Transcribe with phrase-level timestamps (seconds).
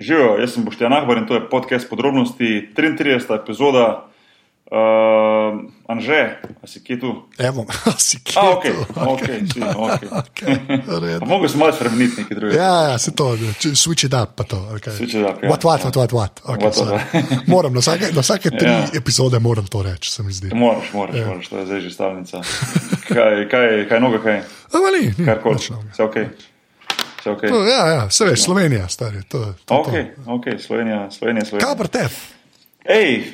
[0.00, 3.34] Živijo, jaz sem Boštjan Ahbar in to je podcast podrobnosti, 33.
[3.42, 4.04] epizoda.
[4.70, 6.36] Uh, Anže,
[6.66, 7.22] si kje tu?
[7.38, 7.64] Evo,
[7.98, 8.36] si kje?
[8.36, 9.00] A, ok, tu?
[9.00, 9.20] ok,
[9.52, 9.60] si,
[10.10, 10.40] ok.
[10.86, 11.26] V redu.
[11.26, 12.56] Mogoče malo spremeniti neki drugi.
[12.56, 13.36] Ja, ja, se to,
[13.74, 14.56] switch it up, pa to.
[14.72, 14.92] Okay.
[14.92, 15.48] Switch it up, ja.
[15.48, 16.40] What, what, what, what, what?
[16.44, 17.00] Okay, What, sorry.
[17.12, 18.84] what, moram, na vsake, na vsake tri Ja.
[18.94, 20.54] epizode moram to reči, se mi zdi.
[20.54, 21.26] Moraš, moraš, Ja.
[21.26, 22.40] moraš, to je zdaj že stavnica.
[23.08, 24.36] Kaj, kaj, kaj noga, kaj?
[24.68, 25.54] Ampak ni, ni Karkoli.
[25.54, 25.90] nič novega.
[25.90, 26.16] Vse ok.
[27.18, 27.40] Vse ok.
[27.42, 29.22] To, Ja, ja, se veš, Slovenija, stari.
[29.22, 29.74] To, to, to.
[29.74, 29.88] Ok,
[30.26, 31.76] ok, Slovenija, Slovenija, Kaj Slovenija.
[31.76, 32.08] pa te?
[32.88, 33.24] Ej,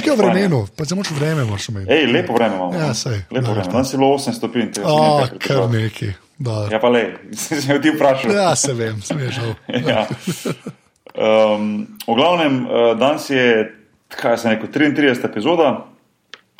[0.00, 1.92] kaj o vremenu, pa samo še vreme moraš imeti.
[1.92, 2.72] Ej, lepo vreme imamo.
[2.74, 3.66] Ja, sej, Lepo vreme.
[3.66, 3.72] ja.
[3.72, 4.70] Danes je bilo 8 stopinj.
[4.72, 6.12] se O, nekaj kar neki.
[6.38, 6.68] Da.
[6.72, 7.02] Ja, pa le,
[7.36, 8.32] si se ti vprašal.
[8.32, 9.52] Ja, se vem, sem je žal.
[9.84, 10.06] Ja.
[11.12, 11.66] Um,
[12.06, 13.68] v glavnem, uh, danes je,
[14.08, 15.20] kaj se reče, 33.
[15.26, 15.68] epizoda,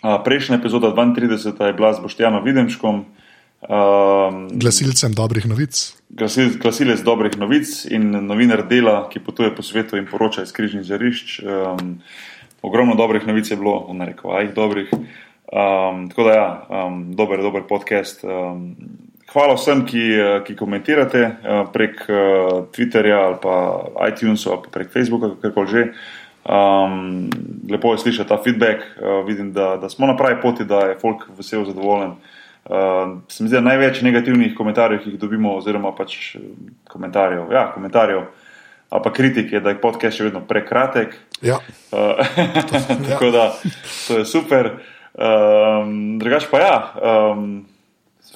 [0.02, 1.40] uh, prejšnja epizoda, 32.
[1.62, 3.04] je bila z Boštjanom Videmškom,
[3.68, 6.00] um, Glasilcem dobrih novic.
[6.10, 10.82] glasil, glasilec dobrih novic in novinar dela, ki potuje po svetu in poroča iz križnih
[10.82, 11.40] žarišč.
[11.42, 12.00] Um,
[12.62, 14.88] ogromno dobrih novic je bilo, v narekovajih dobrih.
[14.92, 18.24] Um, tako da, ja, um, dober, dober podcast.
[18.24, 18.76] Um,
[19.32, 20.04] hvala vsem, ki,
[20.46, 22.16] ki komentirate uh, prek uh,
[22.74, 23.54] Twitterja ali pa
[24.08, 25.86] iTunesa ali pa prek Facebooka, kakorkoli že.
[26.40, 27.28] Um,
[27.70, 30.98] lepo je slišati ta feedback, uh, vidim, da, da smo na pravi poti, da je
[30.98, 32.16] folk vesel, zadovoljen.
[32.16, 32.39] Uh,
[33.28, 36.46] se mi zdi, da največ negativnih komentarjev, ki jih dobimo, oziroma pač eh,
[36.90, 38.28] komentarjev, ja, komentarjev
[38.90, 41.12] ali pa kritik, je, da je podcast še vedno prekratek.
[41.46, 41.60] Ja.
[41.94, 42.18] Uh,
[43.08, 43.44] tako da
[44.08, 44.72] to je super.
[45.14, 47.44] Um, drugač pa ja, um,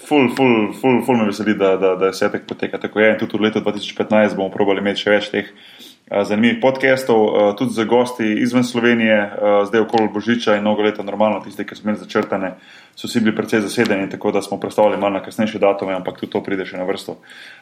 [0.07, 2.79] ful, ful, ful, ful me veseli, da, da, da vse tako poteka.
[2.79, 5.74] Tako je in tudi v letu 2015 bomo probali imeti še več teh uh,
[6.11, 11.03] zanimivih podcastov, uh, tudi za gosti izven Slovenije, uh, zdaj okoli Božiča in mnogo leta
[11.03, 12.55] normalno, tiste, ki smo imeli začrtane,
[12.97, 16.33] so vsi bili precej zasedeni, tako da smo predstavili malo na kasnejše datume, ampak tudi
[16.33, 17.17] to pride še na vrsto.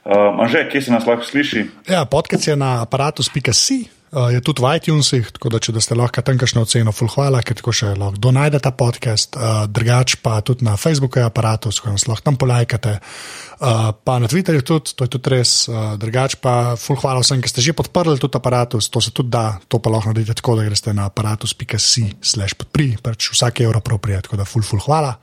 [0.05, 1.65] Anže, kje se nas lahko sliši?
[1.89, 5.97] Ja, podcast je na aparatus.si, uh, je tudi v iTunesih, tako da če da ste
[5.97, 10.19] lahko tam kakšno oceno, full hvala, ker tako še lahko donajde ta podcast, uh, drugač
[10.21, 14.67] pa tudi na Facebooku je aparatus, ko nas lahko tam polajkate, uh, pa na Twitterju
[14.69, 18.21] tudi, to je tudi res, uh, drugač pa full hvala vsem, ki ste že podprli
[18.21, 22.05] tudi aparatus, to se tudi da, to pa lahko naredite tako, da greste na aparatus.si
[22.21, 25.17] slash podpri, pač vsak evro proprije, tako da full, full hvala.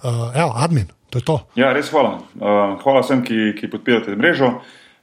[0.00, 1.42] Uh, evo, admin, to je to.
[1.60, 2.24] Ja, res hvala.
[2.40, 4.56] Uh, hvala vsem, ki, ki podpirate mrežo.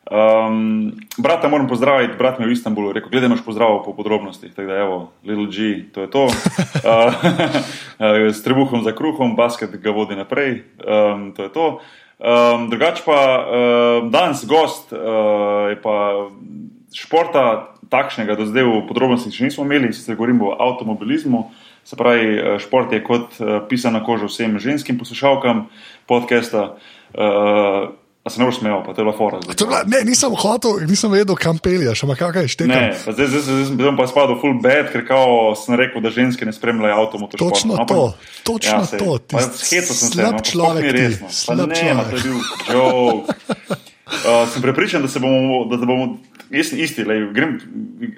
[0.08, 4.54] Um, brata moram pozdraviti, brat me je v Istanbulu, rekel, gledaj, imaš pozdrav po podrobnostih.
[4.56, 6.26] Tako da, evo, Little G, to je to.
[6.26, 7.14] Uh,
[8.38, 11.68] s trebuhom za kruhom, basket ga vodi naprej, um, to je to.
[12.18, 16.26] Um, drugač pa uh, danes gost uh, je pa
[16.96, 21.52] športa takšnega, do zdaj v podrobnostih še nismo imeli, sicer govorimo o avtomobilizmu.
[21.88, 25.68] Se pravi, eh, šport je kot eh, pisana koža vsem ženskim poslušalkam
[26.08, 26.76] podcasta.
[27.16, 27.96] Uh,
[28.28, 29.40] a se ne boš smejal, pa te je bila fora.
[29.40, 29.56] zdaj.
[29.56, 32.76] To je bila- Ne, nisem hotel, nisem vedel, kam peljaš, ampak kaj je štekam.
[32.76, 36.04] Ne, pa zdaj, zdaj, zdaj, zdaj sem pa spadal full bad, ker kao sem rekel,
[36.04, 37.40] da ženske ne spremljajo avtomotorja.
[37.40, 40.98] Točno to, točno to, ti Hecal sem se, slab no, pa sploh človek ni ti,
[41.00, 41.26] resno.
[41.26, 43.32] Pa slab ne, ma, to je bil joke.
[44.08, 46.18] Uh, sem prepričan, da se bomo, da, da bomo,
[46.52, 47.58] jaz sem isti, lej, grem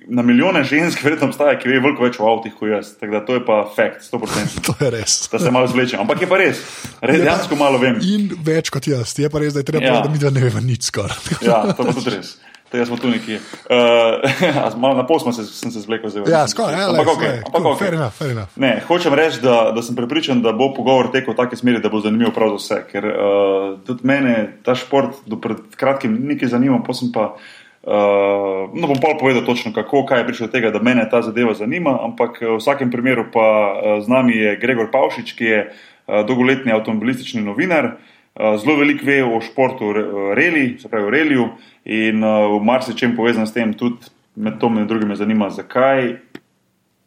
[0.08, 2.92] na milijone žensk, verjetno obstaja, ki ve veliko več o avtih kot jaz.
[3.00, 4.60] Tako da to je pa fakt, 100%.
[4.68, 5.18] To je res.
[5.32, 6.62] Da se malo zvlečem, ampak je pa res,
[7.02, 7.98] res Je pa- dejansko malo vem.
[8.04, 9.92] In več kot jaz, je pa res, da je treba Ja.
[9.92, 11.20] povedati, da mi dva ne vemo nič skoraj.
[11.50, 12.38] Ja, to pa tudi res.
[12.70, 13.40] Tega smo tu nekje.
[13.70, 16.30] Uh, malo na pol se, sem se zvlekel zdaj.
[16.30, 17.24] Ja, skoraj, ja, ampak ok.
[17.50, 17.80] Ampak ok.
[17.82, 18.54] Fair enough, fair enough.
[18.58, 21.90] Ne, hočem reči, da, da sem prepričan, da bo pogovor tekel v taki smeri, da
[21.90, 22.78] bo zanimiv prav za vse.
[22.90, 24.36] Ker uh, tudi mene
[24.66, 27.34] ta šport do pred kratkim nekaj zanima, pa sem pa.
[27.34, 31.22] Uh, no, bom pa povedal točno, kako, kaj je prišlo do tega, da me ta
[31.22, 35.46] zadeva zanima, ampak eh, v vsakem primeru pa uh, z nami je Gregor Pavšič, ki
[35.46, 40.90] je uh, dolgoletni avtomobilistični novinar, uh, zelo veliko ve o športu re- uh, reli, se
[40.92, 41.50] pravi o reliju
[41.86, 46.16] in uh, v marsičem povezan s tem tudi med to med drugim me zanima, zakaj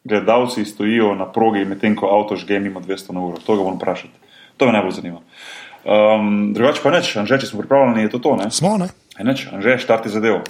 [0.05, 3.39] gledalci stojijo na progi, medtem ko avto žge mimo 200 na uro.
[3.47, 4.11] To ga bom vprašal.
[4.57, 5.21] To me najbolj zanima.
[5.83, 8.37] Um, drugače pa neč, Anže, če smo pripravljeni, je to to.
[8.39, 8.51] Ne?
[8.55, 8.93] Smo, ne?
[9.19, 10.45] E, neč, Anže, štarti zadevo.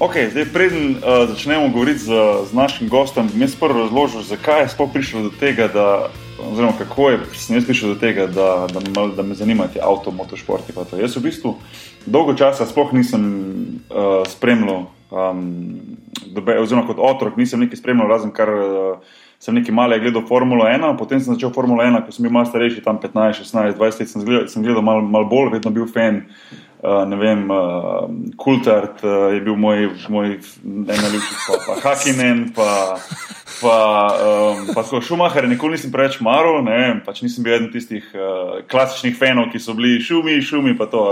[0.00, 2.12] Okay, zdaj, preden uh, začnemo govoriti z,
[2.48, 6.08] z našim gostom, bi jaz prvo razložil, zakaj je sploh prišlo do tega, da,
[6.40, 7.18] oziroma kako je
[7.52, 10.72] jaz prišel do tega, da, da, me, da me zanimajo ti avto, motošporti.
[10.96, 11.52] Jaz v bistvu
[12.08, 13.26] dolgo časa sploh nisem
[13.92, 15.44] uh, spremljal, um,
[16.32, 20.64] dobe, oziroma kot otrok nisem nekaj spremljal, razen kar uh, sem nekaj malega gledal Formulo
[20.64, 24.00] 1, potem sem začel Formulo 1, ko sem bil malo starejši, tam 15, 16, 20
[24.00, 26.24] let, sem gledal, sem gledal malo mal bolj, vedno bil fan.
[26.24, 32.70] Uh, ne vem, uh, Kultart uh, je bil moj, moj najljubši, pa, pa Hakinen, pa
[33.60, 34.08] Pa,
[34.56, 36.62] um, pa tako Šumacher, nikoli nisem preveč maral,
[37.04, 40.72] pač nisem bil eden tistih uh, klasičnih fenov, ki so bili šumi, šumi.
[40.80, 41.02] To,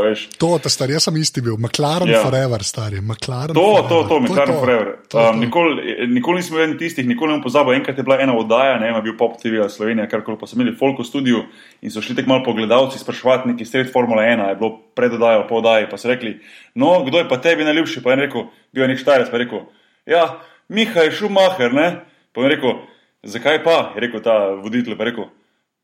[0.40, 2.22] to, ta star, jaz sem isti bil, McLaren ja.
[2.24, 3.02] Forever, stari.
[3.04, 3.88] McLaren to, forever.
[3.90, 4.92] to, to, McLaren to, Forever.
[5.12, 5.44] To, um, to.
[5.44, 7.76] Nikoli, nikoli nisem bil eden tistih, nikoli ne pozabil.
[7.76, 10.56] Enkrat je bila ena oddaja, ne vem, bil Pop TV Slovenija, kar koli pa so
[10.56, 11.44] imeli Folko studio
[11.84, 15.57] in so šli tek malo pogledalci sprašovati neki sred Formule 1, je bilo predodajal po
[15.60, 16.38] oddaji, pa so rekli,
[16.74, 19.44] no, kdo je pa tebi najljubši, pa je rekel, bil je nek štajec, pa je
[19.44, 19.64] rekel,
[20.08, 20.24] ja,
[20.68, 21.88] Miha je Šumacher, ne.
[22.32, 22.74] Pa je rekel,
[23.22, 23.76] zakaj pa?
[23.96, 25.28] Je rekel ta voditelj, pa je rekel,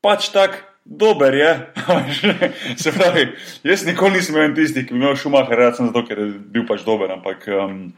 [0.01, 1.51] pač tak, dober je.
[2.81, 3.27] Se pravi,
[3.63, 6.67] jaz nikoli nisem imel tistih, ki bi imel šumaha, rad sem zato, ker je bil
[6.69, 7.89] pač dober, ampak, um,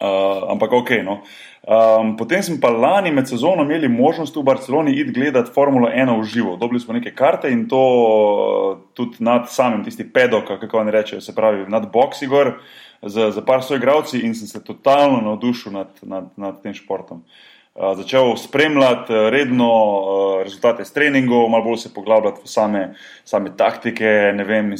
[0.00, 0.90] uh, ampak ok.
[1.04, 1.20] No.
[1.66, 6.20] Um, potem sem pa lani med sezono imeli možnost v Barceloni iti gledati Formulo 1
[6.20, 6.56] v živo.
[6.56, 11.20] Dobili smo neke karte in to uh, tudi nad samim, tisti pedok, kako oni rečejo,
[11.20, 12.58] se pravi, nad boksi gor.
[13.02, 17.18] Za, za par svojih gradov in sem se totalno navdušil nad, nad, nad tem športom.
[17.18, 22.94] Uh, začel spremljati eh, redno eh, rezultate s treningov, malo bolj se poglabljati v same,
[23.24, 24.06] same taktike,
[24.46, 24.76] vem, eh,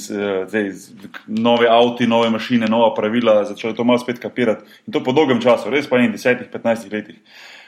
[0.48, 0.70] zdaj,
[1.26, 5.40] nove avti, nove mašine, nova pravila, začel to malo spet kapirati in to po dolgem
[5.42, 7.20] času, res pa ne 10-15 letih.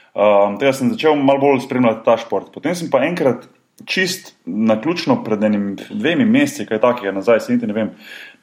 [0.09, 2.49] Um, tega sem začel malo bolj spremljati ta šport.
[2.53, 3.45] Potem sem pa enkrat
[3.85, 7.91] čist na ključno pred enim dvemi meseci, kaj takega nazaj, se niti ne vem.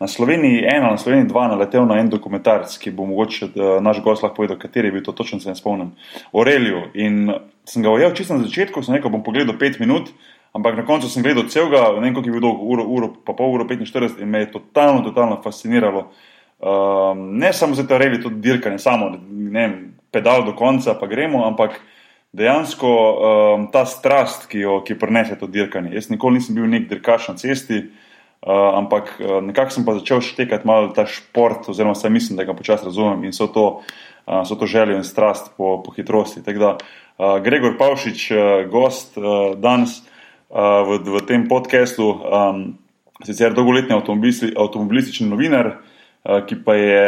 [0.01, 3.49] Na Sloveniji ena, na Sloveniji dva naletel na en dokumentarc, ki bo mogoče
[3.81, 5.95] naš gost lahko povedal, kateri je bil to, točno se ne spomnim.
[6.37, 6.83] Orelju.
[6.95, 7.33] In
[7.65, 10.13] sem ga ujel čisto na začetku, sem rekel, bom pogledal pet minut,
[10.57, 13.33] ampak na koncu sem gledal celega, ne vem koliko je bil dolg, uro, uro, pa
[13.37, 16.11] pol uro 45 in me je totalno, totalno fasciniralo.
[16.57, 19.77] Um, ne samo za te orelje, tudi dirkanje, samo ne vem,
[20.13, 21.81] pedal do konca, pa gremo, ampak
[22.37, 25.95] dejansko um, ta strast, ki jo ki prenese to dirkanje.
[25.97, 27.87] Jaz nikoli nisem bil nek dirkaš na cesti,
[28.43, 32.45] uh, ampak uh, nekako sem pa začel štekati malo ta šport, oziroma se mislim, da
[32.45, 33.83] ga počasi razumem in so to,
[34.27, 36.43] uh, so to željo in strast po, po hitrosti.
[36.43, 38.39] Da, uh, Gregor Pavšič, uh,
[38.71, 42.79] gost uh, danes uh, v, v tem podkastu, um,
[43.25, 43.97] sicer dolgoletni
[44.57, 47.07] avtomobilistični novinar, uh, ki pa je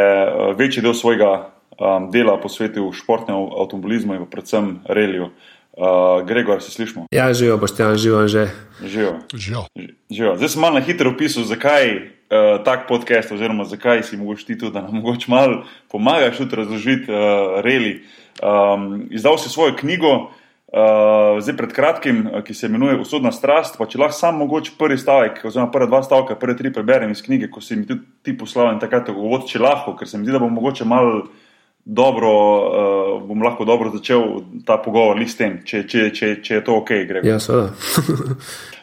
[0.57, 5.29] večji del svojega um, dela posvetil športnemu avtomobilizmu in predvsem reliju.
[5.29, 5.58] Uh,
[6.25, 7.07] Gregor, se slišmo?
[7.11, 8.49] Ja, živijo, pošteno živijo že.
[10.11, 10.37] Živijo.
[10.37, 14.59] Zdaj sem malo na hitro opisal, zakaj uh, tak podcast, oziroma zakaj si mogoče ti
[14.59, 18.03] tudi, da nam mogoče malo pomagaš tudi razložiti uh, reli.
[18.43, 23.79] Um, izdal si svojo knjigo, uh, zdaj pred kratkim, uh, ki se imenuje Usodna strast.
[23.79, 27.23] Pa če lahko sam mogoče prvi stavek, oziroma prva dva stavka, prve tri preberem iz
[27.23, 30.27] knjige, ko si mi tudi ti poslal in takrat uvod, če lahko, ker se mi
[30.27, 31.29] zdi, da bom mogoče malo
[31.91, 32.31] dobro,
[33.19, 34.23] uh, bom lahko dobro začel
[34.67, 36.91] ta pogovor s tem, če, če, če, če je to ok.
[37.25, 37.73] Ja, seveda.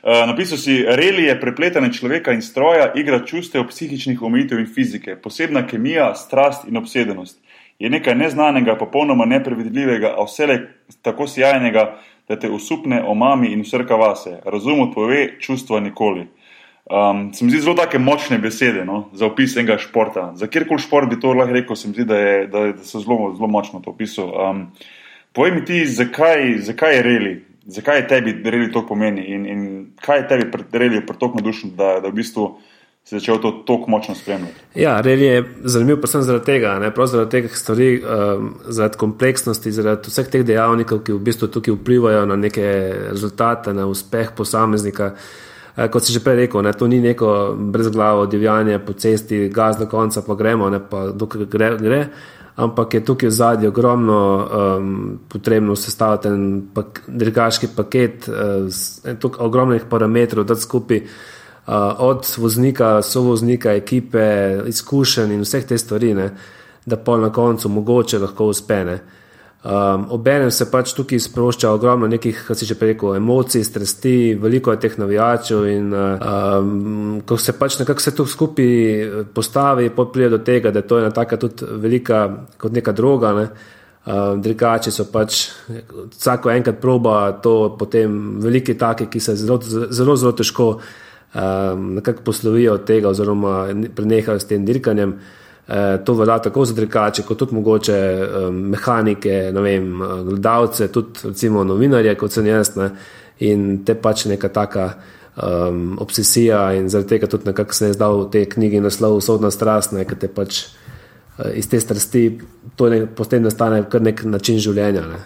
[0.02, 5.19] uh, napisal si, reli je prepletanje človeka in stroja, igra čustev, psihičnih omejitev in fizike,
[5.22, 7.38] posebna kemija, strast in obsedenost.
[7.80, 10.57] Je nekaj neznanega, popolnoma neprevidljivega, a vse le
[11.06, 11.86] tako sjajnega,
[12.25, 14.40] da te usupne omami in usrka vase.
[14.50, 16.25] Razum odpove, čustva nikoli.
[16.86, 20.34] Um, se mi zdi zelo tako močne besede no, za opis enega športa.
[20.36, 23.00] Za kjerkoli šport bi to lahko rekel, se mi zdi, da, je, da, da so
[23.00, 24.30] zelo, zelo močno to opisal.
[24.50, 24.68] Um,
[25.34, 27.34] povej mi ti, zakaj, zakaj je reli,
[27.66, 29.64] zakaj je tebi reli to pomeni in, in
[30.02, 32.46] kaj je tebi reli pretok navdušen, da, da v bistvu
[33.06, 34.62] si začel to tako močno spremljati.
[34.76, 40.14] Ja, reli je zanimiv predvsem zaradi tega, ne zaradi teh stvari, um, zaradi kompleksnosti, zaradi
[40.14, 42.69] vseh teh dejavnikov, ki v bistvu tukaj vplivajo na neke
[43.09, 45.12] rezultate, na uspeh posameznika.
[45.16, 45.44] Eh,
[45.76, 49.88] kot si že prej rekel, ne, to ni neko brezglavo divjanje po cesti, gaz do
[49.92, 52.02] konca, pa gremo, ne, pa dokaj gre, gre.
[52.56, 59.84] Ampak je tukaj zadnji ogromno um, potrebno sestaviti en pak, dirkaški paket, uh, tukaj ogromnih
[59.92, 64.24] parametrov, da skupaj uh, od voznika, sovoznika, ekipe,
[64.72, 66.30] izkušenj in vseh te stvari, ne,
[66.86, 68.94] da pa na koncu mogoče lahko uspene.
[68.94, 69.25] Uh,
[69.66, 74.69] Um, Obenem se pač tukaj sprošča ogromno nekih, kot si že rekel, emocij, strasti, veliko
[74.69, 75.64] je teh navijačev.
[75.66, 78.68] In um, ko se pač nekako vse to skupaj
[79.34, 82.28] postavi, pride do tega, da je to ena taka tudi velika,
[82.62, 83.31] kot neka droga.
[83.34, 83.48] Ne?
[84.06, 85.48] Um, Drugače so pač
[86.14, 92.78] vsako enkrat proba to, potem veliki taki, ki se zelo, zelo, zelo težko um, poslovijo
[92.78, 93.66] od tega, oziroma
[93.98, 95.18] prenehajo s tem dirkanjem.
[95.18, 95.42] Eh,
[96.06, 97.98] to velja tako za drekače, kot tudi mogoče
[98.54, 99.88] mehanike, vem,
[100.28, 102.76] gledalce, tudi recimo novinarje, kot sem jaz.
[102.78, 102.92] Ne,
[103.44, 104.86] in te pač neka taka
[105.36, 109.52] um, obsesija in zaradi tega tudi nekako se je zdal v tej knjigi naslov Sodna
[109.52, 112.28] strast, ne, ker te pač uh, iz te strasti
[112.76, 115.04] to ne, potem nastane kar nek način življenja.
[115.10, 115.24] Ne.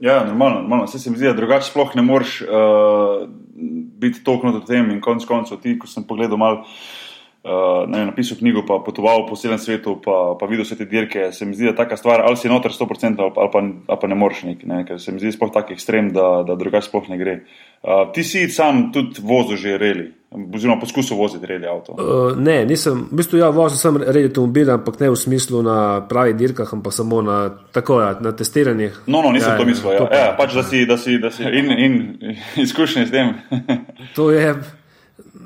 [0.00, 0.86] Ja, normalno, normalno.
[0.86, 3.26] Vse se mi zdi, da drugače sploh ne moreš uh,
[3.98, 4.92] biti toknut o tem.
[4.94, 6.62] In konec koncev, ti, ko sem pogledal malo,
[7.48, 11.30] uh, ne, napisal knjigo, pa potoval po celem svetu, pa, pa videl vse te dirke,
[11.32, 14.06] se mi zdi, da taka stvar, ali si noter 100% ali, ali, pa, ali pa
[14.12, 17.08] ne moreš nek, ne, ker se mi zdi sploh tak ekstrem, da, da drugače sploh
[17.08, 17.36] ne gre.
[17.82, 21.94] Uh, ti si sam tudi vozil že reli, oziroma poskusil voziti reli avto.
[21.96, 25.78] Uh, ne, nisem, v bistvu ja, vozil sem reli avtomobil, ampak ne v smislu na
[26.10, 27.38] pravih dirkah, ampak samo na,
[27.72, 29.04] tako, ja, na testiranjih.
[29.06, 29.94] No, no, nisem Ja, to ja, mislil.
[29.96, 31.94] to Ja, pa- ja, pač, da si, da si, da si in, in
[32.66, 33.32] izkušnje s tem.
[34.18, 34.52] To je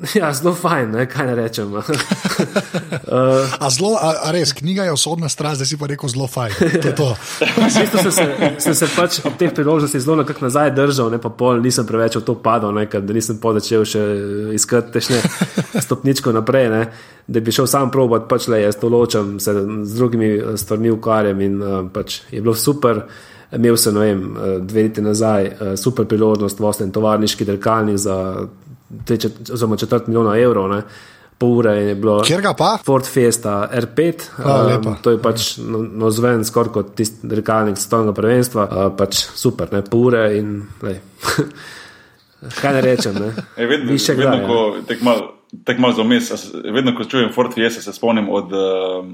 [0.18, 1.75] ja, zelo fajn, ne, kaj ne rečem.
[3.61, 6.54] A, zelo, a, a res, knjiga je osodna stran, zdaj si pa rekel zelo fajn.
[6.82, 7.09] To to.
[7.62, 8.26] Bistvu sem se,
[8.64, 12.16] sem se pač ob teh priložnostih zelo nekako nazaj držal, ne pa pol, nisem preveč
[12.18, 14.04] v to padal, ne, ker da nisem pol začel še
[14.56, 15.21] iskati tešne
[15.85, 16.82] stopničko naprej, ne,
[17.26, 20.94] da bi šel sam probat, pač le jaz to ločem, se z drugimi eh, stvarmi
[20.94, 23.04] ukvarjam in uh, pač je bilo super.
[23.52, 28.16] Imel sem, ne vem, eh, dve leti nazaj super priložnost v ostem tovarniški dirkalnik za
[29.06, 30.82] čet, oziroma četrt milijona evrov, ne,
[31.38, 32.20] pol ure je bilo.
[32.22, 32.78] Kjer ga pa?
[32.84, 34.90] Ford Fiesta R5, A, lepa.
[34.90, 39.25] um, to je pač no, no zven skoraj kot tisti dirkalnik svetovnega prvenstva, uh, pač
[39.34, 41.00] super, ne pol ure in lej.
[42.61, 43.14] kaj ne rečem.
[43.14, 43.30] Ne?
[43.61, 44.49] E, vedno, Ni še vedno, kdaj, ja.
[44.49, 45.22] ko tek mal,
[45.64, 49.06] tek mal se- vedno, ko čujem Ford Fiesta, se spomnim od uh,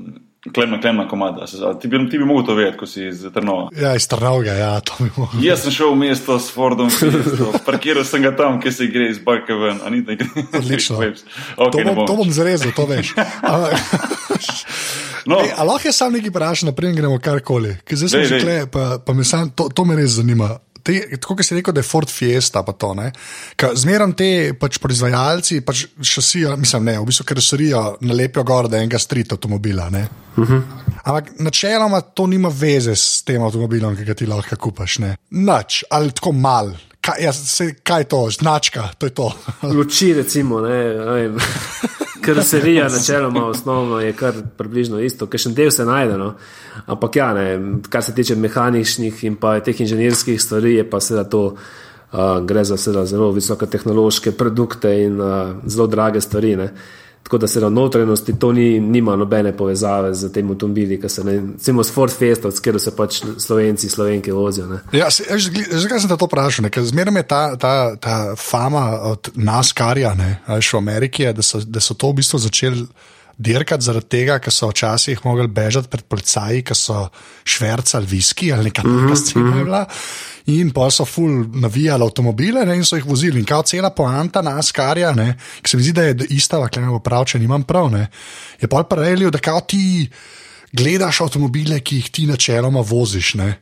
[0.54, 1.46] Klemna Klemna komada.
[1.80, 3.68] Ti bi, ti bi mogel to vedeti, ko si iz Trnova.
[3.74, 5.42] Ja, iz Trnavga, ja, to bi mogel.
[5.42, 6.90] Jaz sem šel v mesto s Fordom,
[7.66, 10.46] parkiral sem ga tam, kjer se gre iz Barke ven, a ni da gre.
[10.58, 11.00] Odlično.
[11.58, 13.10] Okay, To bom, to bom zarezal, to veš.
[15.26, 17.74] No, Ej, a lahko jaz sam nekaj vprašam, naprej gremo karkoli.
[17.90, 20.54] Zdaj sem že kle, pa, pa me sam, to, to me res zanima.
[20.82, 23.10] Te, tako kot si rekel, da je Ford Fiesta, pa to ne.
[23.58, 28.78] Ker Zmeram te pač proizvajalci, pač šasijo, mislim, ne, v bistvu karoserijo nalepijo gor, da
[28.78, 29.90] je enega street avtomobila.
[29.90, 30.06] ne.
[31.04, 34.98] Ampak načeloma to nima veze s tem avtomobilom, ki ga ti lahko kupaš.
[35.04, 35.16] Ne.
[35.30, 36.74] Nač, ali tako mal.
[37.08, 39.32] Kaj, ja, se, kaj je to, značka, to je to.
[39.76, 41.36] Luči, recimo, ne, ne vem.
[42.24, 46.18] Karoserija, načeloma, osnovno je kar približno isto, ker še del se najde.
[46.20, 46.34] No.
[46.84, 47.46] Ampak ja, ne,
[47.88, 52.64] kar se tiče mehaničnih in pa teh inženirskih stvari, je pa seveda to, uh, gre
[52.68, 56.56] za zelo visokotehnološke produkte in uh, zelo drage stvari.
[56.60, 56.68] Ne.
[57.28, 61.24] Tako da se na notranjosti to ni, nima nobene povezave z tem avtomobili, ki se
[61.24, 64.66] ne, recimo s Ford Fiesta, s katero se pač Slovenci, Slovenke vozijo.
[64.66, 64.78] Ne.
[64.92, 66.62] Ja, se- gli- zakaj sem te to vprašal?
[66.64, 71.22] ne, ker Zmeraj je ta, ta, ta fama od NASCAR-ja ne, a veš, v Ameriki,
[71.22, 72.86] je, da, so, da so to v bistvu začeli
[73.38, 77.04] dirkati zaradi tega, ker so včasih mogli bežati pred policaji, ker so
[77.46, 79.84] švercali viski ali neka taka scena je bila.
[80.48, 83.38] In pa so ful navijali avtomobile ne, in so jih vozili.
[83.38, 86.90] In kao cela poanta NASCAR-ja, ne, ki se mi zdi, da je ista, ampak ne
[86.90, 88.08] bo prav, če nimam prav, ne,
[88.60, 90.08] je pa paralelijo, da kao ti
[90.72, 93.34] gledaš avtomobile, ki jih ti načeloma voziš.
[93.38, 93.52] Ne.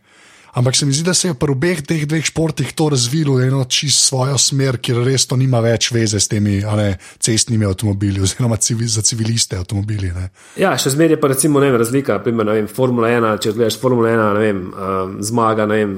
[0.56, 3.44] Ampak se mi zdi, da se je pri obeh teh dveh športih to razvilo v
[3.44, 6.86] eno čisto svojo smer, kjer res to nima več veze s temi ne,
[7.20, 10.14] cestnimi avtomobili, oziroma civi, za civiliste avtomobili.
[10.16, 10.30] Ne.
[10.56, 12.16] Ja, še zmeraj je pa recimo vem, razlika.
[12.24, 15.96] Primer, vem, Formula 1, če gledaš Formula 1, ne vem, um, zmaga ne vem,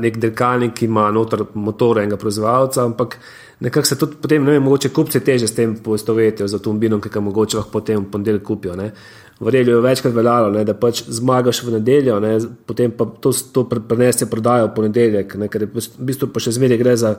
[0.00, 3.18] nek dirkalnik, ki ima noter motor enega proizvajalca, ampak
[3.60, 7.12] nekako se tudi potem, ne vem, mogoče kupci teže s tem poistovetijo z avtomobilom, ki
[7.12, 8.80] ga mogoče lahko potem v ponedeljek kupijo.
[8.80, 8.94] Ne.
[9.40, 12.36] V Relju je večkrat veljalo, ne, da pač zmagaš v nedeljo, ne,
[12.66, 16.42] potem pa to, to pre- prenese prodajo v ponedeljek, ne, ker je v bistvu pa
[16.42, 17.10] še zmeraj gre za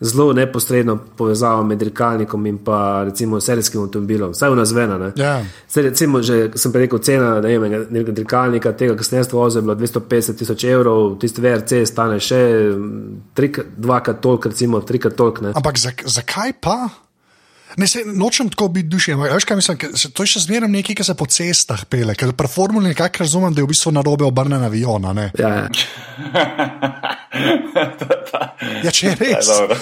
[0.00, 4.96] zelo neposredno povezavo med dirkalnikom in pa recimo serijskim avtomobilom, vsaj v nas vena.
[4.98, 5.10] Ne.
[5.20, 5.36] Ja.
[5.70, 9.76] Zdaj, recimo, že sem rekel, cena ne vem, nekega dirkalnika, tega kasneje vozi, je bila
[9.78, 12.40] 250 tisoč evrov, tisti VRC stane še
[13.38, 15.52] trikrat, dvakrat toliko, recimo trikrat toliko.
[15.54, 16.80] Ampak zak, zakaj pa?
[17.76, 20.68] Ne, se, nočem tako biti dušen, ampak veš, kaj mislim, se- to je še zmeraj
[20.68, 22.14] nekaj, kar se po cestah pele.
[22.14, 25.04] Ker pri formuli nekako razumem, da je v bistvu narobe obrnen avion.
[25.04, 25.30] a ne.
[25.38, 25.68] Ja, ja.
[28.84, 29.46] Ja, če je res.
[29.48, 29.76] dobro.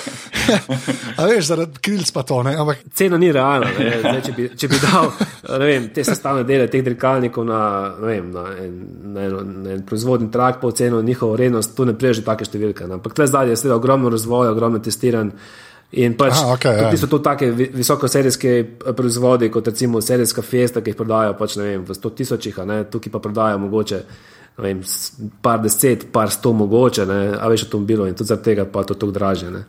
[1.18, 2.52] A veš, zaradi krilc pa to, ne.
[2.57, 3.71] Ampak Cena ni realna.
[3.78, 3.88] ne.
[4.00, 5.09] Zdaj, če, bi, če bi dal
[5.59, 7.61] ne vem, te sestavne dele teh dirkalnikov na,
[7.99, 8.75] ne vem, na, en,
[9.14, 12.87] na, eno, na en proizvodni trak, po ceno njihovo vrednost, tu ne preži take številke.
[12.87, 12.99] Ne.
[13.00, 15.33] Ampak tle zdaj je seveda ogromno razvoja, ogromno testiranj.
[15.92, 16.85] In pač, Aha, ja.
[16.85, 21.33] tudi so to take vi- visokoserijske eh, proizvode, kot recimo serijska Fiesta, ki jih prodajo
[21.38, 22.59] pač, vem, v 100 tisočih,
[22.90, 24.02] tukaj pa prodajo mogoče
[24.59, 24.83] vem,
[25.40, 28.95] par deset, par sto mogoče, ne, a veš avtomobilov in tudi zaradi tega pa to
[28.95, 29.50] tako draže.
[29.50, 29.64] Ne.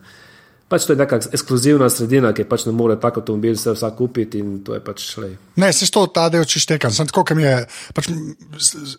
[0.69, 4.39] Pač to je neka ekskluzivna sredina, ki pač ne more tako avtomobil se vsak kupiti
[4.39, 5.31] in to je pač šlej.
[5.59, 6.93] Ne, se s to ta del češtekam.
[6.93, 7.53] Sem tako, kam je,
[7.95, 8.09] pač,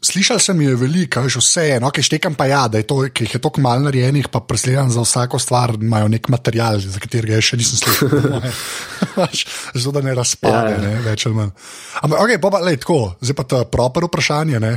[0.04, 2.98] slišal sem je veliko, veš, vse je, no, ki štekam pa ja, da je to,
[3.14, 7.00] ki jih je toliko malo narejenih, pa presledan za vsako stvar, imajo nek material, za
[7.00, 8.50] katerega še nisem slišal.
[9.16, 10.82] Pač, Zato da ne razpade, Ja, ja.
[10.82, 11.54] ne, več ali manj.
[12.02, 14.74] Ampak, ok, pa, pa lej, tako, zdaj pa to proper vprašanje, ne.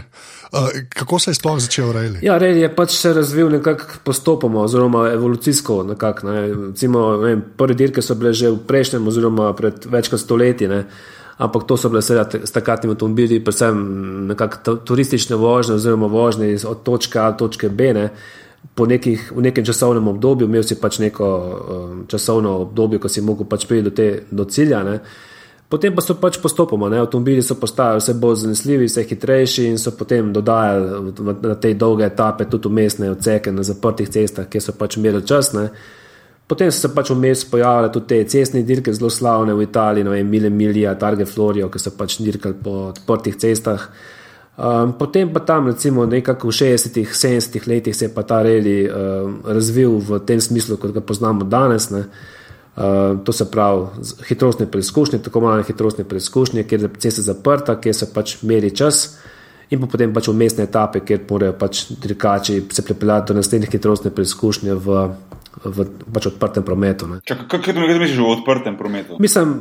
[0.53, 2.19] Uh, kako se je sploh začel rejali?
[2.21, 5.79] Ja, red je pač se razvil nekako postopoma, oziroma evolucijsko.
[5.89, 6.43] Nekak, ne.
[6.83, 10.67] Recimo, vem, prve dirke so bile že v prejšnjem, oziroma pred več kot stoletji.
[10.67, 10.81] Ne.
[11.39, 13.77] Ampak to so bile seveda s takratnimi avtomobili, predvsem
[14.27, 17.93] nekako tu- turistične vožnje, oziroma vožnje od točke A do točke B.
[17.95, 18.09] Ne.
[18.75, 23.23] Po nekih, v nekem časovnem obdobju, imel si pač neko um, časovno obdobje, ko si
[23.23, 24.83] lahko pač priti do, te, do cilja.
[24.83, 24.99] Ne.
[25.71, 29.79] Potem pa so pač postopoma, ne, avtomobili so postajali vse bolj zanesljivi, vse hitrejši in
[29.79, 31.15] so potem dodajali
[31.47, 35.55] na te dolge etape tudi umestne odseke na zaprtih cestah, kjer so pač imeli čas.
[35.55, 35.69] Ne.
[36.47, 40.15] Potem so se pač vmes pojavile tudi te cestne dirke, zelo slavne v Italiji, no,
[40.27, 43.87] Mile Milija, Targe Florio, ki so pač dirkali po odprtih cestah.
[44.53, 48.83] Um, potem pa tam, recimo, nekako v 60-ih, 70-ih letih se je pa ta reli
[48.85, 51.89] um, razvil v tem smislu, kot ga poznamo danes.
[51.89, 52.05] Ne.
[52.73, 57.95] Uh, to se pravi hitrostne preizkušnje, tako imenovane hitrostne preizkušnje, kjer je cesta zaprta, kjer
[57.95, 59.15] se pač meri čas,
[59.69, 64.11] in pa potem pač umestne etape, kjer morajo pač dirkači se pripeljati do naslednje hitrostne
[64.13, 65.05] preizkušnje v,
[65.63, 67.07] v pač odprtem prometu.
[67.27, 69.19] Kaj, kaj, kaj misliš o odprtem prometu?
[69.19, 69.59] Mislim,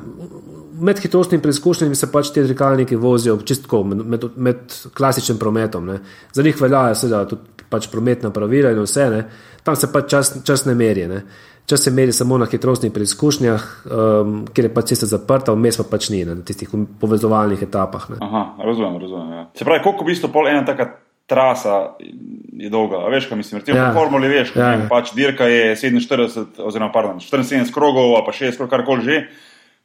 [0.83, 5.87] med hitrostnimi preizkušnjami se pač ti dirkalniki vozijo čistko med, med, med klasičnim prometom.
[5.87, 5.99] Ne.
[6.33, 9.25] Za njih veljajo seveda tudi pač prometna pravila in vse, ne.
[9.63, 11.07] tam se pač čas, čas ne meri.
[11.09, 11.23] Ne.
[11.67, 15.87] Čas se meri samo na hitrostnih preizkušnjah, um, kjer je pač cesta zaprta, vmes pa
[15.93, 18.09] pač ni, ne, na tistih povezovalnih etapah.
[18.11, 18.19] Ne.
[18.21, 19.33] Aha, razumem, razumem.
[19.39, 19.45] Ja.
[19.59, 20.91] Se pravi, koliko v bistvu pol ena taka
[21.33, 21.79] trasa
[22.53, 23.01] je dolga?
[23.01, 23.61] A veš, kaj mislim?
[23.61, 23.87] Recimo, Ja.
[23.87, 23.95] ja.
[23.95, 24.73] formuli veš, Ja.
[24.75, 24.87] ja.
[24.89, 29.23] pač dirka je 47, oziroma pardon, 74 krogov, pa 6 krogov, karkoli že.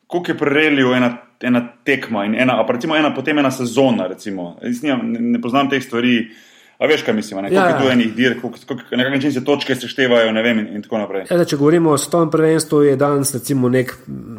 [0.08, 1.10] Koliko je pri reliju ena,
[1.42, 4.54] ena tekma in ena, pa recimo ena, potem ena sezona, recimo.
[4.84, 6.30] Nimam, ne, ne poznam teh stvari.
[6.78, 7.42] A veš, kaj mislim?
[7.42, 7.50] Ne?
[7.50, 7.92] Koliko Ja, je tu ja.
[7.92, 8.60] enih dirk, koliko,
[8.94, 11.26] na kak način se točke seštevajo, ne vem, in, in tako naprej.
[11.26, 13.96] Ja, da, če govorimo o svetovnem prvenstvu, je danes recimo nek,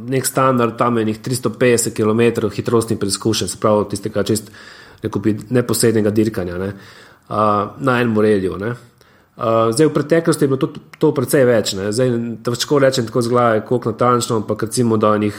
[0.09, 4.57] nek standard tam enih 350 km hitrostnih preizkušenj, se pravi tistega čist rekel bi,
[5.51, 6.73] neposrednega dirkanja ne,
[7.29, 7.37] uh,
[7.79, 8.15] na enem
[8.61, 8.75] ne.
[9.39, 11.73] Uh, zdaj, v preteklosti je bilo to, to precej več.
[11.79, 11.93] Ne.
[11.95, 12.11] Zdaj,
[12.43, 15.31] težko rečem tako z glave, koliko natančno, ampak recimo, da je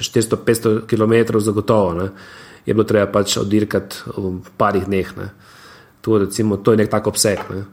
[0.00, 2.06] 400-500 km zagotovo ne,
[2.64, 5.12] je bilo treba pač oddirkati v parih dneh.
[5.20, 5.28] Ne.
[6.00, 7.44] To, recimo, to je nek tak obseg.
[7.52, 7.66] Ne.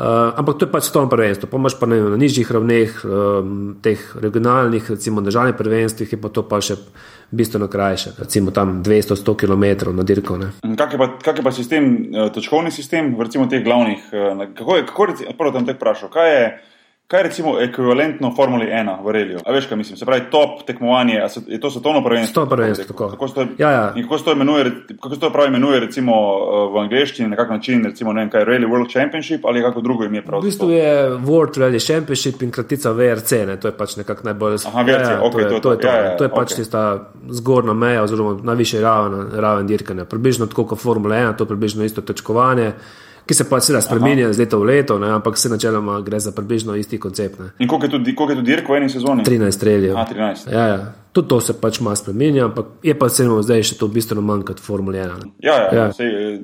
[0.00, 1.44] Uh, ampak to je pač svetovno prvenstvo.
[1.52, 3.50] Pa imaš pa ne, na nižjih ravneh, um,
[3.84, 6.78] teh regionalnih, recimo državnih prvenstvih, je pa to pa še
[7.28, 8.14] bistveno krajše.
[8.16, 10.38] Recimo tam 200-100 km na dirko.
[10.64, 14.08] Kak je, pa, kak je pa sistem, eh, točkovni sistem, recimo teh glavnih?
[14.56, 16.48] Kako je, kako reci, prvo tam te vprašal, kaj je,
[17.10, 18.70] kaj je recimo ekvivalentno Formuli 1
[19.02, 19.38] v reliju?
[19.42, 19.96] A veš, kaj mislim?
[19.96, 22.26] Se pravi, top tekmovanje, a se- je to svetovno prvenstvo?
[22.28, 23.08] Svetovno prvenstvo, tako.
[23.08, 23.94] kako, se to, Ja, ja.
[23.96, 26.22] kako se to imenuje, kako se to pravi imenuje recimo eh,
[26.68, 30.04] v angleščini, na kak način, recimo, ne vem, kaj Rally World Championship ali kako drugo
[30.04, 30.40] ime V prav?
[30.40, 34.82] bistvu je World Rally Championship in kratica VRC, ne, to je pač nekako najbolj Aha,
[34.82, 35.80] VRC, ja, ja, okej, to, je, to je to, je to.
[35.80, 36.04] to, Ja, ne.
[36.04, 36.56] ja, to je pač okej.
[36.56, 36.84] tista
[37.30, 40.04] zgornja meja, oziroma najvišja raven, raven dirkanja.
[40.06, 42.72] Približno tako kot Formula 1, to je približno isto točkovanje,
[43.30, 46.32] ki se pač seveda spremenja z leta v leto, ne, ampak se načeloma gre za
[46.34, 47.38] približno isti koncept.
[47.38, 47.52] Ne.
[47.62, 49.22] In koliko je tudi, koliko je tudi dirk v eni sezoni?
[49.24, 49.94] 13 streljev.
[49.96, 50.50] A, 13.
[50.50, 50.80] Ja, ja.
[51.12, 54.42] Tudi to se pač malo spremenja, ampak je pa se zdaj še to bistveno manj
[54.50, 55.22] kot Formula 1.
[55.22, 55.30] ne.
[55.38, 55.84] Ja, ja, Ja.
[55.84, 55.92] ja.
[55.94, 56.40] Sej, eh,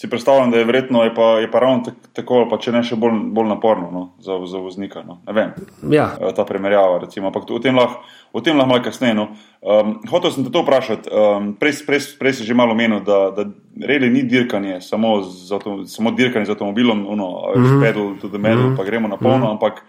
[0.00, 2.80] si predstavljam, da je verjetno je pa, je pa ravno tak- tako, pa če ne
[2.82, 5.02] še bolj, bolj naporno no, za, za voznika.
[5.04, 5.18] No.
[5.26, 5.50] Ne vem,
[5.92, 7.02] Ja, eh, ta primerjava.
[7.02, 7.26] Recimo.
[7.26, 8.00] Ampak o tem lahko
[8.32, 9.14] lahko malo kasneje.
[9.14, 9.28] No.
[9.60, 11.10] Um, hotel sem te to vprašati.
[11.12, 13.44] Um, prej, prej, prej si že malo omenil, da, da
[13.86, 17.82] reli ni dirkanje, samo, z samo dirkanje z avtomobilom, ono, mm -hmm.
[17.84, 18.76] pedal to the metal, mm -hmm.
[18.76, 19.36] pa gremo na polno.
[19.36, 19.50] Mm -hmm.
[19.50, 19.84] Ampak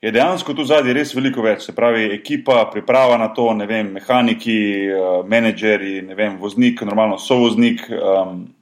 [0.00, 1.62] je dejansko tu zadnji res veliko več.
[1.62, 7.18] Se pravi, ekipa, priprava na to, ne vem, mehaniki, uh, menedžeri, ne vem, voznik, normalno
[7.18, 7.90] sovoznik.
[7.90, 8.59] Um,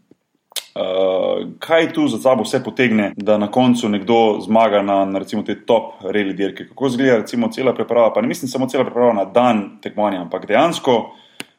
[1.58, 5.54] kaj tu za sabo vse potegne, da na koncu nekdo zmaga na, na recimo te
[5.66, 6.68] top reli dirke?
[6.68, 8.12] Kako izgleda recimo cela priprava?
[8.14, 11.10] Pa ne mislim samo cela priprava na dan tekmovanja, ampak dejansko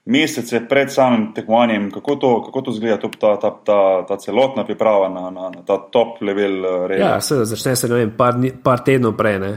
[0.06, 4.66] mesece pred samim tekmovanjem, kako to, kako to izgleda, to, ta, ta, ta, ta celotna
[4.66, 7.02] priprava na, na, na ta top level uh, reli.
[7.02, 9.40] ja seveda začne se vem, par, par tednov prej.
[9.40, 9.54] Ne.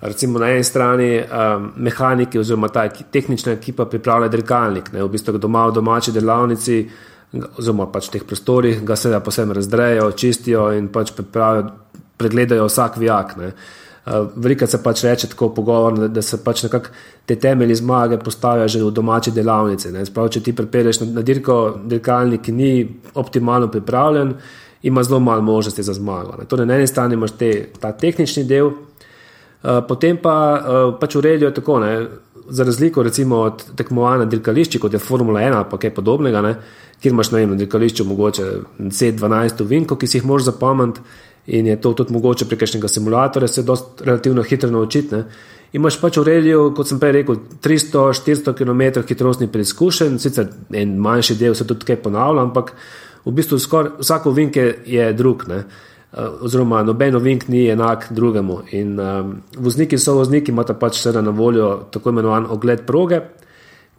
[0.00, 5.38] Recimo na eni strani um, mehaniki oziroma ta tehnična ekipa pripravlja dirkalnik, ne, v bistvu
[5.38, 10.88] doma v domači delavnici ga- oziroma pač teh prostorih ga seveda posebej razdrejo, čistijo in
[10.92, 11.70] pač pripravijo,
[12.16, 13.36] pregledajo vsak vijak.
[13.40, 13.52] Ne.
[14.06, 16.92] Uh, Veliko se pač reče tako pogovorno, da, se pač nekako
[17.26, 19.92] te temelji zmage postavijo že v domači delavnici.
[19.92, 20.06] ne.
[20.06, 22.72] Sprav, če ti pripelješ na, na dirko, dirkalnik, ki ni
[23.14, 24.34] optimalno pripravljen,
[24.82, 26.36] ima zelo malo možnosti za zmago.
[26.38, 26.44] ne.
[26.44, 28.70] Torej, na eni strani imaš te, ta tehnični del,
[29.66, 31.92] Uh, potem pa uh, pač uredijo tako, ne,
[32.48, 36.54] za razliko recimo od tekmovanja na dirkališču, kot je Formula 1 ali kaj podobnega, ne,
[37.00, 38.44] kjer imaš na enem dirkališču mogoče
[38.78, 41.00] 10-12 vinkov, ki si jih moraš zapomniti
[41.46, 45.22] in je to tudi mogoče prek nekega simulatorja, se dosta relativno hitro naučiti.
[45.72, 51.34] Imaš pač v redu, kot sem prej rekel, 300-400 km hitrostni preizkušen, sicer en manjši
[51.34, 52.72] del se tudi kaj ponavlja, ampak
[53.24, 55.44] v bistvu skor, vsako vinke je drug.
[55.50, 55.64] Ne.
[56.16, 58.60] Oziroma, noben ovink ni enak drugemu.
[58.72, 63.20] In um, vozniki so vozniki, imate pač seveda na voljo tako imenovan ogled proge,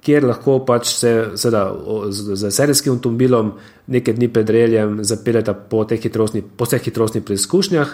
[0.01, 1.61] kjer lahko pač se seveda
[2.09, 3.51] z, z serijskim avtomobilom
[3.93, 7.93] nekaj dni pred reljem zapeljete po teh hitrostnih, po vseh hitrostnih preizkušnjah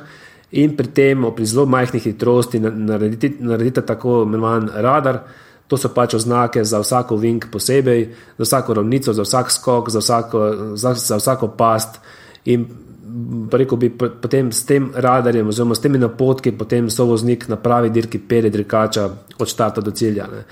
[0.62, 5.24] in pri tem pri zelo majhnih hitrosti naredite, naredite tako imenovan radar.
[5.68, 8.08] To so pač oznake za vsako vink posebej,
[8.38, 10.42] za vsako ravnico, za vsak skok, za vsako,
[10.76, 12.00] za, za vsako past.
[12.46, 12.68] In
[13.52, 17.92] rekel bi, potem s tem radarjem, oziroma s temi napotki, potem so voznik na pravi
[17.94, 20.28] dirki pere dirkača od štarta do cilja.
[20.32, 20.44] Ne.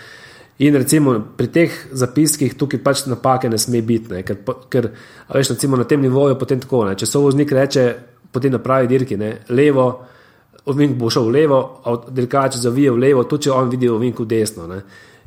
[0.62, 4.91] In recimo pri teh zapiskih tukaj pač napake ne sme biti, ne, ker, ker
[5.34, 7.86] veš, recimo na tem nivoju potem tako, ne, če so voznik reče,
[8.32, 9.88] potem na pravi dirki, ne, levo,
[10.69, 11.62] ovink bo šel v levo,
[12.13, 14.67] dirkač zavije v levo, tudi če on vidi ovink v desno.
[14.69, 14.84] Ne.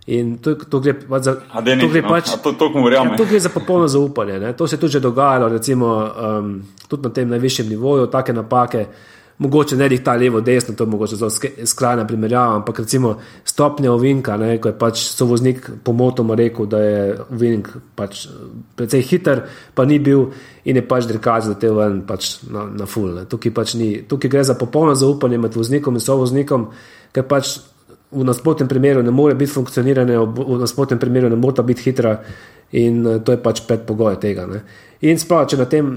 [0.06, 2.08] In to, to gre, pač za, to gre no.
[2.12, 4.36] pač, to, to, ja, to gre za popolno zaupanje.
[4.40, 4.52] Ne.
[4.52, 6.54] To se je tudi dogajalo, recimo, um,
[6.88, 8.86] tudi na tem najvišjem nivoju, take napake.
[9.38, 11.30] Mogoče ne jih ta levo, desno, to je mogoče zelo
[11.66, 17.16] skrajna primerjava, ampak recimo stopnja ovinka, ne, ko je pač sovoznik pomotoma rekel, da je
[17.24, 18.28] ovink pač
[18.76, 19.42] precej hiter,
[19.74, 20.28] pa ni bil
[20.64, 23.24] in je pač dirkač za te ven pač na, na full.
[23.26, 26.68] Tukaj, pač ni, tukaj gre za popolno zaupanje med voznikom in sovoznikom,
[27.10, 27.56] ker pač
[28.14, 32.18] v nasprotnem primeru ne more biti funkcioniranje, v nasprotnem primeru ne more biti hitra
[32.72, 34.46] in eh, to je pač predpogoj tega.
[34.46, 34.62] Ne.
[35.04, 35.90] In sprav, če na tem,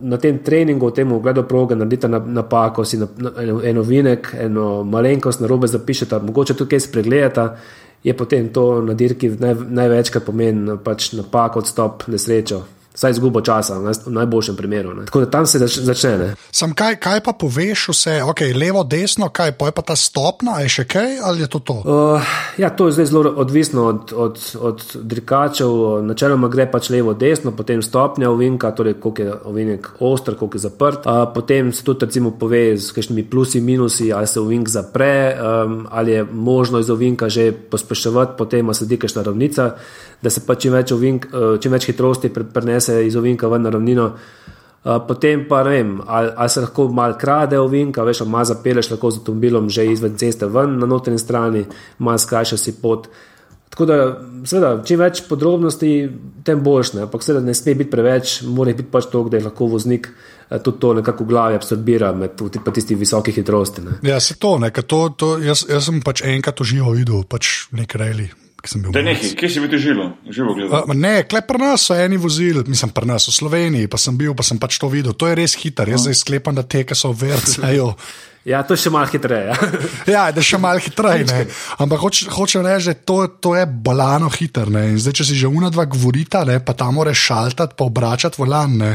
[0.00, 3.34] na tem treningu, v tem ogledu proge, naredite napako, si na, na,
[3.68, 7.50] eno vinek, eno malenkost na robe zapišete, mogoče tukaj spregledate,
[8.04, 12.62] je potem to na dirki naj, največkrat pomeni pač napako, odstop, nesrečo
[12.98, 14.94] vsaj izgubo časa, v najboljšem primeru.
[14.94, 15.04] Ne.
[15.06, 16.34] Tako da tam se začne.
[16.50, 19.96] Sam kaj, kaj pa poveš, vse je okay, levo, desno, kaj pa je pa ta
[19.96, 21.76] stopna, je še kaj ali je to to?
[21.86, 26.02] Uh, ja, to je zdaj zelo odvisno od, od, od drikačev.
[26.08, 30.66] Načeloma gre pač levo, desno, potem stopnja ovinka, torej koliko je ovinek oster, koliko je
[30.66, 31.06] zaprt.
[31.06, 35.86] Uh, potem se tudi recimo pove z kakšnimi plusi, minusi, ali se ovink zapre, um,
[35.90, 39.70] ali je možno iz ovinka že pospeševati, potem sledi kakšna ravnica
[40.22, 44.12] da se pa čim več, ovink, eh, čim več hitrosti prenese iz ovinka na ravnino.
[44.84, 48.90] Eh, potem pa ne vem, ali, ali se lahko malo krade ovinka, veš, malo zapeleš
[48.90, 51.64] lahko z avtomobilom že izven ceste ven na notranji strani,
[51.98, 53.08] malo skrajšaš si pot.
[53.68, 53.96] Tako da,
[54.48, 55.90] seveda, čim več podrobnosti,
[56.44, 57.02] tem boljš, ne?
[57.02, 60.58] ampak seveda ne sme biti preveč, mora biti pač to, da je lahko voznik eh,
[60.58, 62.40] tudi to nekako v glavi absorbira med
[62.72, 63.82] tistimi visokimi hitrosti.
[63.82, 64.00] Ne?
[64.02, 67.98] Ja, se to, ne, to, to jaz, jaz sem pač enkrat užival videl, pač nek
[67.98, 68.30] reli
[68.62, 69.10] ki sem bil tam.
[69.38, 70.86] Kje si bil živo, živo gledal?
[70.88, 74.16] Uh, ne, klep pri nas so eni vozili, mislim, pri nas v Sloveniji, pa sem
[74.18, 75.14] bil, pa sem pač to videl.
[75.14, 76.08] To je res hiter, jaz no.
[76.08, 77.94] zdaj sklepam, da te, ki so vrcajo.
[78.48, 79.52] Ja, to je še malo hitreje.
[79.52, 79.56] Ja,
[80.14, 81.48] ja da je še malo hitreje.
[81.82, 84.70] Ampak hočem hoč reči, da to, to je bolano hiter.
[84.72, 84.86] Ne.
[84.94, 88.40] In zdaj, če si že una dva govorita, ne, pa tam moraš šaltati, pa obračati
[88.40, 88.78] volan.
[88.80, 88.92] Ne.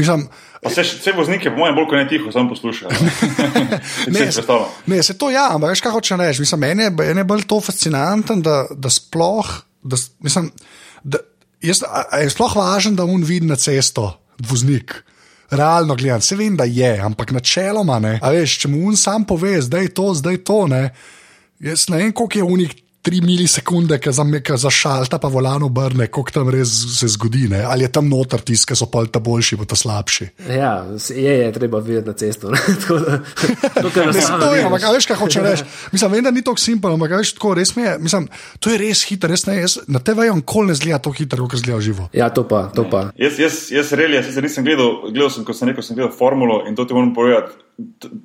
[0.00, 0.28] Mislim,
[0.60, 2.90] Vse, vse voznike, po mojem, bolj kot ne tiho, samo poslušajo.
[4.12, 4.42] ne, se,
[4.86, 6.44] ne, se to ja, ampak veš, kaj hoče reči.
[6.44, 9.48] Mislim, meni je, meni je bolj to fascinantno, da, da sploh,
[9.82, 10.50] da, mislim,
[11.02, 11.22] da
[11.64, 11.80] jaz,
[12.20, 14.12] je sploh važno, da on vidi na cesto,
[14.50, 14.98] voznik.
[15.50, 18.18] Realno gledam, se vem, da je, ampak načeloma ne.
[18.22, 20.90] A veš, če mu on sam pove, zdaj to, zdaj je to, ne.
[21.64, 26.06] Jaz ne vem, koliko je unik 3 milisekunde, ki za me zašalta, pa volano brne,
[26.06, 27.46] koliko tam res se zgodi.
[27.48, 27.62] Ne?
[27.64, 30.26] Ali je tam noter tisti, ki so pa ta boljši, pa ta slabši.
[30.50, 32.52] Ja, je, je treba videti na cesto.
[33.82, 34.28] to je res.
[34.28, 35.64] Ampak veš, kaj hoče reči.
[35.94, 37.96] Mislim, vem, da ni tako simpel, ampak veš, tako res mi je.
[38.04, 38.28] Mislim,
[38.60, 39.56] to je res hitro, res ne.
[39.62, 42.10] Jaz, na TV on kol ne zgleda tako hitro, kot zgleda živo.
[42.12, 42.66] Ja, to pa.
[42.76, 43.06] To pa.
[43.16, 46.12] Jaz, jaz, jaz, reli, jaz, jaz nisem gledal, gledal sem, ko sem rekel, sem gledal
[46.12, 47.56] formulo in to ti moram povedati.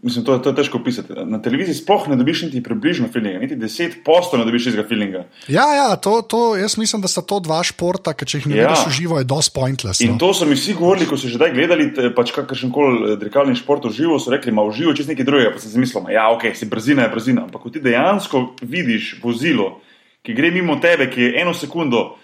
[0.04, 1.14] Mislim, to, to je težko opisati.
[1.26, 5.24] Na televiziji sploh ne dobiš niti približno feelinga, niti 10% ne dobiš tega feelinga.
[5.48, 8.58] Ja, ja to, to, jaz mislim, da sta to dva športa, ki če jih ne
[8.60, 8.70] ja.
[8.70, 10.02] vidiš v živo, je dosti pointless.
[10.02, 10.12] No.
[10.12, 13.18] In to so mi vsi govorili, ko so že zdaj gledali, pač kakršen koli eh,
[13.22, 15.54] drekalni šport v živo, so rekli, ima v živo čez nekaj drugega.
[15.56, 17.48] Pa sem si mislil, ja, ok, si brzina je brzina.
[17.48, 19.80] Ampak ko ti dejansko vidiš vozilo,
[20.26, 22.16] ki gre mimo tebe, ki je eno sekundo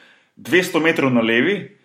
[0.41, 1.80] 200 metrov na levi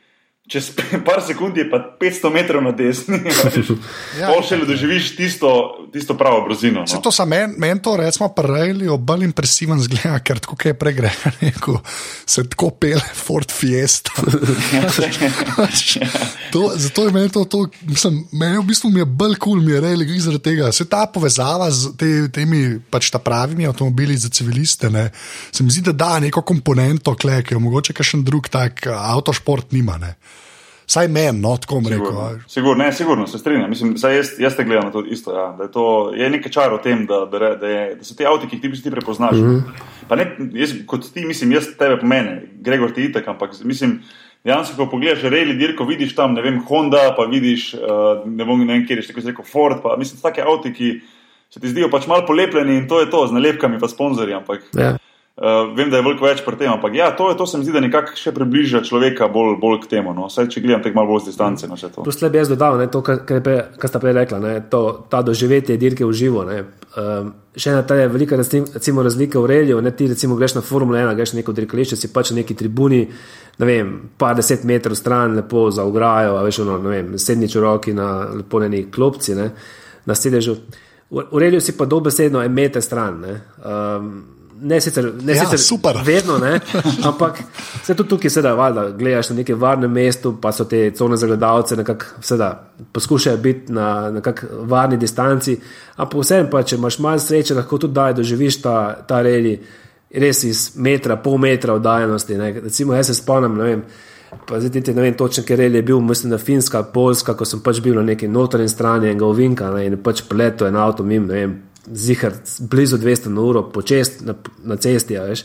[0.47, 0.71] čez
[1.07, 3.19] par sekund je pa 500 metrov na desni,
[4.21, 5.49] Ja, ja, še le doživiš tisto,
[5.93, 6.87] tisto pravo brzino.
[6.87, 7.03] Se No.
[7.03, 11.81] to sam meni, men to recimo prejeli, bolj impresiven zgleda, ker tako kaj pregre, rekel,
[12.27, 14.15] se tako pele Ford Fiesta.
[16.53, 19.65] To, zato je meni to, to mislim, meni v bistvu mi je bolj kul, cool,
[19.67, 20.71] mi je rejali zaradi tega.
[20.73, 25.11] Se ta povezava z te, temi pač ta pravimi avtomobili za civiliste, ne,
[25.53, 28.95] se mi zdi, da da neko komponento, kle, ki jo mogoče kakšen drug tak uh,
[29.17, 29.99] avtošport nima.
[29.99, 30.15] Ne.
[30.87, 32.19] Saj meni, no, tako bom rekel.
[32.49, 33.71] Sigurno, ne, sigurno se strinjam.
[33.71, 35.33] Mislim, jaz, jaz te gledam na to isto.
[35.35, 38.15] Ja, da je, to, je nekaj čar v tem, da, da, da, je, da so
[38.15, 39.35] ti avtomobili, ki jih ti, ti prepoznaš.
[39.37, 39.63] Mm -hmm.
[40.09, 44.01] Pa ne, jaz, kot ti, mislim, jaz tebe pomeni, Gregor ti itek, ampak mislim.
[44.45, 47.81] Dejansko, ko pogledaš reili dirko, vidiš tam, ne vem, Honda, pa vidiš, uh,
[48.31, 51.01] ne, bom, ne vem, kje je, tako se rekel, Ford, pa mislim, take avto, ki
[51.51, 54.63] se ti zdijo pač malo polepljeni in to je to, z nalepkami pa sponzorji, ampak
[54.79, 54.97] Ja.
[55.37, 57.75] Uh, vem, da je veliko več pri tem, ampak ja, to, to se mi zdi,
[57.75, 60.15] da nekako še približa človeka bolj, bolj k temu.
[60.17, 60.31] No.
[60.33, 62.05] Saj, če gledam tako malo bolj z distance to.
[62.07, 63.43] Plus le bi jaz dodal, ne, to, kar, kar
[63.77, 64.81] kar sta prej rekla, ne, to,
[65.13, 66.47] ta doživetje dirke v živo.
[66.49, 66.63] Ne,
[66.97, 69.83] um, še ena ta je velika recimo, razlika v reliju.
[69.85, 72.57] Ne, ti recimo greš na Formula 1, greš na neko dirkališče, si pač na neki
[72.57, 73.03] tribuni,
[73.61, 77.65] ne vem, par deset metrov stran, lepo za ograjo, veš, ono, ne vem, sednič v
[77.67, 79.51] roki na lepo na neki klopci, ne,
[80.09, 80.57] na sedežu.
[81.13, 83.21] V, v reliju si pa dobesedno en meter stran.
[83.21, 84.17] Ne, um,
[84.61, 85.97] ne sicer, ne Ja, sicer super.
[86.05, 86.61] vedno, ne?
[87.09, 87.43] ampak
[87.83, 91.27] se tudi tukaj, seveda, valjda, gledaš na nekem varnem mestu, pa so te cone za
[91.27, 92.05] gledalce, nekako,
[92.93, 95.59] poskušajo biti na nekakšni varni distanci.
[95.97, 99.57] Ampak vseeno, pa, če imaš malo sreče, lahko tudi daj, doživiš ta, ta reli
[100.11, 102.37] res iz metra, pol metra oddaljenosti.
[102.39, 102.53] Ne?
[102.65, 103.83] Recimo, jaz se spomnim, ne vem.
[104.47, 107.61] Pa zdaj ti ne vem točno, ker je bil, mislim, na Finska, Poljska, ko sem
[107.63, 111.31] pač bil na neki notranji strani enega ovinka ne, in pač preletel en avto mimo,
[111.31, 111.55] ne vem,
[111.93, 115.45] zihar, blizu 200 na uro, počest na, na cesti, a veš.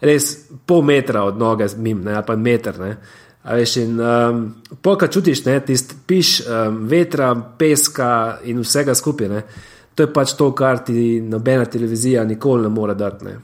[0.00, 0.26] Res
[0.66, 2.96] pol metra od noge mimo, ne, ali pa meter, ne.
[3.46, 4.42] A veš, in um,
[4.82, 8.10] polka čutiš, ne, tisti piš um, vetra, peska
[8.44, 9.42] in vsega skupaj, ne.
[9.94, 13.36] To je pač to, kar ti nobena televizija nikoli ne more dati, ne.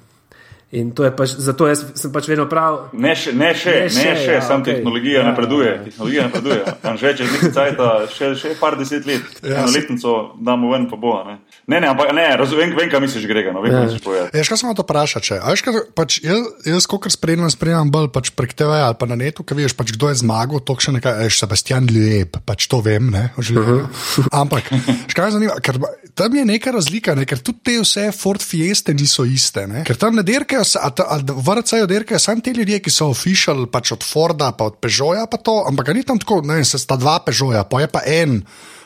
[0.72, 3.92] In to je pač, zato jaz sem pač vedno prav, Ne še, ne še, Ne
[3.92, 4.78] ne še, še ja, sam okej.
[4.80, 5.68] tehnologija Ja, napreduje.
[5.68, 5.82] ja.
[5.84, 6.60] Tehnologija napreduje.
[6.80, 9.20] Tam že čez nekaj cajta, še, še par deset let.
[9.44, 11.12] Ja, Eno letnico damo ven, pa bo.
[11.28, 11.36] Ne,
[11.68, 13.84] ne, ne ampak ne, razumem, vem, kaj misliš, Grega, no, vem, kaj Ja.
[13.84, 14.32] misliš povedati.
[14.32, 15.20] Veš, kaj sem to vprašal?
[15.20, 15.36] Če?
[15.38, 19.04] A Veš, kaj, pač jaz, jaz kot spremljam, spremljam bolj pač prek TV ali pa
[19.04, 22.64] na netu, ki veš, pač, kdo je zmagal, to še nekaj, veš, Sebastian Ljub, pač
[22.64, 23.92] to vem, ne, v življenju.
[24.32, 25.76] Ampak, veš, kaj me zanima, ker
[26.14, 29.96] tam je neka razlika, ne, ker tudi te vse Ford Fieste niso iste, ne, ker
[29.96, 34.52] tam ne ta- ali vrcajo dirkajo samo te ljudje, ki so official, pač od Forda,
[34.52, 37.64] pa od Peugeota, pa to, ampak ni tam tako, ne vem, se sta dva Peugeota,
[37.64, 38.42] pa je pa en.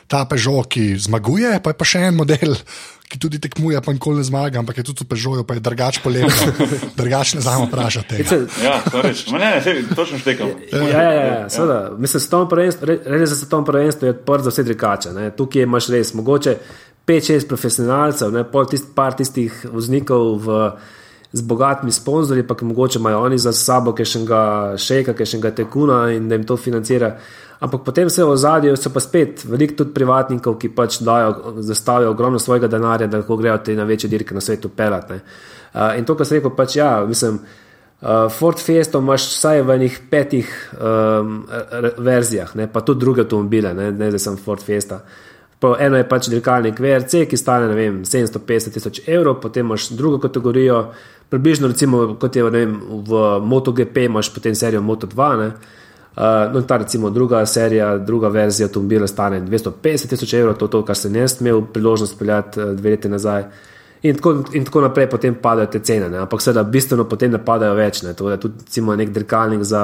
[0.07, 2.55] Ta Peugeot, ki zmaguje, pa je pa še en model,
[3.11, 5.99] ki tudi tekmuje, pa nikoli ne zmaga, ampak je tudi v Peugeotu, pa je drugač
[5.99, 6.31] polepo.
[6.99, 8.23] drugač ne znamo vprašati.
[8.63, 9.25] Ja, to reč.
[9.27, 10.55] Ne, ne, sej, točno štekam.
[10.71, 11.91] Ja, ja, ja, ja, seveda.
[11.99, 15.11] Mislim, svetovno prvenstvo, re- res za svetovno prvenstvo je odprt za vse drikače.
[15.11, 15.27] Ne.
[15.35, 16.55] Tukaj imaš res mogoče
[17.07, 20.61] 5-6 profesionalcev, ne, pol tist, par tistih voznikov v,
[21.31, 24.41] z bogatimi sponzorji, pa ki mogoče imajo oni za sabo kakšnega
[24.77, 27.15] šejka, kakšnega tekuna in da jim to financira.
[27.59, 32.11] Ampak potem se v ozadju so pa spet veliko tudi privatnikov, ki pač dajo, zastavijo
[32.11, 35.13] ogromno svojega denarja, da lahko grejo te na večje dirke na svetu pelati.
[35.73, 37.39] Uh, in to, kar sem rekel, pač ja, mislim.
[37.97, 41.39] Uh, Ford Fiesto imaš vsaj v enih petih um,
[41.97, 44.99] verzijah, ne, pa tudi druge avtomobile, ne, ne da sem Ford Fiesta.
[45.59, 49.89] Pa eno je pač dirkalnik VRC, ki stane ne vem, 750 tisoč evrov, potem imaš
[49.89, 50.91] drugo kategorijo,
[51.29, 52.75] približno recimo, kot je vem,
[53.09, 55.33] v MotoGP, imaš potem serijo Moto2.
[55.41, 55.51] Ne,
[56.17, 60.71] Uh, no, ta recimo druga serija, druga verzija avtomobila stane 250 tisoč evrov, to je
[60.73, 63.43] to, kar sem jaz imel priložnost peljati uh, dve leti nazaj.
[64.01, 66.17] In tako, in tako naprej potem padajo te cene, ne?
[66.17, 68.01] ampak seveda bistveno potem ne padajo več.
[68.01, 68.15] Ne?
[68.17, 69.83] To je tudi recimo nek dirkalnik za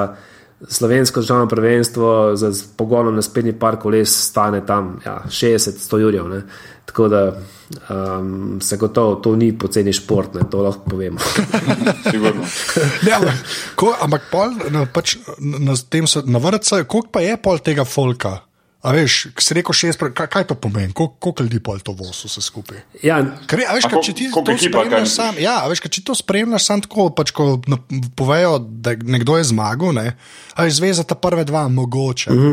[0.68, 6.28] slovensko državno prvenstvo, z, z pogonom na sprednji par koles stane tam ja, 60-100 jurjev.
[6.28, 6.42] Ne?
[6.84, 7.32] Tako da
[7.90, 10.40] um, se gotovo to ni poceni šport, ne?
[10.50, 11.18] to lahko povemo.
[12.10, 12.44] Sigurno.
[13.02, 13.34] Ne, ampak,
[13.74, 17.58] ko, ampak pol, na, pač, na, na, tem so- na vrtu, koliko pa je pol
[17.58, 18.40] tega folka?
[18.84, 21.92] A veš, ki si rekel šest, kaj, kaj to pomeni, Kol- koliko ljudi pol to
[21.92, 22.82] vozi vse skupaj?
[23.02, 23.16] Ja,
[23.46, 25.80] Ker, je- a veš, A kaj, kol- če ti to spremljaš sam, ja, a veš,
[25.80, 27.78] kaj, če to spremljaš sam tako, pač, ko na,
[28.14, 30.16] povejo, da nekdo je zmagal, ne,
[30.52, 32.28] a je zveza ta prve dva, mogoče.
[32.28, 32.52] Uh Mhm.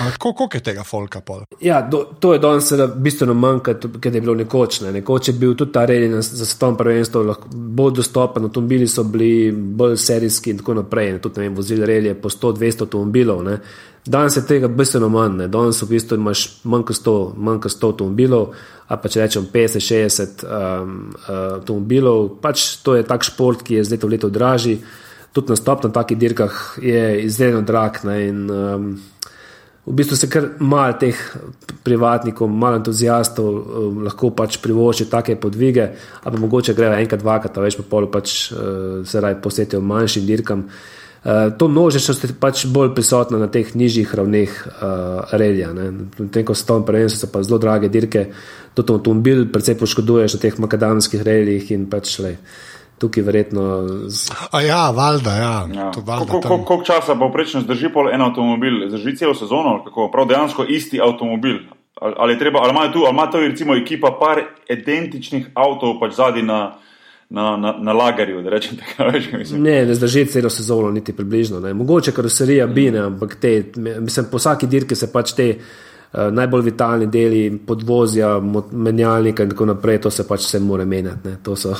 [0.00, 0.16] -huh.
[0.18, 1.42] Koliko je tega folka pol?
[1.60, 4.80] Ja, do, to je danes bistveno manj, kot kot je bilo nekoč.
[4.80, 4.92] Ne.
[4.92, 9.04] Nekoč je bil tudi ta redi na- za svetovno prvenstvo lahko bolj dostopen, avtomobili so
[9.04, 11.12] bili bolj serijski in tako naprej.
[11.12, 11.18] Ne.
[11.18, 13.44] Tudi ne vem, vozili relije po 100-200 avtomobilov.
[13.44, 13.58] Ne.
[14.08, 15.46] Danes je tega bistveno manj, ne.
[15.52, 18.46] danes v bistvu imaš manj kot 100, manj kot 100 avtomobilov,
[18.88, 22.30] ali pa če rečem 50-60 um, uh, avtomobilov.
[22.40, 24.80] Pač to je tak šport, ki je z leto v leto dražji.
[25.32, 28.00] tudi nastop na takih dirkah je izredno drag.
[28.04, 28.86] Ne, in, um,
[29.86, 31.16] v bistvu se kar malo teh
[31.84, 35.92] privatnikov, malo entuzijastov um, lahko pač privošči take podvige,
[36.24, 38.52] a pa mogoče grejo enkrat, dvakrat, več pa pol pač
[39.04, 40.64] se raj posvetijo manjšim dirkam.
[40.64, 40.96] Uh,
[41.58, 45.68] to množičnost je pač bolj prisotna na teh nižjih ravneh uh, relja.
[46.32, 48.30] Tem, ko tam prvenstvo, so pa zelo drage dirke,
[48.74, 52.38] tudi avtomobil predvsej poškoduješ na teh makadamskih reljih in pač le.
[52.98, 53.62] Tukaj verjetno.
[54.10, 54.32] Z...
[54.50, 55.56] A ja, valjda, ja.
[55.74, 55.90] Ja.
[55.92, 58.88] Koliko kol, kol časa pa prečno zdrži pol en avtomobil?
[58.88, 60.08] Zdrži celo sezono, kako?
[60.14, 61.60] Prav dejansko isti avtomobil.
[62.00, 66.00] Ali, ali, je treba, ali imajo tu, ali ima tu recimo ekipa par identičnih avtomobilov
[66.00, 66.78] pač zadnji na,
[67.30, 69.10] na, na, na lagerju, da rečem tako.
[69.58, 71.60] Ne, ne zdrži celo sezono, niti približno.
[71.60, 71.74] Ne.
[71.74, 76.62] Mogoče karoserija bi, ne, ampak te, mislim, po vsaki dirki se pač te uh, najbolj
[76.62, 78.38] vitalni deli podvozja,
[78.72, 81.28] menjalnika in tako naprej, to se pač vse mora menjati.
[81.28, 81.36] ne.
[81.42, 81.74] To so,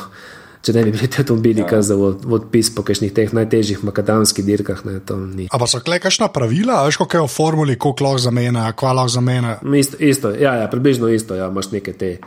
[0.62, 4.44] če ne bi bili ti avtomobili, kar za od- odpis po kakšnih teh najtežjih makadamskih
[4.44, 5.46] dirkah, ne, to ni.
[5.50, 8.92] A pa so kle kakšna pravila, veš, kako je v formuli, koliko lahko zamena, kva
[8.92, 9.56] lahko zamena.
[9.74, 12.18] Isto, isto ja, ja, približno isto, ja, imaš neke te.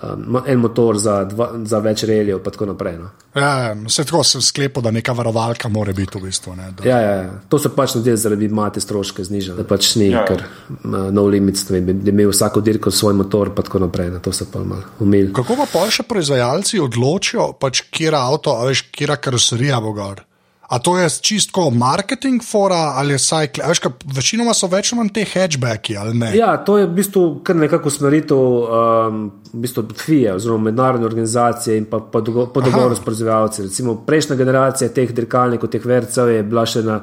[0.00, 2.98] Um, en motor za, dva, za več reljev, pa tako naprej.
[2.98, 3.08] No.
[3.34, 3.48] Ja,
[3.88, 6.54] se tako sem sklepal, da neka varovalka mora biti v bistvu.
[6.54, 7.32] Ne, da- Ja, ja, ja.
[7.48, 9.58] To so pač naredili zaradi mate stroške znižali.
[9.58, 10.20] Da pač ni, Ja.
[10.20, 10.24] ja.
[10.24, 14.10] ker uh, no limits, da bi bi imel vsako dirko svoj motor, pa tako naprej.
[14.10, 14.20] Ne.
[14.20, 15.32] To so pa malo umili.
[15.32, 20.22] Kako pa pol še proizvajalci odločijo, pač, kera avto, veš, kera karoserija bo gor?
[20.68, 23.14] A to je čistko marketing fora ali?
[23.14, 26.32] A Veš, ka, večinoma so več manj te hatchbacki, ali ne?
[26.36, 31.78] Ja, to je v bistvu kar nekako usmeritev um, v bistvu FIA, oziroma mednarodne organizacije
[31.78, 33.62] in pa po dogo- po dogovoru s proizvajalci.
[33.62, 37.00] Recimo prejšnja generacija teh dirkalnikov, teh vercev je bila še na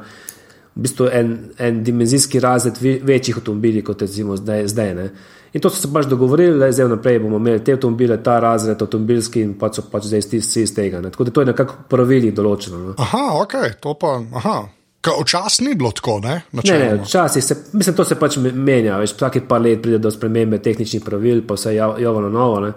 [0.75, 4.67] v bistvu en, en dimenzijski razred večjih avtomobilov, kot recimo zdaj.
[4.67, 5.10] zdaj ne.
[5.55, 8.81] In to so se pač dogovorili, da zdaj naprej bomo imeli te avtomobile, ta razred
[8.81, 10.99] avtomobilski in pač so pač zdaj vsi iz tega.
[10.99, 11.09] Ne.
[11.09, 12.79] Tako da to je nekako po pravilih določeno.
[12.81, 12.95] No.
[12.97, 14.17] Aha, ok, to pa.
[14.33, 14.57] Aha.
[15.05, 16.29] Včasih ni bilo tako, ne?
[16.29, 17.03] Ne, ne, Načeloma.
[17.03, 20.57] včasih se, mislim, to se pač me- menja, veš, vsake par let pride do spremembe
[20.59, 22.59] tehničnih pravil, pa vse javno novo.
[22.59, 22.71] Ne.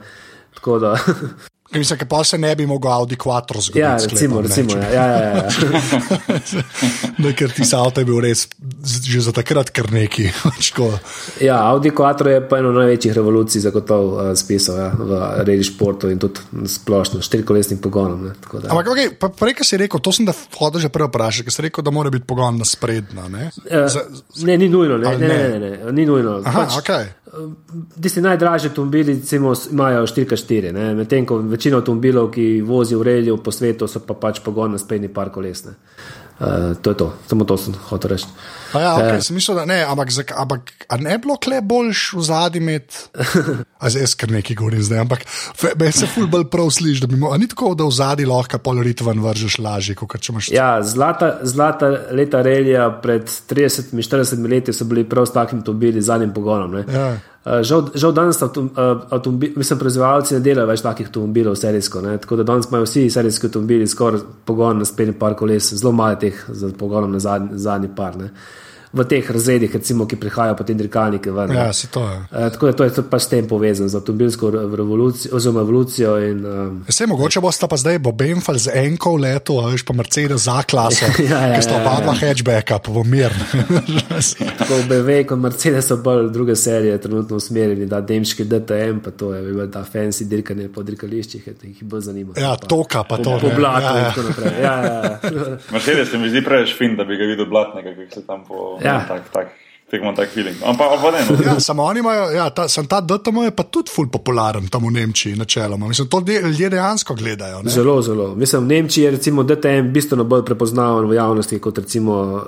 [0.54, 0.92] Tako da,
[1.68, 3.78] Ker Mislim, da pa se ne bi mogel Audi 4 zgoditi.
[3.78, 5.48] ja, recimo, sklepam, ne, recimo, če- ja, ja, ja, ja.
[7.18, 8.46] Ne, ker ti avto je bil res
[9.04, 10.30] že za takrat kar neki.
[10.44, 10.72] pač
[11.40, 15.10] ja, Audi 4 je pa eno največjih revolucij zagotovo uh, spisal ja, v
[15.44, 18.24] reji športu in tudi splošno, štirikolesnim pogonom.
[18.24, 18.72] Ne, tako da.
[18.72, 21.66] Ampak, okay, prej, ki si rekel, to sem da hodil že prej vprašati, ker si
[21.68, 23.28] rekel, da mora biti pogon na sprednja.
[23.28, 23.50] Ne?
[23.68, 24.08] Eh, Za-
[24.40, 25.36] Ne, ni nujno, ne, Ali ne, ne?
[25.36, 26.40] ne, ne, ne, ni nujno.
[26.46, 27.04] Aha, Pač, okay.
[28.02, 33.36] Tisti najdražji avtomobili recimo, imajo 4x4, ne, medtem ko večina avtomobilov, ki vozijo v relju
[33.42, 35.72] po svetu, so pa pač pogon na sprednji par kolesne.
[36.38, 38.26] Uh, to je to, samo to sem hotel reči.
[38.72, 39.20] A Ja, okay, Eh.
[39.20, 40.60] sem mislil, da ne, ampak, ampak
[41.00, 42.84] ne bi bilo kle boljš v zadnji med.
[43.82, 45.24] Zdaj jaz kar nekaj govorim zdaj, ampak
[45.80, 48.58] meni se ful bolj prav sliši, da bi a ni tako, da v zadnji lahko
[48.58, 50.50] polorit ven vržeš lažje, kot če imaš.
[50.54, 56.06] Ja, zlata, zlata leta relija pred 30-40 leti so bili prav s takim avtomobili, z
[56.06, 56.70] zadnjim pogonom.
[56.70, 56.84] ne.
[56.86, 57.17] Ja.
[57.44, 62.00] Uh, Žal, žal danes avtom- uh, avtomobi- mislim, proizvajalci ne delajo več takih avtomobilov serijsko.
[62.04, 62.18] Ne?
[62.18, 66.16] Tako da danes imajo vsi serijski avtomobili skoraj pogon na sprednji par koles, zelo malo
[66.20, 68.16] teh z pogonom na zadnji, zadnji par.
[68.16, 68.30] Ne?
[68.92, 71.52] V teh razredih, recimo, ki prihajajo potem dirkalnike ven.
[71.52, 72.16] Ja, se to je.
[72.30, 75.60] Uh, tako da to je tudi pač s tem povezano, z avtomobilsko re- revolucijo, oziroma
[75.60, 76.14] evolucijo.
[76.20, 79.92] In, um, Vse mogoče boste pa zdaj bo Benfal z enko v letu, veš pa
[79.92, 82.00] Mercedes za klaso, Ja, ja, ki sta ja, oba ja.
[82.00, 83.34] dva hatchbacka, pa bo mir.
[84.58, 89.34] Tako BV kot Mercedes so bolj druge serije trenutno usmerjeni, da nemški DTM, pa to
[89.34, 92.32] je bil ta fancy dirkanje po dirkališčih, ki jih bolj zanima.
[92.36, 93.38] Ja, Pa toka pa to.
[93.40, 93.54] Po ne.
[93.54, 94.10] blatu Ja, in ja.
[94.10, 94.62] tako naprej.
[94.62, 95.18] Ja, ja, ja.
[95.74, 98.77] Mercedes se mi zdi preveč fin, da bi ga videl blatnega, ki se tam po.
[98.84, 99.04] Ja.
[99.08, 99.46] Tak, tak,
[99.90, 100.56] tak imam tak feeling.
[100.64, 101.20] Ampak ne.
[101.30, 101.44] No.
[101.44, 104.84] Ja, samo oni imajo, ja, ta, sem ta DTM je pa tudi ful popularen tam
[104.84, 105.88] v Nemčiji, načeloma.
[105.88, 107.62] Mislim, to ljudje dejansko gledajo.
[107.62, 107.70] Ne?
[107.70, 108.34] Zelo, zelo.
[108.34, 112.42] Mislim, v Nemčiji je recimo DTM bistveno bolj prepoznaven v javnosti kot recimo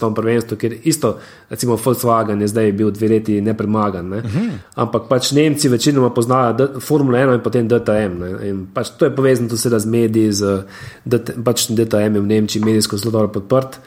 [0.00, 1.14] tom prvenstvu, ker isto,
[1.50, 4.08] recimo Volkswagen je zdaj bil dve leti nepremagan.
[4.08, 4.18] Ne?
[4.18, 4.50] Uh -huh.
[4.74, 8.18] Ampak pač Nemci večinoma poznajo D Formula 1 in potem DTM.
[8.18, 8.48] Ne?
[8.48, 10.62] In pač to je povezano tudi z mediji, z
[11.04, 13.78] DT, pač DTM je v Nemčiji medijsko zelo dobro podprt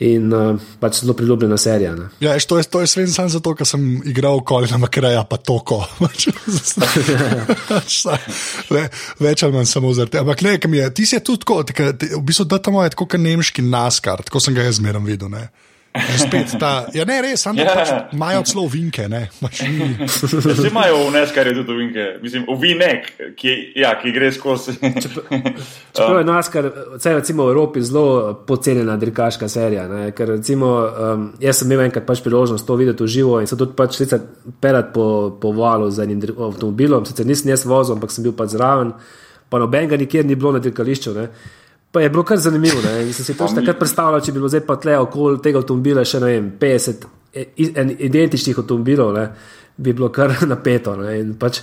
[0.00, 1.94] in uh, pač zelo priljubljena serija.
[1.94, 2.08] Ne?
[2.24, 5.84] Ja, to je, to je svem samo zato, ker sem igral Kolina Makreja, pa toko.
[8.72, 8.86] Ve,
[9.20, 10.24] več ali manj samo zaradi tega.
[10.24, 13.20] Ampak ne, kam je, ti si tudi tako, tako, v bistvu DTM je tako kot
[13.20, 15.28] nemški naskar, tako sem ga jaz zmeraj videl.
[15.32, 15.48] Ne.
[15.90, 17.66] Že Spet, ta, ja, ne, res, samo Ja.
[17.66, 17.74] yeah.
[17.74, 19.08] pač imajo celo vinke.
[19.10, 19.88] Ne, pač ni.
[20.06, 24.76] Vsi imajo v neskarju tudi ovinke, mislim, ovinek, ki, ja, ki gre skozi.
[24.78, 29.88] Čeprav je NASCAR, vsaj recimo v Evropi, zelo pocenjena dirkaška serija.
[29.90, 30.12] Ne?
[30.14, 33.58] Ker recimo, um, jaz sem imel enkrat pač priložnost to videti v živo in se
[33.58, 34.22] tudi pač sicer
[34.62, 38.54] perat po, po valu z enim avtomobilom, sicer nisem jaz vozil, ampak sem bil pač
[38.54, 38.94] zraven,
[39.50, 41.18] pa nobenega nikjer ni bilo na dirkališču.
[41.18, 41.32] Ne?
[41.92, 42.80] Pa je bilo kar zanimivo.
[42.84, 43.02] Ne?
[43.06, 46.04] In sem si točno takrat predstavljal, če bi bilo zdaj pa tle okoli tega avtomobila
[46.06, 47.46] še vem, 50 e,
[48.06, 49.28] identičnih avtomobilov, ne?
[49.76, 50.94] bi bilo kar napeto.
[50.96, 51.16] Ne?
[51.20, 51.62] In Pač,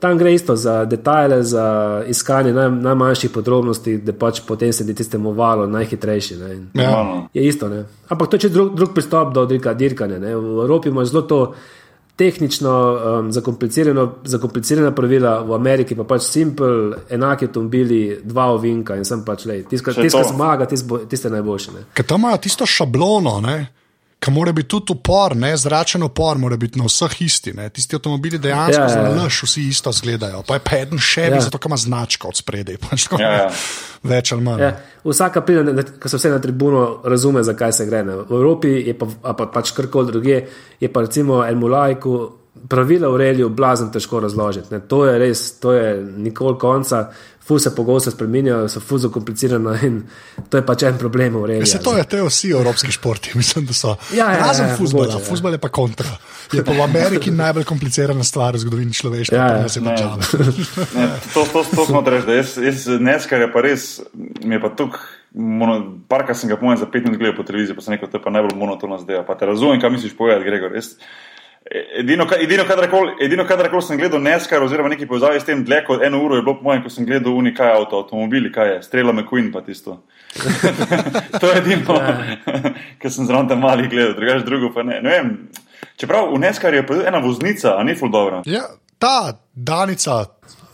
[0.00, 1.66] tam gre isto za detajle, za
[2.08, 6.36] iskanje naj, najmanjših podrobnosti, da pač potem se tistemu valu najhitrejši.
[6.36, 6.52] Ne?
[6.54, 7.28] In Ja.
[7.34, 7.68] Je isto.
[7.68, 7.84] Ne?
[8.08, 10.18] Ampak to je drug, drug pristop do dirka, dirkanja.
[10.18, 10.36] Ne?
[10.36, 11.40] V Evropi imaš zelo to
[12.16, 12.72] tehnično
[13.20, 19.24] um, zakomplicirano, zakomplicirana pravila, v Ameriki pa pač simpel, enaki avtomobili, dva ovinka in sem
[19.24, 19.58] pač le.
[19.68, 19.76] Ki
[20.24, 20.28] to.
[20.32, 21.74] zmaga, tiste bo- tiste najboljše.
[21.76, 21.84] Ne?
[21.94, 23.40] Ker tam imajo tisto šablono,
[24.26, 25.52] ki mora biti tudi upor, ne?
[25.56, 27.52] zračen upor, mora biti na vseh isti.
[27.54, 27.68] Ne?
[27.70, 29.22] Tisti avtomobili dejansko Ja, ja, ja, ja.
[29.22, 30.42] laž vsi isto izgledajo.
[30.48, 31.34] Pa je pa eden še Ja.
[31.36, 32.78] več, zato ima značko od spredaj.
[32.82, 33.50] Pač tako, Ja, ja.
[34.06, 34.62] Več ali manj.
[34.62, 34.72] Ja,
[35.04, 38.02] vsaka pride, ko se vse na tribuno razume, zakaj se gre.
[38.04, 38.16] Ne.
[38.26, 40.40] V Evropi je pa, a pa pač karkoli druge,
[40.80, 42.18] je pa recimo en mulajku.
[42.68, 44.74] Pravila v reliju blazno težko razložiti.
[44.74, 44.80] Ne.
[44.88, 47.10] To je res, to je nikoli konca,
[47.46, 50.00] fu se pogosto spremenjajo, so fu zakomplicirane in
[50.50, 51.66] to je pač en problem v reliju.
[51.70, 53.94] Se to je te vsi evropski športi, mislim, da so.
[54.14, 55.28] Ja, ja, Razen ja, futbola, mogoče, ja.
[55.28, 56.16] futbol je pa kontra.
[56.52, 59.38] Je pa v Ameriki najbolj komplicirana stvar v zgodovini človeštva.
[59.38, 59.68] Ja, pa ja.
[59.70, 59.94] je Ne.
[59.94, 60.16] država.
[60.94, 63.86] Ne, to, to, to smo reči, da jaz, jaz neskar je pa res,
[64.42, 65.06] mi je pa tukaj,
[66.08, 68.24] parka sem ga pomenil za pet minut gledal po televiziji, pa sem rekel, to je
[68.24, 69.22] pa najbolj monotona zdaj.
[69.28, 70.74] Pa te razumem, kaj misliš povedati, Gregor.
[70.74, 70.96] Jaz,
[71.70, 76.02] edino, edino, kadarkoli, edino, kadarkoli sem gledal neskar oziroma neki povezavi s tem, dlje kot
[76.06, 78.72] eno uro je bilo po mojem, ko sem gledal uni, kaj je avto, avtomobili, kaj
[78.72, 80.02] je, strela McQueen pa tisto.
[81.40, 81.98] to je edino,
[83.02, 85.00] ker sem zraven tam malih gledal, drugače drugo pa ne.
[85.02, 85.32] ne vem.
[85.96, 88.42] Čeprav v neskar je ena voznica, a ni ful dobro.
[88.46, 88.62] Ja,
[88.98, 90.24] ta danica,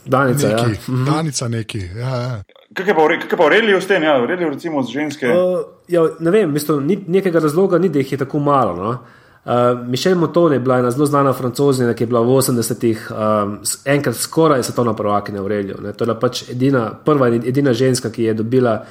[0.05, 0.65] Danica, ja.
[0.67, 1.79] neki, danica neki.
[1.95, 2.43] Ja, ja.
[2.73, 5.29] Kaj je pa, kaj pa v reliju s tem, ja, v reliju recimo z ženske.
[5.29, 8.75] Uh, ja, ne vem, mislim, ni, nekega razloga ni, da jih je tako malo.
[8.75, 8.97] No?
[9.45, 9.51] Uh,
[9.87, 13.81] Mišel Moton je bila ena zelo znana francozinja, ki je bila v 80-ih um, s-
[13.85, 15.75] enkrat skoraj svetovna prvakinja v Relju.
[15.81, 15.93] ne.
[15.93, 18.85] To je bila pač edina, prva in edina ženska, ki je dobila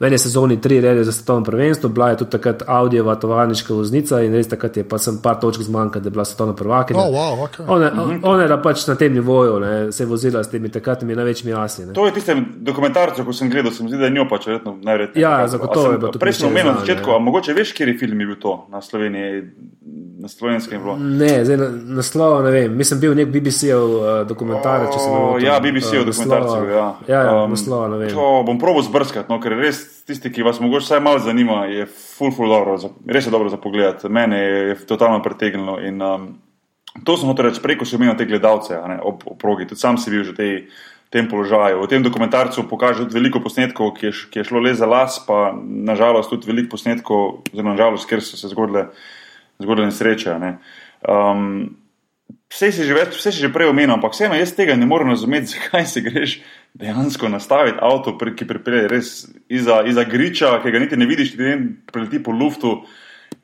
[0.00, 1.88] v eni sezoni tri relje za svetovno prvenstvo.
[1.88, 5.60] Bila je tudi takrat Audijeva tovarniška voznica in res takrat je pa sem par točk
[5.62, 7.00] zmanjkala, da je bila svetovna prvakinja.
[7.00, 7.64] Oh, wow, okay.
[7.68, 7.90] Ona,
[8.22, 11.86] ona je pač na tem nivoju, ne, se je vozila s temi takratnimi največjimi asi.
[11.86, 11.92] Ne.
[11.92, 14.78] To je tisti dokumentarc, ko sem gledal, se mi zdi, da je njo pač verjetno
[14.82, 15.22] najverjetneje.
[15.22, 18.20] Ja, zagotovo sem- je bilo Prej sem omenil na začetku, a mogoče veš, kjer film
[18.20, 19.44] je bil to na Sloveniji,
[20.20, 20.94] na slovenskem je bilo.
[20.96, 22.76] Ne, zdaj na, naslov ne vem.
[22.76, 24.92] Mislim, bil nek BBC-ov uh, dokumentarec.
[24.92, 25.46] če se ne O, motim.
[25.46, 28.10] Ja, BBC-ov Eh, naslova- je bil, Ja, ja, ja Um, naslova ne vem.
[28.10, 31.86] To bom probo zbrskati, no, ker res tisti, ki vas mogoče vsaj malo zanima, je
[31.86, 34.04] full, full dobro, za, res je dobro za pogled.
[34.04, 35.80] Mene je, je totalno pretegnilo.
[35.80, 36.28] In, um,
[37.04, 39.96] to sem hotel reči, preko si omenil te gledalce ne, ob, ob progi, tudi sam
[39.96, 40.52] si bil že v tej,
[41.10, 41.82] tem položaju.
[41.82, 45.18] V tem dokumentarcu pokaže tudi veliko posnetkov, ki je, ki je šlo le za las,
[45.18, 48.92] pa nažalost tudi veliko posnetkov, oziroma nažalost, ker so se zgodile,
[49.62, 50.38] zgodile nesreče.
[50.40, 50.56] Ne.
[51.08, 51.76] Um,
[52.50, 55.50] Vse si že, vse si že prej omenil, ampak vseeno jaz tega ne morem razumeti,
[55.54, 56.32] zakaj se greš
[56.74, 59.10] dejansko nastaviti avto, ki pripelje res
[59.46, 61.54] iza, iza griča, ki ga niti ne vidiš, ti
[61.86, 62.80] preleti po luftu.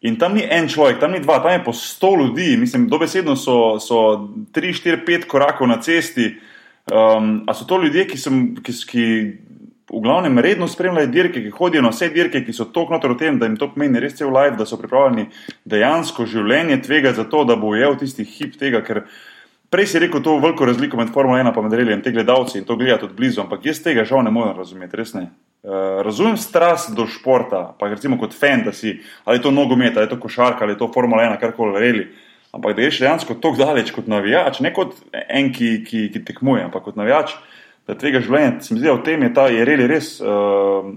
[0.03, 3.37] In tam ni en človek, tam ni dva, tam je po sto ljudi, mislim, dobesedno
[3.39, 6.35] so, so tri, štiri, pet korakov na cesti.
[6.91, 9.07] Um, a so to ljudje, ki, sem, ki, ki
[9.97, 13.20] v glavnem redno spremljajo dirke, ki hodijo na vse dirke, ki so tako notor v
[13.22, 15.30] tem, da jim to pomeni res cel life, da so pripravljeni
[15.64, 19.07] dejansko življenje tvega za to, da bo ujel tisti hip tega, ker
[19.72, 22.68] prej si rekel to veliko razliko med Formula 1 in med relijem, te gledalci in
[22.68, 25.30] to gledati od blizu, ampak jaz tega žal ne morem razumeti, res ne.
[25.66, 30.12] Uh, razumem strast do športa, pa recimo kot fantasy, ali je to nogomet, ali je
[30.12, 32.07] to košarka, ali je to Formula 1, karkoli reli.
[32.53, 36.68] Ampak da greš dejansko tako daleč kot navijač, ne kot en, ki, ki, ki tekmuje,
[36.68, 37.34] ampak kot navijač,
[37.87, 40.91] da tvega življenja, se mi zdi, da v tem je ta je reli res, uh,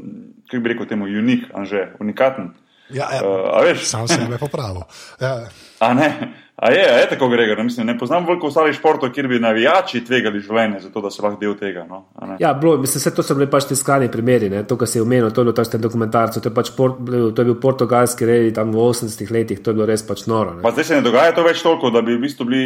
[0.50, 2.54] kako bi rekel temu, unik, anže, unikaten.
[2.90, 3.22] Ja, ja.
[3.22, 4.82] Uh, a veš, Sam sebe popravil.
[5.22, 5.36] Ja.
[5.86, 6.10] a ne,
[6.56, 10.02] a je, a je tako, Gregor, mislim, ne poznam veliko ostalih športov, kjer bi navijači
[10.06, 11.86] tvegali življenje, zato da so lahko del tega.
[11.86, 12.08] No?
[12.18, 12.40] a ne.
[12.42, 14.50] Ja, bilo, mislim, vse to so bili pač ti skrajni primeri.
[14.50, 14.66] Ne?
[14.66, 16.42] To, kar si omenil, to je bilo taš ten dokumentarc.
[16.42, 19.78] To, je pač port, to je bil portugalski rej tam v 80-ih letih, to je
[19.78, 20.58] bilo res pač noro.
[20.58, 20.66] Ne?
[20.66, 22.66] Pa zdaj se ne dogaja to več toliko, da bi v bistvu bili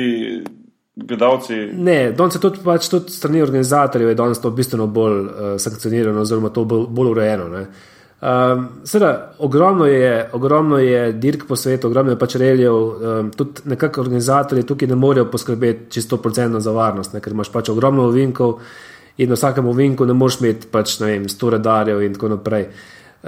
[0.96, 1.56] gledalci.
[1.74, 6.22] Ne, danes je tudi, pač, tudi strani organizatorjev je danes to bistveno bolj uh, sankcionirano,
[6.22, 7.66] oziroma to bolj, bolj urejeno.
[8.24, 13.66] Um, Seveda, ogromno je, ogromno je dirk po svetu, ogromno je pač reljev, um, tudi
[13.74, 18.08] nekako organizatorji tukaj ne morejo poskrbeti čisto procentno za varnost, ne, ker imaš pač ogromno
[18.08, 18.60] ovinkov
[19.18, 22.70] in na vsakem ovinku ne moreš imeti pač, ne vem, sto radarjev in tako naprej.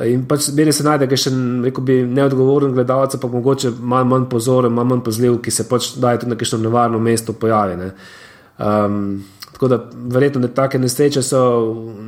[0.03, 1.31] In pač meni se najde, da še
[1.63, 5.93] rekel bi, neodgovoren gledalec, pa mogoče malo manj pozoren, malo manj pozljiv, ki se pač
[6.03, 7.77] daje tudi na kakšno nevarno mesto pojavi.
[7.79, 7.87] Ne.
[8.59, 8.97] Um,
[9.53, 9.79] tako da
[10.11, 11.39] verjetno ne take nesreče so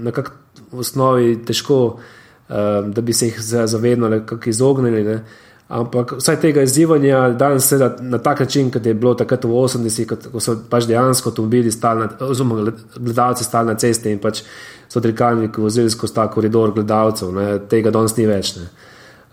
[0.04, 0.36] nekako
[0.74, 5.06] v osnovi težko, um, da bi se jih za, zavedno nekako izognili.
[5.08, 5.22] Ne.
[5.68, 10.14] Ampak vsaj tega izzivanja danes se na tak način, kot je bilo takrat v 80-ih,
[10.32, 14.46] ko so pač dejansko avtomobili stali, oziroma gledalci stali na cesti in pač
[14.88, 18.54] so dirkalniki vozili skozi ta koridor gledalcev, ne, tega danes ni več.
[18.56, 18.70] Ne.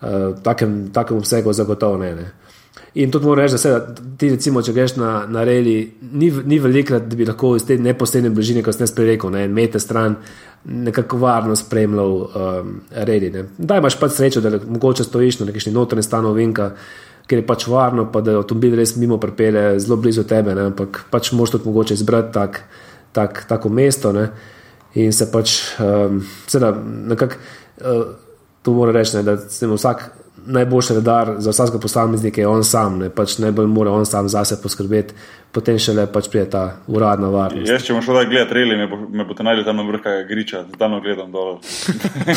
[0.05, 2.15] Uh, takem, takem obsegu zagotovo ne.
[2.15, 2.33] ne.
[2.95, 3.71] In tudi moram reči, da se
[4.19, 5.77] ti, recimo, če greš na, na reli,
[6.13, 9.47] ni, ni veliko, da bi lahko iz te neposredne bližine, kot sem prej rekel, ne,
[9.47, 10.19] en meter stran,
[10.65, 13.31] nekako varno spremljal um, reli.
[13.31, 13.45] Ne.
[13.59, 16.71] Da imaš pač srečo, da mogoče stojiš na neki notranji stanovinka,
[17.27, 21.05] ker je pač varno, pa da avtomobil res mimo prepele zelo blizu tebe, ne, ampak
[21.11, 22.61] pač moš tudi mogoče izbrati tak,
[23.13, 24.13] tak, tako mesto.
[24.13, 24.29] Ne.
[24.95, 26.73] In se pač, um, seveda,
[27.13, 27.41] nekako,
[27.81, 28.05] uh,
[28.63, 30.09] to mora reči, ne, da se vsak
[30.47, 34.59] najboljši redar za vsakega posameznika je on sam, ne, pač najbolj mora on sam zase
[34.63, 35.15] poskrbeti,
[35.53, 37.71] potem šele pač prije ta uradna varnost.
[37.71, 40.65] Jaz, če bom šel gledati reli, me, bo, me boste najdeli tam na vrhu griča,
[40.79, 41.59] tam gledam dol.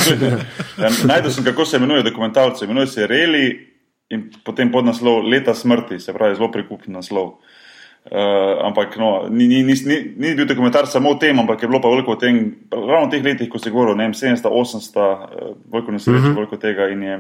[0.84, 3.45] ja, Najdel sem, kako se imenuje dokumentalce, imenuje se reli
[4.10, 7.38] in potem pod naslov Leta smrti, se pravi zelo prikupen naslov.
[8.08, 11.68] Uh, ampak no, ni, ni, ni, ni, ni bil dokumentar samo o tem, ampak je
[11.68, 14.14] bilo pa veliko o tem, ravno v teh letih, ko se je govorilo, ne vem,
[14.16, 16.36] 700, 800, uh, veliko nesreč, uh -huh.
[16.36, 16.88] veliko tega.
[16.88, 17.20] Je,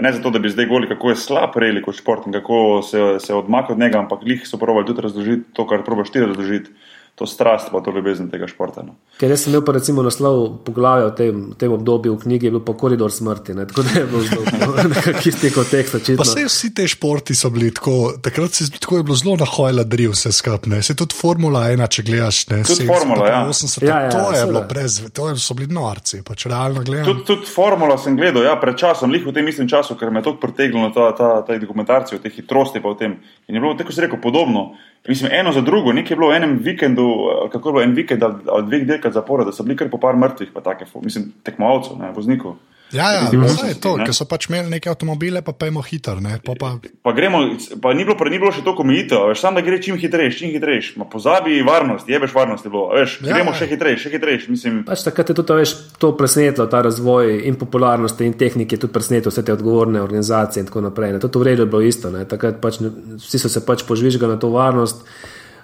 [0.00, 2.98] ne zato, da bi zdaj govorili, kako je slab reli kot šport in kako se,
[3.18, 6.70] se odmakne od njega, ampak jih so pravili tudi razložiti to, kar probaš ti razložiti.
[7.18, 8.84] To strast, pa to ljubezen tega športa.
[8.86, 8.92] No.
[9.18, 12.52] Ker sem imel pa recimo naslov poglavja v tem, v tem obdobju v knjigi, je
[12.54, 13.64] bil pa koridor smrti, ne?
[13.66, 14.44] tako da je bilo zelo
[14.94, 15.96] nekakšen kontekst.
[16.20, 19.82] Pa vse vsi te športi so bili tako, takrat se tako je bilo zelo nahojla
[19.82, 20.78] driv vse skupne.
[20.86, 23.40] Se tudi Formula 1, če gledaš, ne, tudi Formula, ja.
[23.50, 27.10] 80, ja, ja, to je bilo brez, to je, so bili norci, pač realno gledano.
[27.10, 30.22] Tudi, tudi Formula sem gledal, ja, pred časom, lih v tem istem času, ker me
[30.22, 33.18] je to pritegnilo, ta, ta, ta dokumentarci o te hitrosti pa v tem.
[33.50, 34.68] In je bilo, tako se rekel, podobno.
[35.08, 37.06] Mislim, eno za drugo, nekaj je bilo v enem vikendu,
[37.52, 40.00] kako je bilo en vikend ali, ali dveh delkrat zapora, da so bili kar po
[40.00, 42.56] par mrtvih, pa take, mislim, tekmovalcev, ne, voznikov.
[42.92, 46.16] Ja, ja, vse je to, ker so pač imeli neke avtomobile, pa pojmo hitro.
[46.44, 46.70] Pa, pa...
[47.04, 47.42] Pa gremo,
[47.82, 50.32] pa ni bilo, pa ni bilo še toliko omejitev, veš, samo da gre čim hitreje,
[50.40, 50.94] čim hitreje.
[51.12, 53.60] Pozabi varnost, jebeš varnost, je bilo, veš, ja, gremo ja.
[53.60, 54.42] še hitreje, še hitreje.
[54.48, 54.82] Mislim...
[54.88, 59.34] Pač takrat je tudi veš, to presnetlo, ta razvoj in popularnosti in tehnike, tudi presnetlo
[59.34, 61.18] vse te odgovorne organizacije in tako naprej.
[61.24, 62.80] To v redu je bilo isto, takrat pač,
[63.20, 65.04] vsi so se pač požvižgali na to varnost.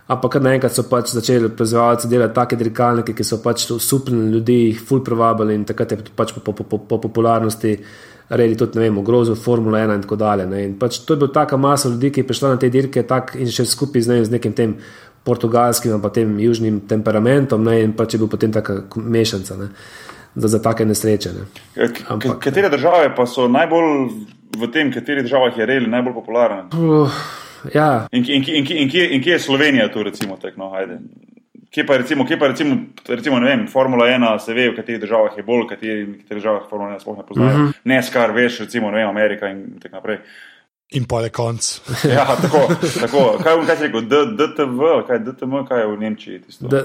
[0.05, 4.83] Ampak naenkrat so pač začeli proizvajalci delati take dirkalnike, ki so pač supnili ljudi, jih
[4.85, 7.79] ful privabili in takrat je pač po, po, po, po popularnosti
[8.29, 10.45] redi tudi, ne vem, ogrozil Formula 1 in tako dalje.
[10.65, 13.33] In pač to je bila taka masa ljudi, ki je prišla na te dirke tak,
[13.41, 14.75] in še skupaj z, ne, z nekim tem
[15.25, 19.57] portugalskim in tem južnim temperamentom ne, in pač je bil potem taka mešanca.
[19.57, 19.71] Ne.
[20.37, 21.33] Za, za take nesreče.
[21.33, 21.47] Ne.
[22.09, 24.11] Ampak, katere države pa so najbolj
[24.59, 26.69] v tem, katerih državah je reli najbolj popularne?
[26.77, 27.09] Uh,
[27.73, 28.07] Ja.
[28.13, 30.73] In, in, in, in, in kje je Slovenija tu, recimo, tek, no,
[31.75, 32.77] kje pa, recimo, kje pa recimo,
[33.09, 36.69] recimo, ne vem, Formula 1, se ve, v katerih državah je bolj, v katerih državah
[36.71, 37.59] Formula 1 sploh ne poznajo.
[37.59, 37.73] Mm -hmm.
[37.85, 40.19] Ne skar, veš, recimo, ne vem, Amerika in tako naprej.
[40.91, 41.81] In pa je konc.
[42.17, 42.59] ja, tako,
[43.01, 43.39] tako.
[43.43, 46.41] Kaj je rekel, DTV, kaj je DTM, kaj je v Nemčiji?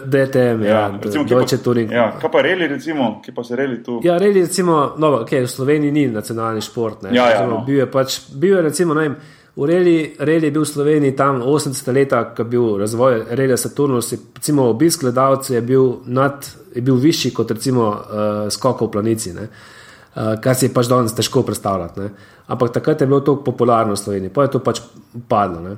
[0.05, 1.91] DTM, ja, ja recimo, Deutsche Touring.
[1.91, 4.01] Ja, kaj pa reli, recimo, kje pa se reli tu?
[4.03, 7.01] Ja, reli, recimo, no, okay, v Sloveniji ni nacionalni šport.
[7.01, 7.61] Ne, ja, ja, no.
[7.67, 9.15] bil je pač, bil je recimo, ne vem.
[9.55, 13.57] V Reli, Reli je bil v Sloveniji tam 80 let, ko je bil razvoj Relija
[13.57, 14.13] Saturnus.
[14.13, 16.45] Recimo obisk gledalcev je bil, nad,
[16.75, 21.15] je bil višji kot recimo uh, skok v planici, uh, kar si je pač danes
[21.17, 21.99] težko predstavljati.
[21.99, 22.09] Ne?
[22.47, 24.81] Ampak takrat je bilo to popularno v Sloveniji, pa je to pač
[25.27, 25.75] padlo.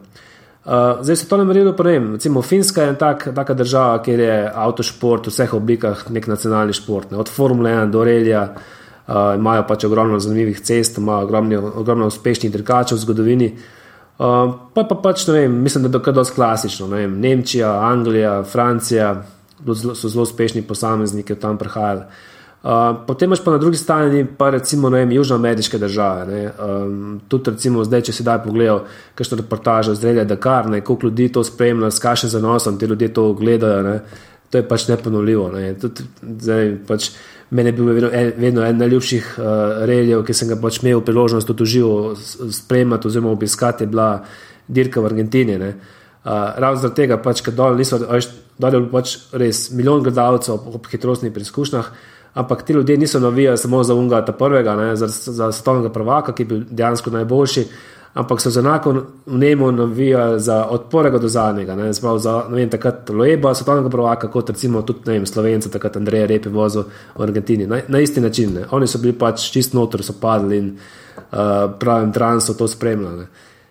[0.61, 2.11] Uh, zdaj se to ne merilo, pa ne vem.
[2.19, 7.11] Recimo Finska je tak, taka država, kjer je avtošport v vseh oblikah nek nacionalni šport,
[7.11, 7.17] ne?
[7.17, 8.43] od Formule 1 do Relija.
[8.51, 8.77] Uh,
[9.37, 13.51] imajo pač ogromno zanimivih cest, imajo ogromno, ogromno uspešnih dirkačev v zgodovini.
[14.21, 16.87] Uh, pa, pa pač ne vem, mislim, da je to kar dosti klasično.
[16.87, 19.15] Ne vem, Nemčija, Anglija, Francija
[19.65, 22.05] so zelo uspešni posamezniki, ki tam prihajajo.
[22.61, 26.51] Uh, potem imaš pa na drugi strani, pa recimo vem, južnoameriške države.
[26.61, 28.83] Um, tudi recimo zdaj, če si daj pogledal,
[29.17, 33.33] kakšno reportažo z Relja Dakar, koliko ljudi to spremlja, s kakšnim zanosom ti ljudje to
[33.33, 33.99] gledajo, ne?
[34.51, 35.49] to je pač neponovljivo.
[35.55, 35.73] Ne?
[35.79, 37.09] Tudi, zdaj, pač,
[37.51, 39.45] Mene je bil vedno, vedno en najljubših uh,
[39.87, 44.23] reljev, ki sem ga pač imel priložnost tudi živo spremljati oziroma obiskati, bila
[44.67, 45.57] dirka v Argentini.
[45.59, 45.73] Uh,
[46.55, 47.99] ravno zaradi tega, pač, ker dol niso,
[48.61, 51.91] dol je pač res milijon gledalcev ob, ob hitrostnih preizkušnjah,
[52.39, 56.31] ampak ti ljudje niso navijali samo za unga ta prvega, ne, za, za svetovnega prvaka,
[56.31, 57.65] ki je bil dejansko najboljši
[58.13, 58.95] ampak so z enako
[59.25, 61.75] vnemo navijali za odporega do zadnjega.
[61.75, 66.27] Ne, Zbrav, za vem, takrat Loeba, svetovnega prvaka, kot recimo tudi vem, Slovenci, takrat Andrej
[66.27, 66.83] Rep je vozil
[67.17, 67.67] v Argentini.
[67.67, 68.53] Na, na isti način.
[68.53, 68.65] Ne.
[68.71, 73.25] Oni so bili pač čist notor, so padli in uh, pravim transu to spremljali.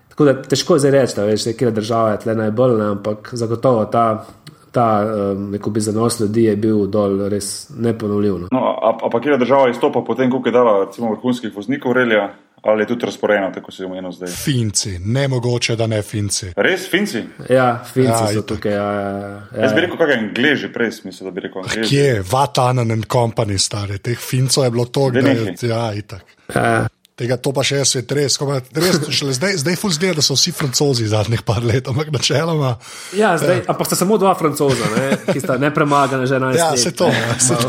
[0.09, 3.31] Tako da težko je zdaj reči, da veš, kje država je tle najbolj, ne, ampak
[3.33, 4.25] zagotovo ta.
[4.71, 5.03] Ta
[5.35, 8.37] um, zanos ljudi je bil dol res neponovljiv.
[8.53, 8.61] No,
[9.03, 12.29] Ampak, kje država izstopa potem, ko je dala vrhunskih voznikov, relja,
[12.63, 14.29] Ali je tudi razporejeno, tako se je omenil zdaj?
[14.29, 16.53] Finci, ne mogoče, da ne Finci.
[16.57, 17.23] Res, Finci?
[17.49, 18.47] Ja, Finci Ja, ja, so itak.
[18.47, 18.73] tukaj.
[18.73, 19.63] Ja, ja, ja.
[19.63, 21.89] Jaz bi rekel, kakšen Angleži, prej mislim, da bi rekel Angleži.
[21.89, 26.23] Kje, Vatanen and Company, stari, teh Fincov je bilo to, da je, ja, itak.
[26.55, 26.87] Ja.
[27.21, 28.39] Tega to pa še jaz svet res.
[28.41, 31.85] ko pa res šele zdaj, zdaj ful zgleda, da so vsi francozi zadnjih par let,
[31.85, 32.79] ampak načeloma.
[33.13, 36.81] Ja, zdaj, ampak sta samo dva francoza, ne, ki sta nepremagana že 11 Ja, let.
[36.81, 37.69] se to, ja, se to.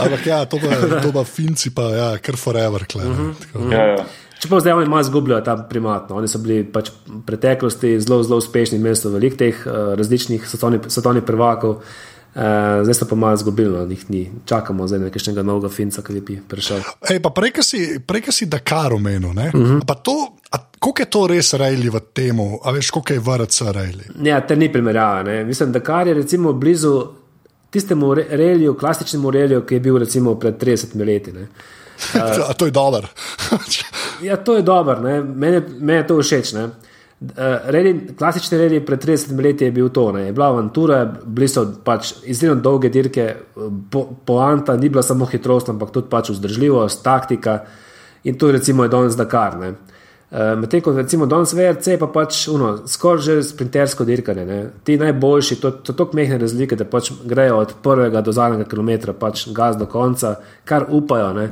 [0.00, 2.86] Ampak ja, to pa, to pa Finci pa, ja, kar forever.
[2.86, 3.28] Kle, Mhm.
[3.30, 3.72] uh -huh.
[3.72, 4.04] Ja, ja.
[4.40, 6.10] Čeprav zdaj oni malo izgubljajo ta primat.
[6.10, 6.16] No.
[6.16, 10.48] Oni so bili pač v preteklosti zelo, zelo uspešni, imeli so veliko teh uh, različnih
[10.48, 11.80] svetovnih, svetovnih prvakov,
[12.34, 12.42] uh,
[12.82, 13.86] zdaj so pa malo izgubili, no.
[13.86, 14.30] njih ni.
[14.44, 16.80] Čakamo zdaj nekega novega Finca, ki bi prišel.
[17.10, 17.98] Ej, pa prej, ko si,
[18.46, 19.64] Dakar omenil, uh Mhm.
[19.64, 19.84] -huh.
[19.86, 20.12] pa to,
[20.50, 24.04] a, koliko je to res rejli v temu, a veš, koliko je vrc rejli?
[24.22, 25.22] Ja, te ni primerjava.
[25.22, 25.44] Ne.
[25.44, 27.06] Mislim, da kar je recimo blizu
[27.70, 31.32] tistemu re- reliju, klasičnemu reliju, ki je bil recimo pred 30 leti.
[31.32, 31.46] Ne.
[32.48, 33.06] A to je dolar.
[34.22, 34.62] Ja, to je
[35.00, 35.22] ne.
[35.22, 36.52] meni meni je to všeč.
[36.52, 36.68] ne.
[37.20, 40.26] Eh, Reli, klasični reli pred 30 leti je bil to, ne.
[40.26, 43.36] je bila avantura, bili so pač izjemno dolge dirke,
[43.90, 47.60] po, poanta ni bila samo hitrost, ampak tudi pač vzdržljivost, taktika
[48.24, 49.56] in to recimo je danes Dakar.
[49.60, 49.72] Ne.
[50.30, 54.44] Eh, Medtem ko recimo danes VRC pa pač uno, skoraj že sprintersko dirkanje.
[54.44, 54.60] Ne.
[54.84, 59.14] Ti najboljši, to so tako mehne razlike, da pač grejo od prvega do zadnjega kilometra,
[59.14, 60.34] pač gaz do konca,
[60.64, 61.32] kar upajo.
[61.38, 61.48] Ne.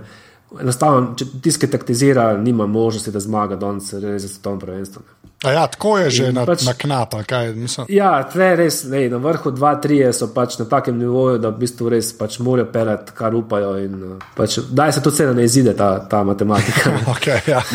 [0.60, 5.02] Enostavno, če ki taktizira, nima možnosti, da zmaga danes res za svetovno prvenstvo.
[5.06, 5.21] ne.
[5.42, 7.86] A ja, tako je že na, pač- na knap, kaj mislim.
[7.88, 11.88] Ja, tle res, ne, na vrhu 2-3 so pač na takem nivoju, da v bistvu
[11.88, 13.72] res pač morajo pelati, kar upajo.
[13.78, 16.94] In, uh, pač, daj se to cena ne izide, ta, ta matematika.
[17.12, 17.58] Okay, ja.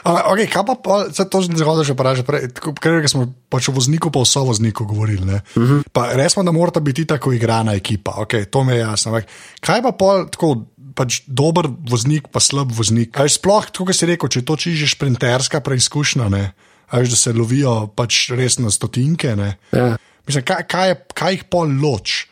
[0.00, 2.24] Ampak, okay, kaj pa, pa zdaj to že zgodaj že pravi,
[2.74, 5.20] ker smo pač o vozniku, pa o sovozniku govorili.
[5.28, 5.64] Uh Mhm.
[5.70, 5.80] -huh.
[5.92, 9.12] Pa res smo, da morata biti tako igrana ekipa, okay, to mi je jasno.
[9.12, 9.28] Ampak,
[9.60, 10.64] kaj pa pol tako?
[10.96, 13.12] Pač dober voznik, pa slab voznik.
[13.14, 16.50] Kaj sploh, kot si rekel, če to čiže šprinterska preizkušnja, ne?
[16.90, 19.36] A veš, da se lovijo pač res na stotinke.
[19.38, 19.54] Ne?
[19.70, 19.94] Ja.
[20.26, 22.29] Mislim, kaj, kaj, je, kaj jih pol loč?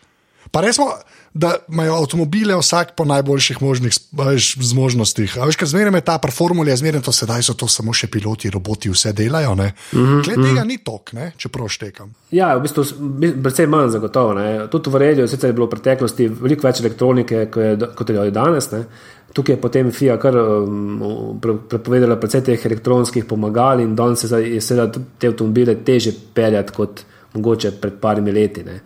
[0.50, 0.86] Pa res smo,
[1.34, 5.36] da imajo avtomobile vsak po najboljših možnih veš, zmožnostih.
[5.38, 8.08] A veš, ker zmeraj je ta pri formuli, zmeraj to sedaj so to samo še
[8.10, 9.54] piloti, roboti, vse delajo.
[9.54, 9.60] Mm
[9.92, 12.14] -hmm, Glede tega ni tok, ne, čeprav štekam.
[12.30, 14.34] Ja, v bistvu, bi- precej manj zagotovo.
[14.34, 14.68] Ne.
[14.70, 18.30] Tudi v Relju sicer je bilo v preteklosti veliko več elektronike, kot je, kot je
[18.30, 18.70] danes.
[18.72, 18.84] Ne.
[19.32, 24.54] Tukaj je potem FIA kar um, pre- prepovedala precej teh elektronskih pomagal in danes zdaj-
[24.54, 27.00] je seveda te avtomobile teže peljati kot
[27.34, 28.62] mogoče pred parimi leti.
[28.64, 28.80] Ne.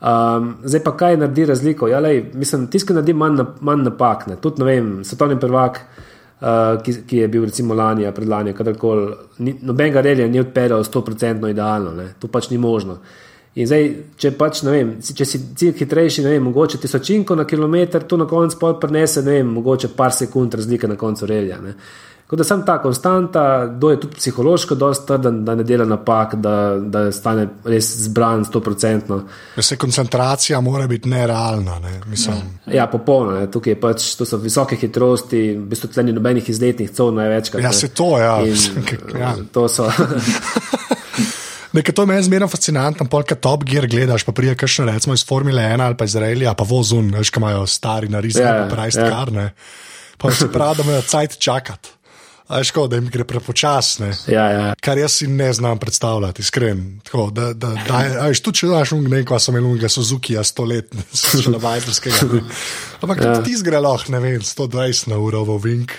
[0.00, 1.88] Um, zdaj pa kaj naredi razliko?
[1.88, 4.36] Ja, lej, mislim, ki naredi manj, manj napak, ne.
[4.36, 5.80] tudi ne vem, svetovni prvak.
[6.36, 9.06] Uh, ki, ki je bil recimo lani, predlani, kadarkoli,
[9.40, 12.10] nobenega relija ni odpeljal 100% idealno, ne.
[12.20, 12.98] to pač ni možno.
[13.56, 13.86] In zdaj,
[14.20, 18.18] če pač ne vem, če si cilj hitrejši, ne vem, mogoče tisočinko na kilometr, to
[18.20, 21.56] na koncu pol prenese, ne vem, mogoče par sekund razlike na koncu relija.
[21.64, 21.72] Ne.
[22.26, 26.34] Tako da sem ta konstanta, do je tudi psihološko dosti trden, da ne dela napak,
[26.34, 29.20] da, da stane res zbran 100%.
[29.62, 31.78] Se koncentracija mora biti nerealna.
[31.78, 33.38] Ne, mislim, Ja, popolno.
[33.38, 33.46] Ne.
[33.50, 37.62] Tukaj je pač, to so visoke hitrosti, v bistvu tle ni nobenih izletnih con največkrat.
[37.62, 38.40] Ja, se to, ja.
[38.42, 38.56] In,
[39.20, 39.36] Ja.
[39.52, 39.86] To so.
[41.78, 45.26] Nekaj to je meni zmerno fascinantno, polka top gear gledaš, pa prije kakšne recimo iz
[45.26, 48.48] Formule 1 ali pa iz Relija, pa vozun, veš, kaj imajo stari na rizki, Ja,
[48.48, 49.24] ja, ja, pa rajst ja.
[49.30, 49.52] ne.
[50.18, 51.95] Pa se pravi, da imajo cajt čakati.
[52.48, 54.12] A veš, ko, da jim gre prepočasne.
[54.30, 54.66] ja, ja.
[54.80, 57.00] Kar jaz si ne znam predstavljati, iskren.
[57.04, 60.36] Tako, da, da, da, a veš, tudi če daš nekaj, ko sem imel unega Suzuki,
[60.38, 60.94] a sto let,
[61.42, 62.28] še na Vajderskega.
[62.32, 62.44] ne.
[63.02, 63.34] Ampak ja.
[63.42, 65.96] ti zgre lahko, ne vem, 120 na uro v Vink.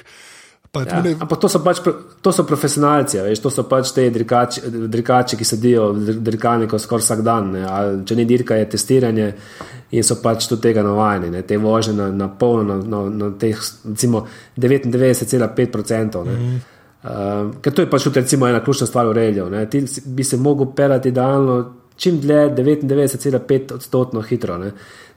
[0.71, 1.15] Pa, Ja, ja.
[1.23, 1.79] ampak to so pač
[2.21, 6.19] to so profesionalci, a veš, to so pač te dirkači, dirkači ki sedijo v dir-
[6.27, 7.51] dirkalniku skoraj vsak dan.
[7.55, 9.29] Ne, ali, če ni dirka, je testiranje
[9.91, 13.29] in so pač tudi tega navajeni, ne, te vožnje na, na polno, na, na, na
[13.39, 14.25] teh recimo
[14.57, 16.25] 99,5%.
[16.25, 16.37] Ne.
[16.37, 16.59] Mm.
[17.07, 19.49] Uh, ker to je pač tudi recimo ena ključna stvar v relju.
[19.49, 19.65] ne.
[19.69, 21.59] Ti bi se mogel pelati idealno
[21.97, 24.71] čim dlje 99,5 odstotno hitro, ne,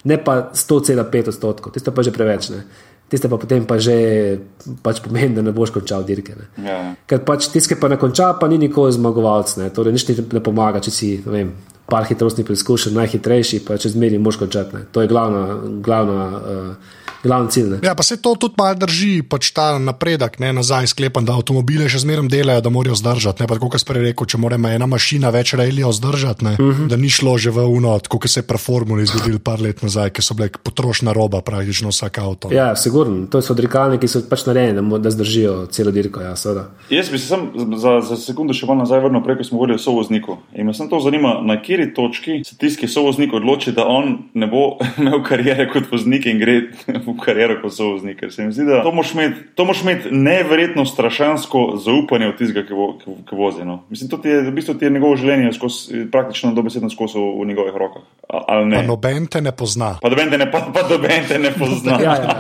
[0.04, 2.48] ne pa 100,5 odstotkov, tisto pa že preveč.
[2.50, 2.64] Ne.
[3.10, 4.38] Tiste pa potem pa že
[4.86, 6.36] pač pomeni, da ne boš končal dirke.
[6.38, 6.46] Ne.
[6.62, 6.78] Ja.
[7.10, 9.56] Ker pač tisti, ki pa ne konča, pa ni nikoli zmagovalec.
[9.58, 9.66] Ne.
[9.74, 11.50] Torej, nič ti ne pomaga, če si vem,
[11.90, 14.78] par hitrostnih preizkušenj, najhitrejši, pa če zmeri moš končati.
[14.78, 14.86] Ne.
[14.94, 15.42] To je glavna,
[15.82, 17.70] glavna, uh, glavni cilj.
[17.70, 17.78] Ne.
[17.82, 21.88] Ja, pa se to tudi malo drži, pač ta napredek, ne nazaj sklepam, da avtomobile
[21.88, 23.42] še zmeraj delajo, da morajo zdržati.
[23.42, 26.70] Ne, pa kot sem prej rekel, če mora ena mašina več relijo zdržati, ne, uh
[26.70, 26.82] Mhm.
[26.82, 26.88] -huh.
[26.88, 30.10] da ni šlo že v uno, kot se je pri formuli zgodilo par let nazaj,
[30.10, 32.48] ki so bile potrošna roba praktično vsak avto.
[32.52, 33.26] Ja, sigurno.
[33.26, 36.20] To so dirkalniki, ki so pač narejeni, da, da zdržijo celo dirko.
[36.20, 36.70] Ja, seveda.
[36.90, 39.76] Jaz bi se sam za, za sekundu še malo nazaj vrnil, prej, ko smo govorili
[39.76, 40.36] o sovozniku.
[40.54, 44.46] In me samo to zanima, na kateri točki se tisti, sovoznik, odloči, da on ne
[44.46, 48.20] bo imel karijere kot voznik in gre v kariero kot sovoznik.
[48.20, 52.36] Ker se mi zdi, da to moš imeti, to moš imeti neverjetno strašansko zaupanje v
[52.36, 53.64] tistega, ki, vo, ki, ki vozi.
[53.64, 53.84] No.
[53.88, 57.46] Mislim, to je, v bistvu ti je njegovo življenje skozi, praktično dobesedno skozi v, v
[57.46, 58.02] njegovih rokah.
[58.28, 58.76] A- Ali ne?
[58.76, 59.98] Pa noben te ne pozna.
[60.02, 61.96] Pa doben te ne, pa, pa doben te ne pozna.
[62.02, 62.36] Ja, ja.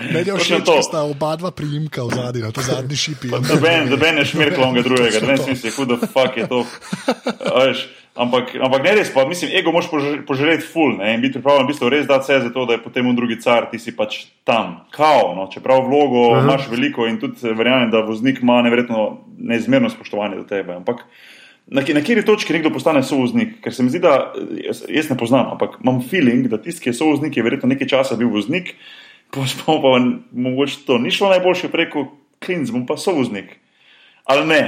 [0.00, 0.76] Meni je všeč, to.
[0.76, 3.28] da sta oba dva priimka v zadnji, na to zadnji šipi.
[3.32, 6.62] Doben, doben je šmirkal onega drugega, ne vem, si hudo, fuck je to.
[7.48, 7.88] A Veš,
[8.18, 11.66] ampak, ampak ne res, pa mislim, ego moš pož- požreti full ne, in biti pripravljen
[11.66, 13.94] v bistvu res dati vse za to, da je potem v drugi car, ti si
[13.96, 14.82] pač tam.
[14.94, 16.42] Kao, no, čeprav vlogo Aha.
[16.44, 19.08] imaš veliko in tudi verjamem, da voznik ima neverjetno
[19.38, 20.74] neizmerno spoštovanje do tebe.
[20.76, 21.06] Ampak
[21.68, 23.60] na, na kateri točki nekdo postane sovoznik?
[23.64, 24.32] Ker se mi zdi, da
[24.64, 27.92] jaz, jaz ne poznam, ampak imam feeling, da tisti, ki je sovoznik, je verjetno nekaj
[27.92, 28.74] časa bil voznik,
[29.34, 29.94] pa smo pa
[30.32, 32.08] mogoče to ni šlo najboljše preko
[32.44, 33.58] klinc, bom pa sovoznik.
[34.28, 34.62] Ali ne?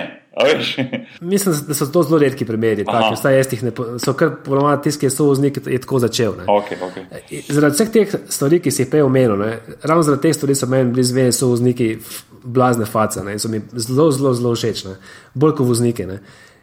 [1.20, 2.84] Mislim, da so to zelo redki primeri.
[2.84, 3.98] Taki, vsaj jaz jih ne poznam.
[4.00, 6.36] So kar ponovadi tisti, ki je sovoznik, je tako začel.
[6.38, 6.46] Ne.
[6.46, 7.42] okay, okay.
[7.48, 9.50] Zaradi vseh teh stvari, ki si jih prej omenil, ne,
[9.82, 13.50] ravno zaradi teh stvari so meni bili zveni sovozniki f- blazne face ne, in so
[13.52, 14.96] mi zelo, zelo, zelo všeč, ne,
[15.34, 16.06] bolj kot vozniki.
[16.08, 16.20] Ne.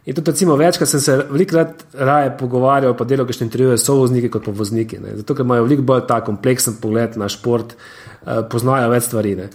[0.08, 4.32] In tudi, recimo, večkrat sem se velikrat raje pogovarjal, pa delal kakšne intervjuje s sovozniki
[4.32, 4.98] kot pa vozniki.
[5.04, 5.18] Ne.
[5.20, 9.36] Zato, ker imajo veliko bolj ta kompleksen pogled na šport, uh, poznajo več stvari.
[9.36, 9.50] Ne.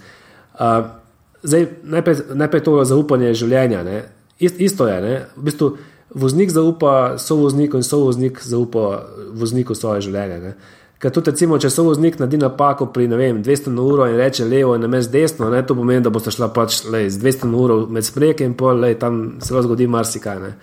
[0.54, 1.02] Uh,
[1.44, 3.84] zdaj, najprej, najprej to zaupanje življenja.
[3.84, 4.04] Ne.
[4.40, 5.02] Ist, isto je.
[5.02, 5.16] Ne.
[5.38, 5.74] V bistvu,
[6.14, 10.40] voznik zaupa sovozniku in sovoznik zaupa vozniku svoje življenje.
[10.44, 10.56] Ne.
[11.04, 14.78] Ker tudi, recimo, če sovoznik naredi napako pri vem, 200 na uro in reče levo
[14.78, 17.76] in names desno, ne, to pomeni, da boste šla pač lej, z 200 na uro
[17.92, 20.40] med spreke in pol, lej, tam se lahko zgodi marsikaj.
[20.40, 20.54] Ne.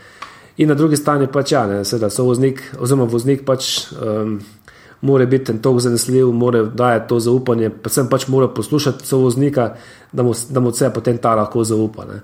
[0.64, 3.68] In na drugi strani pač ja, seveda sovoznik oziroma voznik pač.
[4.01, 4.39] Um,
[5.01, 9.75] Mora biti ten tok zanesljiv, mora dajati to zaupanje, predvsem pač mora poslušati sovoznika,
[10.13, 12.05] da mu, da mu vse potem ta lahko zaupa.
[12.05, 12.21] Ne.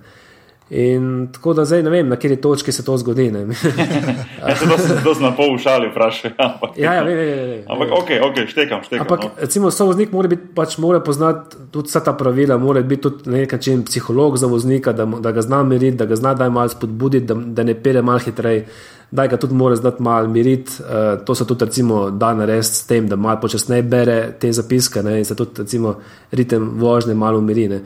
[0.70, 3.30] In tako da zdaj ne vem, na kateri točki se to zgodi.
[3.32, 6.30] to, to sem na pol šali vprašal.
[6.38, 7.60] Ampak, ja, ja, vem, vem, vem.
[7.70, 9.04] ampak ok, ok, štekam, štekam.
[9.06, 9.30] Ampak, no.
[9.40, 13.38] recimo, sovoznik mora biti, pač mora poznati tudi vsa ta pravila, mora biti tudi na
[13.38, 16.68] nek način psiholog za voznika, da, da ga zna miriti, da ga zna daj malo
[16.68, 18.66] spodbuditi, da, da ne pere malo hitreje,
[19.10, 20.72] da ga tudi mora znati malo miriti.
[20.80, 25.02] Uh, to se tudi, recimo, da narediti s tem, da malo počasneje bere te zapiske
[25.02, 25.94] ne, in se tudi, recimo,
[26.32, 27.68] ritem vožnje malo umiri.
[27.68, 27.80] Ne.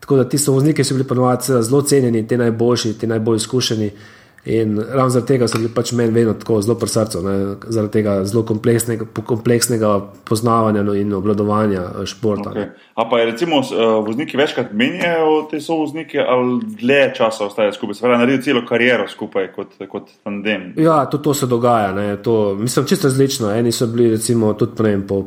[0.00, 3.90] Tako da ti sovozniki so bili ponovadi zelo cenjeni, ti najboljši, ti najbolj izkušeni.
[4.44, 7.34] In ravno zaradi tega so bili pač meni vedno tako zelo pri srcu, ne,
[7.70, 9.90] zaradi tega zelo kompleksnega, kompleksnega
[10.26, 12.50] poznavanja no, in obvladovanja eh, športa.
[12.50, 12.66] Okay.
[12.94, 13.76] A pa je recimo uh,
[14.06, 19.06] vozniki večkrat menjajo te sovoznike ali dlje časa ostajajo skupaj, se pravi, naredijo celo kariero
[19.08, 20.72] skupaj kot, kot tandem.
[20.76, 21.92] Ja, tudi to se dogaja.
[21.94, 23.54] Ne, to, mislim, čisto različno.
[23.54, 25.22] Eni so bili recimo tudi vem, po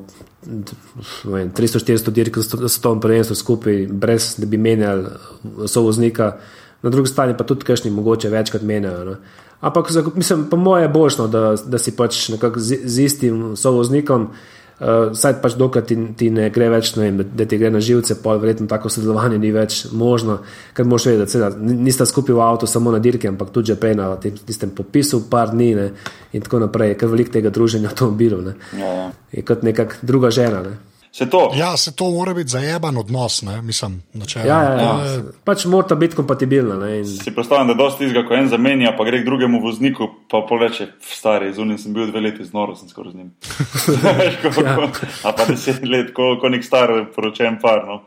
[0.45, 5.05] ne vem, 300-400 dirk za stovno prvenstvo skupaj, brez da bi menjali
[5.67, 6.33] sovoznika.
[6.85, 9.05] Na drugi strani pa tudi kašni mogoče večkrat menjajo.
[9.05, 9.15] Ne.
[9.65, 14.29] Ampak mislim, po moje je boljšno, da, da si pač nekako z, z istim sovoznikom.
[14.75, 17.79] Uh, Saj pač dokaj ti, ti ne gre več, ne vem, da, ti gre na
[17.79, 20.41] živce, pa verjetno tako sodelovanje ni več možno,
[20.75, 23.95] ker moš vedeti, da nista skupaj v avtu samo na dirki, ampak tudi že prej
[23.95, 25.85] na tem, tistem popisu, par dni ne,
[26.35, 28.57] in tako naprej, ker veliko tega druženja avtomobilov ne.
[28.75, 29.07] Ja, ja.
[29.31, 30.59] je kot neka druga žena.
[30.67, 30.75] Ne.
[31.15, 31.51] Se to?
[31.55, 33.61] Ja, se to mora biti zajeban odnos, ne?
[33.61, 34.47] mislim, načelno.
[34.47, 34.97] Ja, ja, ja.
[34.97, 36.75] To je- Pač mora biti kompatibilna.
[36.75, 39.61] Ne, in, Si predstavljam, da je dosti izga, ko en zamenja, pa gre k drugemu
[39.63, 43.31] vozniku, pa poleče, stari, zunaj sem bil dve leti, znoro sem skoraj z njim.
[44.65, 44.75] Ja.
[45.23, 47.85] A pa deset let, ko, ko nek star poročen par.
[47.87, 48.01] No.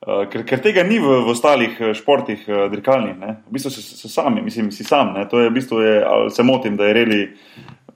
[0.00, 3.34] Uh, ker, ker tega ni v, v ostalih eh, športih uh, dirkalnih, ne.
[3.48, 5.14] v bistvu so, so sami, mislim, si sam.
[5.16, 5.26] Ne.
[5.28, 7.18] To je v bistvu, je, ali se motim, da je reli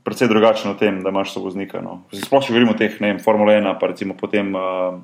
[0.04, 1.80] precej drugačen od tem, da imaš sovoznika.
[1.80, 2.02] No.
[2.12, 4.98] Sploh, če govorimo o teh, ne vem, Formula 1, pa recimo potem uh,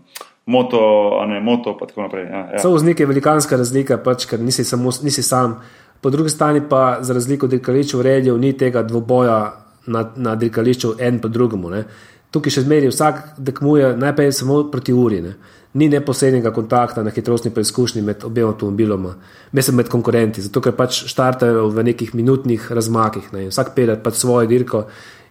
[0.46, 0.80] moto,
[1.22, 2.28] a ne moto, pa tako naprej.
[2.28, 2.60] Ja, ja.
[2.62, 5.56] Sovoznik je velikanska razlika, pač, ker nisi, samo, nisi sam.
[6.00, 9.40] Po drugi strani pa za razliko od dirkališča v redju ni tega dvoboja
[9.86, 11.70] na, na dirkališču en po drugemu.
[11.70, 11.84] Ne.
[12.30, 15.20] Tukaj še zmeri vsak tekmuje najprej samo proti uri.
[15.24, 15.34] Ne.
[15.74, 19.14] Ni neposrednega kontakta na hitrostni preizkušnji med obema avtomobiloma,
[19.54, 23.30] mislim med konkurenti, zato ker pač štartajo v nekih minutnih razmakih.
[23.34, 23.46] Ne.
[23.50, 24.84] Vsak pelje pač svojo dirko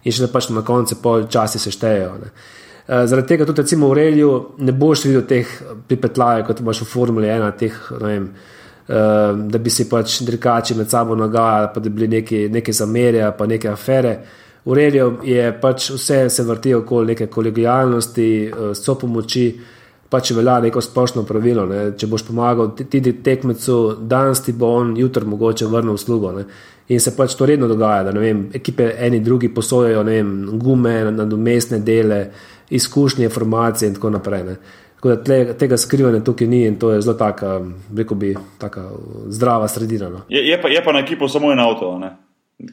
[0.04, 2.16] in še pač na koncu pol časi se štejejo.
[2.24, 2.32] Ne.
[2.90, 5.50] Eh, Zaradi tega tudi recimo v relju ne boš videl teh
[5.88, 8.24] pripetljajev, kot imaš v Formuli 1, teh, vem,
[8.88, 8.94] eh,
[9.52, 13.30] da bi si pač dirkači med sabo nagajali, pa da bi bili neki, neke zamerje,
[13.38, 14.18] pa neke afere.
[14.64, 19.46] V relju je pač vse se vrti okoli neke kolegijalnosti, eh, so pomoči,
[20.10, 21.66] pač velja neko splošno pravilo.
[21.66, 21.92] Ne.
[21.96, 26.32] Če boš pomagal ti tekmecu, danes ti bo on, jutri mogoče vrnil uslugo.
[26.32, 26.44] Ne.
[26.90, 31.78] In se pač to redno dogaja, da vem, ekipe eni drugi posojajo vem, gume, nadomestne
[31.78, 32.24] dele,
[32.70, 34.42] izkušnje, informacije in tako naprej.
[34.44, 34.56] Ne.
[34.96, 37.60] Tako da tle, tega skrivanja tukaj ni in to je zelo taka,
[37.96, 38.90] rekel bi, taka
[39.32, 40.10] zdrava sredina.
[40.10, 40.26] No.
[40.28, 41.94] Je, je, pa, je pa na ekipo samo en avto.
[41.98, 42.10] Ne?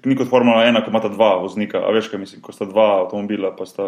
[0.05, 2.87] Ni kot Formula 1, ko imata dva voznika, a veš, kaj mislim, ko sta dva
[3.05, 3.85] avtomobila, pa sta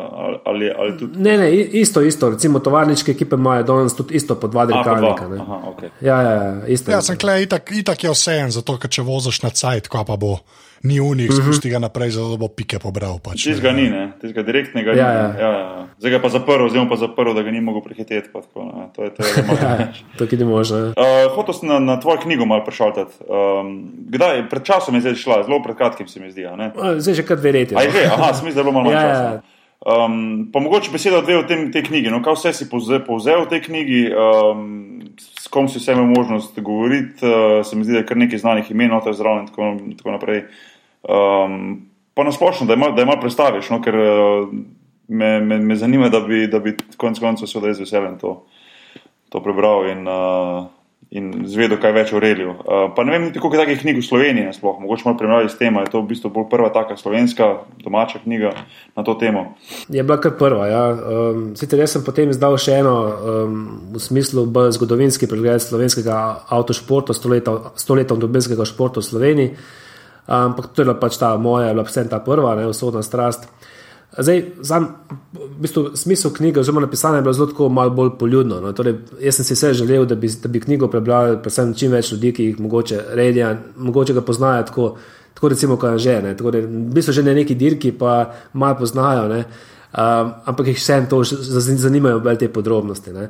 [0.48, 1.20] ali, ali tudi.
[1.20, 1.50] Ne, ne,
[1.82, 2.30] isto, isto.
[2.30, 5.28] Recimo tovarniške ekipe imajo danes tudi isto po dva dirkalnika.
[5.42, 5.92] Aha, okay.
[6.02, 6.92] Ja, ja, ja, isto.
[6.92, 10.06] Ja, sem klej, itak, itak je vse en, zato ker če voziš na cajt, ko
[10.08, 10.38] pa bo
[10.84, 11.44] ni unik, uh -huh.
[11.44, 13.20] spusti ga naprej, zato bo pike pobral.
[13.24, 15.40] Pač, Tistega ni, ne, tistega direktnega Ja, ni.
[15.40, 15.40] ja.
[15.40, 15.88] Ja, ja.
[16.00, 18.30] Zdaj ga pa zaprl, oziroma pa zaprl, da ga ni mogel prehiteti.
[18.34, 18.88] pa tako, ne.
[18.96, 19.88] To je to, Ja, malo.
[20.18, 20.78] to je možno.
[20.78, 20.86] ja.
[20.88, 23.14] Uh, hotel sem na, na tvojo knjigo malo prešaltati.
[23.28, 26.46] Um, kdaj, pred časom je zdaj šla, zelo pred kratkim se mi zdi.
[26.46, 26.72] a ne?
[26.78, 27.76] A, Zdaj že kar dve leti.
[27.76, 27.94] A je no.
[27.94, 29.14] že, aha, sem mislil, da je bilo malo Ja, manj ja.
[29.14, 29.42] časa.
[29.80, 32.10] Um, pa mogoče beseda dve o tem, tej knjigi.
[32.12, 35.00] No, kaj vse si povzel, povzel v tej knjigi, um,
[35.40, 38.40] s kom si vse imel možnost govoriti, uh, se mi zdi, da je kar nekaj
[38.40, 40.44] znanih imen, noter zraven in tako, tako naprej.
[41.04, 44.50] Um, pa nasplošno, da je malo mal predstaviš, no, ker uh,
[45.08, 48.34] me, me, me zanima, da bi, da bi konec koncev seveda z veseljem to,
[49.30, 50.68] to prebral in, uh,
[51.10, 52.52] in zvedel kaj več o reliju.
[52.60, 54.78] Uh, pa ne vem, koliko je takih knjig v Sloveniji, nasploh.
[54.84, 58.54] mogoče malo primerjavi s tem, je to v bistvu bolj prva taka slovenska, domača knjiga
[59.00, 59.56] na to temo.
[59.88, 60.68] Je bila kar prva.
[60.68, 60.86] Ja.
[60.92, 63.60] Um, sicer jaz sem potem izdal še eno um,
[63.96, 66.22] v smislu bolj zgodovinski pregled slovenskega
[66.52, 69.54] avtošporta, stoletov dobenskega športa v Sloveniji.
[70.28, 73.48] Ampak to je bila pač ta moja, bila vsem ta prva, ne, usodna strast.
[74.18, 74.88] Zdaj, sam,
[75.34, 78.58] v bistvu, smisel knjige, oziroma napisanje je bilo zelo tako malo bolj poljudno.
[78.62, 78.74] No.
[78.74, 82.12] Torej, jaz sem si vse želel, da bi, da bi knjigo prebrali, predvsem čim več
[82.12, 84.88] ljudi, ki jih mogoče redijo, mogoče ga poznajo tako,
[85.34, 86.22] tako recimo, kot že.
[86.26, 86.34] Ne.
[86.38, 89.44] Tako da, v bistvu že ne neki dirki, pa malo poznajo, ne.
[89.94, 93.14] um, ampak jih vsem to zanimajo bolj te podrobnosti.
[93.14, 93.30] Ne.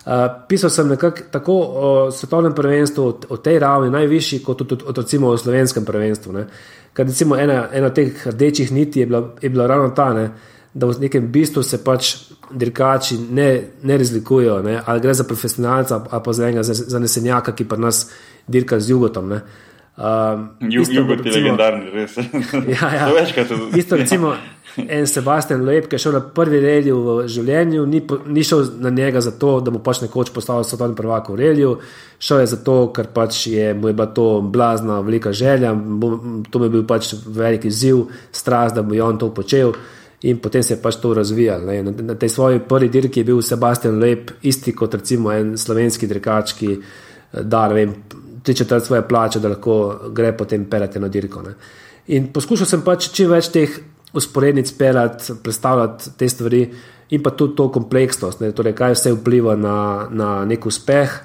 [0.00, 0.12] Uh,
[0.48, 5.28] pisal sem nekako tako o svetovnem prvenstvu, o, tej ravni, najvišji, kot tudi o, recimo
[5.28, 6.32] o slovenskem prvenstvu.
[6.32, 6.46] Ne.
[6.96, 10.30] Ker recimo ena, ena teh rdečih niti je bila, je bila ravno ta, ne,
[10.74, 12.14] da v nekem bistvu se pač
[12.50, 17.52] dirkači ne, ne razlikujejo, ne, ali gre za profesionalca ali pa za enega za- zanesenjaka,
[17.52, 18.06] ki pri nas
[18.48, 19.28] dirka z jugotom.
[19.28, 19.40] Ne.
[20.00, 22.16] Um, isto Jugo ti recimo- legendarni, res.
[22.80, 23.08] Ja, ja.
[23.12, 24.32] Večkrat Isto recimo
[24.96, 28.64] en Sebastian Loeb, ki je šel na prvi relij v življenju, ni, po- ni šel
[28.80, 31.74] na njega zato, da bo pač nekoč postal svetovni prvak v reliju,
[32.18, 36.14] šel je zato, ker pač je, mu je bila to blazna, velika želja, bo,
[36.50, 39.74] to bi bil pač velik izziv, strast, da bi on to počel.
[40.22, 41.72] In potem se je pač to razvijalo.
[41.82, 46.06] Na, na tej svoji prvi dirki je bil Sebastian Lep, isti kot recimo en slovenski
[46.06, 46.82] dirkač, ki eh,
[47.42, 47.94] da ne vem,
[48.42, 51.42] tri četrt svoje plače, da lahko gre potem pelati na dirko.
[51.42, 51.54] Ne.
[52.16, 53.78] In poskušal sem pač čim več teh
[54.16, 56.62] usporednic pelati, predstavljati te stvari
[57.10, 59.76] in pa tudi to kompleksnost, ne, torej kaj vse vpliva na,
[60.10, 61.18] na nek uspeh.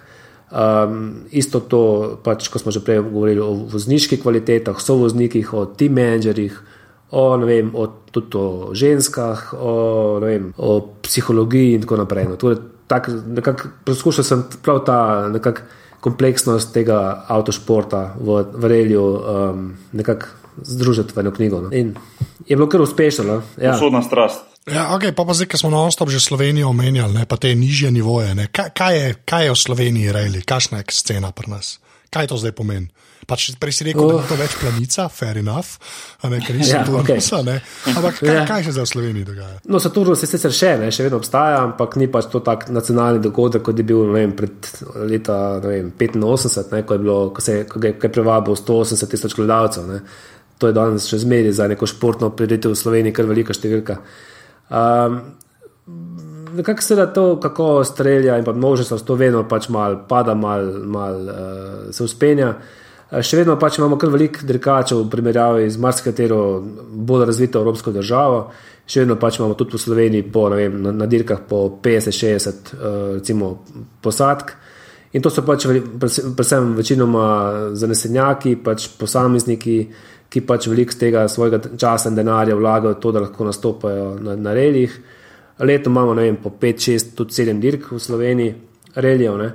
[0.56, 1.82] Um, isto to,
[2.24, 6.54] pač, ko smo že prej govorili o vozniških kvalitetah, so voznikih, o team menedžerjih,
[7.12, 8.46] o, vem, o, tudi o
[8.78, 9.74] ženskah, o,
[10.22, 12.30] vem, o psihologiji in tako naprej.
[12.30, 12.38] No.
[12.40, 15.00] Torej, tak, nekak, poskušal sem prav ta
[15.34, 15.66] nekak,
[16.06, 21.62] kompleksnost tega avtošporta v, v relju um, nekako združiti v eno knjigo.
[21.66, 21.70] No.
[21.74, 21.96] In
[22.46, 23.24] je bilo kar uspešno.
[23.26, 23.42] No.
[23.58, 23.74] Ja.
[23.76, 24.46] Usodna strast.
[24.66, 27.92] Ja, okay, pa, pa zdaj, ko smo non-stop že Slovenijo omenjali, ne, pa te nižje
[27.94, 28.34] nivoje.
[28.34, 31.78] Ne, kaj, kaj, je, kaj je v Sloveniji rejali, kakšna je scena pri nas?
[32.14, 32.90] Kaj to zdaj pomeni?
[33.26, 34.12] Pač prej si rekel, oh.
[34.14, 35.80] da je to več planica, fair enough,
[36.30, 37.18] ne, ker nisem Ja, tu okay.
[37.42, 37.56] ne.
[37.90, 38.44] Ampak kaj, Ja.
[38.46, 39.56] kaj se zdaj v Sloveniji dogaja?
[39.66, 43.24] No, Saturn se sicer še ne, še vedno obstaja, ampak ni pač to tak nacionalni
[43.24, 44.70] dogodek, kot je bil vem, pred
[45.10, 49.10] leta vem, 85, ne, ko je, bilo, ko se, ko je, ko je prevabil 180
[49.16, 49.90] tisoč gledalcev.
[49.90, 50.04] Ne.
[50.62, 53.98] To je danes še zmeraj za neko športno prireditev v Sloveniji kar velika številka.
[54.70, 55.18] Um,
[56.56, 61.22] Nekako se to, kako strelja in pa množica, to vedno pač mal pada, mal, mal
[61.22, 62.54] uh, se uspenja.
[63.12, 66.40] Eh, Še vedno pač imamo kar veliko dirkačev v primerjavi z marsikatero
[67.08, 68.40] bolj razvito evropsko državo.
[68.88, 72.88] Še vedno pač imamo tudi v Sloveniji po, vem, na, na dirkah po 50-60 uh,
[73.18, 73.52] recimo
[74.02, 74.56] posadk.
[75.16, 77.26] In to so pač predvsem večinoma
[77.80, 79.78] zanesenjaki, pač posamezniki,
[80.30, 84.36] ki pač veliko tega svojega časa in denarja vlagajo v to, da lahko nastopajo na,
[84.36, 84.98] na reljih.
[85.60, 88.56] Leto imamo ne vem, po 5, 6, tudi 7 dirk v Sloveniji,
[88.96, 89.38] reljev.
[89.38, 89.50] Ne.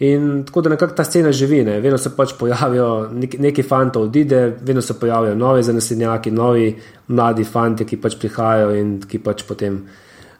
[0.00, 1.80] In tako da nekako ta scena živi, ne.
[1.80, 6.74] vedno se pač pojavijo neki, neki fanti, odide, vedno se pojavijo novi zanesenjaki, novi
[7.08, 9.82] mladi fanti, ki pač prihajajo in ki pač potem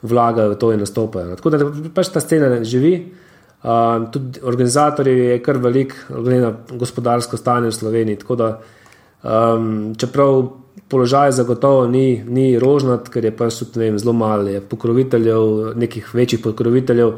[0.03, 1.37] vlagajo v to in nastopajo.
[1.37, 2.95] Tako da pač ta scena živi.
[3.61, 8.21] Uh, tudi organizatorji je kar velik, glede na gospodarsko stanje v Sloveniji.
[8.23, 8.49] Tako da,
[9.23, 10.41] um, čeprav
[10.91, 15.77] položaj zagotovo ni, ni rožnat, ker je pač tudi ne vem, zelo malo je pokroviteljev,
[15.79, 17.15] nekih večjih pokroviteljev,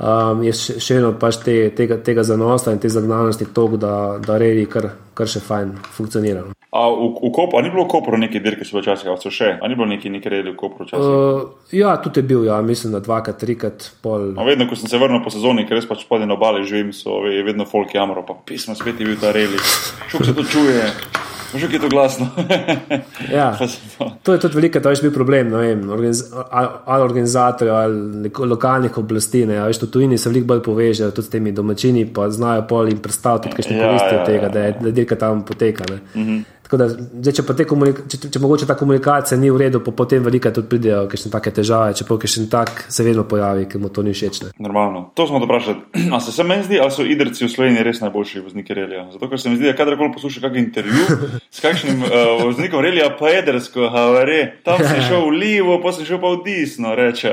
[0.00, 3.92] um, je še, še vedno pač te, tega, tega zanosa in te zagnanosti tok, da,
[4.24, 6.42] da reji kar, kar še fajn funkcionira.
[6.48, 6.56] no.
[6.72, 9.28] A, v, v Kopru, a ni bilo v Kopru neke dirke, so včasih, ali so
[9.28, 9.50] še?
[9.60, 11.04] A ni bilo neki, neki redi v Kopru včasih?
[11.04, 14.30] Uh, ja, tudi je bil, ja, mislim, da dvakrat, trikrat, pol.
[14.40, 16.94] A vedno, ko sem se vrnil po sezoni, ker res pač spodaj na obali živim,
[16.96, 19.60] so ve- vedno folk jamro, pa pismo spet je bil ta reli.
[20.08, 20.88] Čuk se to čuje.
[21.54, 22.28] Že je to glasno.
[23.32, 23.58] Ja.
[24.22, 28.98] To je tudi velika, to je bil problem, no, vem, organiz, ali organizatorjev, ali lokalnih
[28.98, 29.46] oblasti.
[29.46, 32.98] Ne, veš, tujini se veliko bolj povežejo tudi s temi domačini, pa znajo pol in
[33.02, 34.52] predstavljati, kaj še ne koristijo ja, ja, tega, ja.
[34.52, 35.88] da je dirka tam poteka.
[36.14, 36.42] Mm
[36.72, 36.82] -hmm.
[36.82, 40.50] Da, zdaj, če, če, če, če mogoče ta komunikacija ni v redu, pa potem velika
[40.50, 43.88] tudi pridejo kakšne take težave, če pa še en tak se vedno pojavi, ker mu
[43.88, 44.52] to ni všeč.
[44.58, 45.10] Normalno.
[45.14, 45.76] To smo vprašali.
[46.14, 49.06] A se, se meni zdi, ali so idrci v Sloveniji res najboljši vozniki relija?
[49.12, 51.04] Zato, ker se mi zdi, da kadarkoli poslušaš kakšen intervju
[51.50, 52.10] s kakšnim uh,
[52.46, 56.42] voznikom relija, pa jedrsko, havare, tam si šel v livo, pa si šel pa v
[56.46, 57.32] disno, reče.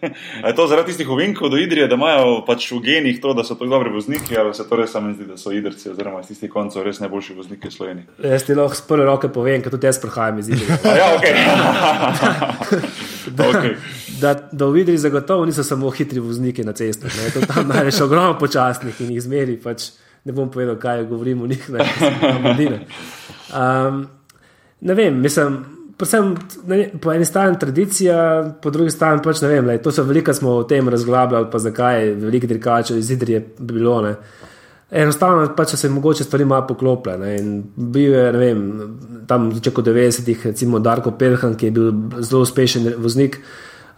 [0.48, 3.56] je to zaradi tistih ovinkov do idrije, da imajo pač v genih to, da so
[3.56, 6.52] tako dobri vozniki, ali se to res samo zdi, da so idrci, oziroma iz tistih
[6.52, 8.06] koncev res najboljši vozniki v Sloveniji?
[8.24, 10.78] Jaz ti lahko s prve roke povem, ker tudi jaz prihajam iz idrije.
[11.00, 11.26] ja, ok.
[13.38, 13.76] da, okay.
[14.20, 17.12] da, da v Idri zagotovo niso samo hitri vozniki na cestah,
[17.46, 19.56] tam največ ogromno počasnih in jih zmeri.
[19.62, 19.90] Pač
[20.26, 21.86] ne bom povedal, kaj govorim o njih, ne
[22.58, 22.78] vem.
[23.54, 24.04] Um,
[24.80, 25.64] ne vem, mislim.
[25.96, 26.34] Predvsem
[26.68, 28.16] ne, po eni strani tradicija,
[28.62, 29.70] po drugi strani pač ne vem.
[29.70, 34.02] Le, to so veliko smo o tem razglabljali, pa zakaj veliko dirkačev iz Idrije bilo.
[34.04, 34.16] Ne.
[34.90, 37.36] Enostavno pač se je mogoče stvari malo poklopile.
[37.76, 38.60] Bil je, ne vem,
[39.26, 41.88] tam v začetku 90-ih, recimo Darko Pelhan, ki je bil
[42.22, 43.40] zelo uspešen voznik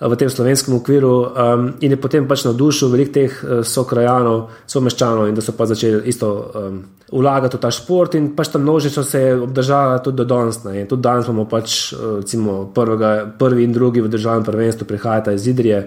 [0.00, 5.26] v tem slovenskem okviru um, in je potem pač navdušil veliko teh uh, sokrajanov, someščanov
[5.26, 6.78] in da so pa začeli isto um,
[7.10, 10.62] vlagati v ta šport in pač ta množica se je obdržala tudi do danes.
[10.70, 15.34] In tudi danes imamo pač uh, recimo prvega, prvi in drugi v državnem prvenstvu prihajata
[15.34, 15.82] iz Idrije.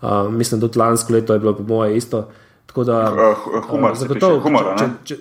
[0.00, 2.26] Uh, mislim, da tudi lansko leto je bilo po moje isto.
[2.72, 5.16] Tako da, uh, humor, zagotovo, humor, če, če,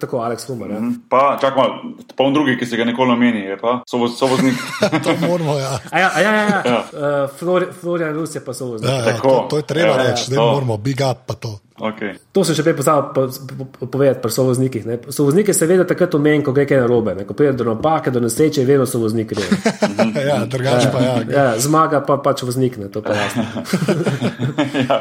[0.00, 0.70] Tako, Aleks Humor.
[0.70, 0.78] Ja.
[0.80, 1.68] Mm, pa, čakaj,
[2.16, 4.54] pa on drugi, ki se ga nikoli ne meni, je pa sovoznik.
[5.04, 5.74] to moramo, ja.
[5.90, 6.62] A ja, a ja, ja.
[6.64, 6.78] ja.
[6.92, 8.88] Uh, Flor, Florian Rus je pa sovoznik.
[8.90, 11.58] Ja, ja, to, to je treba ja, reči, da ja, moramo, big up pa to.
[11.74, 12.14] Okay.
[12.30, 14.82] To sem še prej pozabil po, po, po, povedati pri sovoznikih.
[14.86, 14.96] Ne.
[15.10, 17.16] Sovoznike se vedno takrat omeni, ko gre kaj narobe.
[17.18, 17.24] Ne.
[17.26, 19.34] Ko pride do napake, do nesreče, je vedno sovoznik.
[20.30, 21.14] ja, drugače pa ja.
[21.26, 21.46] ja.
[21.58, 22.86] Zmaga pa pač voznik, ne.
[22.94, 23.42] to pa jasno.
[24.86, 25.00] ja,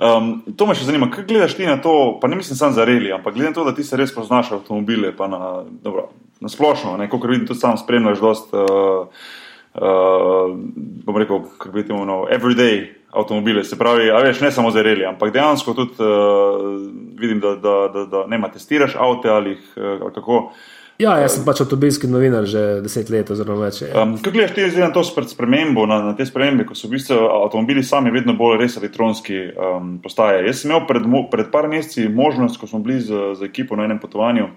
[0.00, 2.88] um, to me še zanima, kaj gledaš ti na to, pa ne mislim samo za
[2.88, 6.08] reli, ampak gledam to, da ti se res poznaš avtomobile, pa na, dobro,
[6.40, 9.12] na splošno, kot vidim, tudi sam spremljaš dost, uh,
[9.76, 10.56] uh,
[11.04, 14.82] bom rekel, kako bi temu no, everyday avtomobile, se pravi, a veš, ne samo za
[14.82, 16.68] reli, ampak dejansko tudi uh,
[17.20, 20.46] vidim, da, da, da, da ne ma testiraš avte ali, uh, ali kako.
[21.00, 23.80] Ja, jaz sem pač avtomobilski novinar že deset let, oziroma več.
[23.90, 27.18] Um, Kaj gledaš ti na to spremembo, na, na te spremembe, ko so v bistvu
[27.26, 30.44] avtomobili sami vedno bolj res elektronski um, postaje?
[30.46, 33.88] Jaz sem imel pred, pred par meseci možnost, ko smo bili z, z ekipo na
[33.88, 34.50] enem potovanju,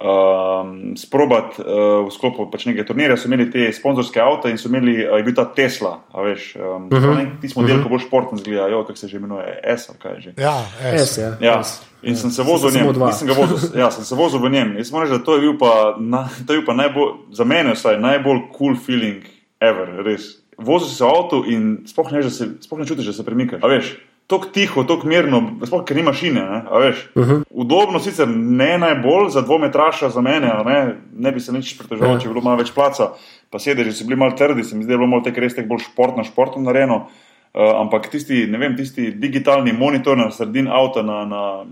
[0.00, 4.68] um, sprobati uh, v sklopu pač nekaj turnirja, so imeli te sponzorske avto in so
[4.68, 7.40] imeli, uh, je bil ta Tesla, a veš, um, uh -huh.
[7.40, 7.82] ti smo del, uh -huh.
[7.82, 10.34] ko bolj športno zgleda, jo, kako se že imenuje, S ali kaj že.
[10.36, 10.64] Ja,
[10.96, 11.36] S, S ja.
[11.40, 11.62] ja.
[12.02, 13.12] In sem se vozil v njem.
[13.12, 14.76] Sem vozil, ja, sem se vozil v njem.
[14.76, 17.44] Jaz moram reči, da to je bil pa, na, to je bil pa najbolj, za
[17.44, 19.24] mene vsaj, najbolj cool feeling
[19.60, 20.44] ever, res.
[20.58, 23.62] Vozil si se v avtu in sploh ne, se, sploh ne čutiš, da se premikaš.
[23.62, 23.96] A veš,
[24.26, 26.40] tako tiho, tako mirno, sploh ker ni mašine.
[26.40, 27.42] Ne, uh -huh.
[27.50, 32.16] Udobno, sicer ne najbolj za dvometraša za mene, ne, ne bi se nič pritoževal, uh
[32.16, 32.22] -huh.
[32.22, 33.10] če bi bilo malo več placa,
[33.50, 35.54] pa sedeži so bili malo trdi, se mi zdi, da je bilo malo tek res
[35.54, 37.06] tek bolj športno, športno narejeno.
[37.54, 41.64] Uh, ampak tisti, ne vem, tisti digitalni monitor na sredini avta, na, na,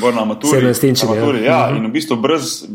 [0.16, 0.66] na maturi,
[1.08, 1.76] maturi, ja, uh -huh.
[1.76, 2.68] in v bistvu brez,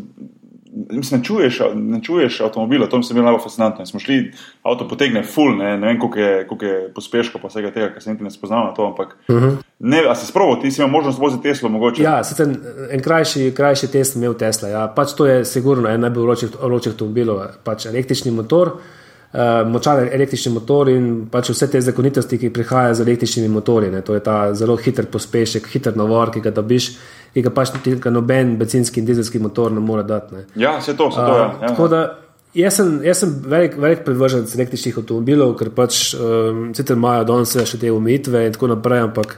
[0.75, 3.85] mislim, ne čuješ, ne čuješ avtomobila, to mi se mi najbolj fascinantno.
[3.85, 4.31] Smo šli,
[4.63, 8.03] avto potegne full, ne, ne vem, koliko je, koliko je pospeško, pa vsega tega, kar
[8.03, 8.87] se niti ne spoznava na to.
[8.87, 9.45] Ampak, uh mhm.
[9.45, 9.57] -huh.
[9.79, 12.03] ne, a si sprovo, ti si imel možnost voziti Teslo, mogoče.
[12.03, 12.47] Ja, sicer
[12.91, 14.69] en krajši, krajši test imel Tesla.
[14.69, 14.93] Ja.
[14.95, 16.49] Pač to je sigurno en najbolj vročih
[16.91, 18.67] avtomobilov, pač električni motor.
[18.67, 23.91] Uh, močan električni motor in pač vse te zakonitosti, ki prihajajo z električnimi motorji.
[23.91, 24.01] Ne.
[24.01, 26.97] To je ta zelo hiter pospešek, hiter navor, ki ga dobiš
[27.35, 30.35] ki ga pač tudi noben benzinski in dizelski motor ne more dati.
[30.35, 30.45] Ne.
[30.55, 31.35] Ja, se to, se to.
[31.35, 31.49] Ja.
[31.51, 32.01] Uh, tako da
[32.55, 37.55] jaz sem, jaz sem velik, velik privrženec električnih avtomobilov, ker pač um, sicer imajo danes
[37.71, 39.35] še te umitve in tako naprej, ampak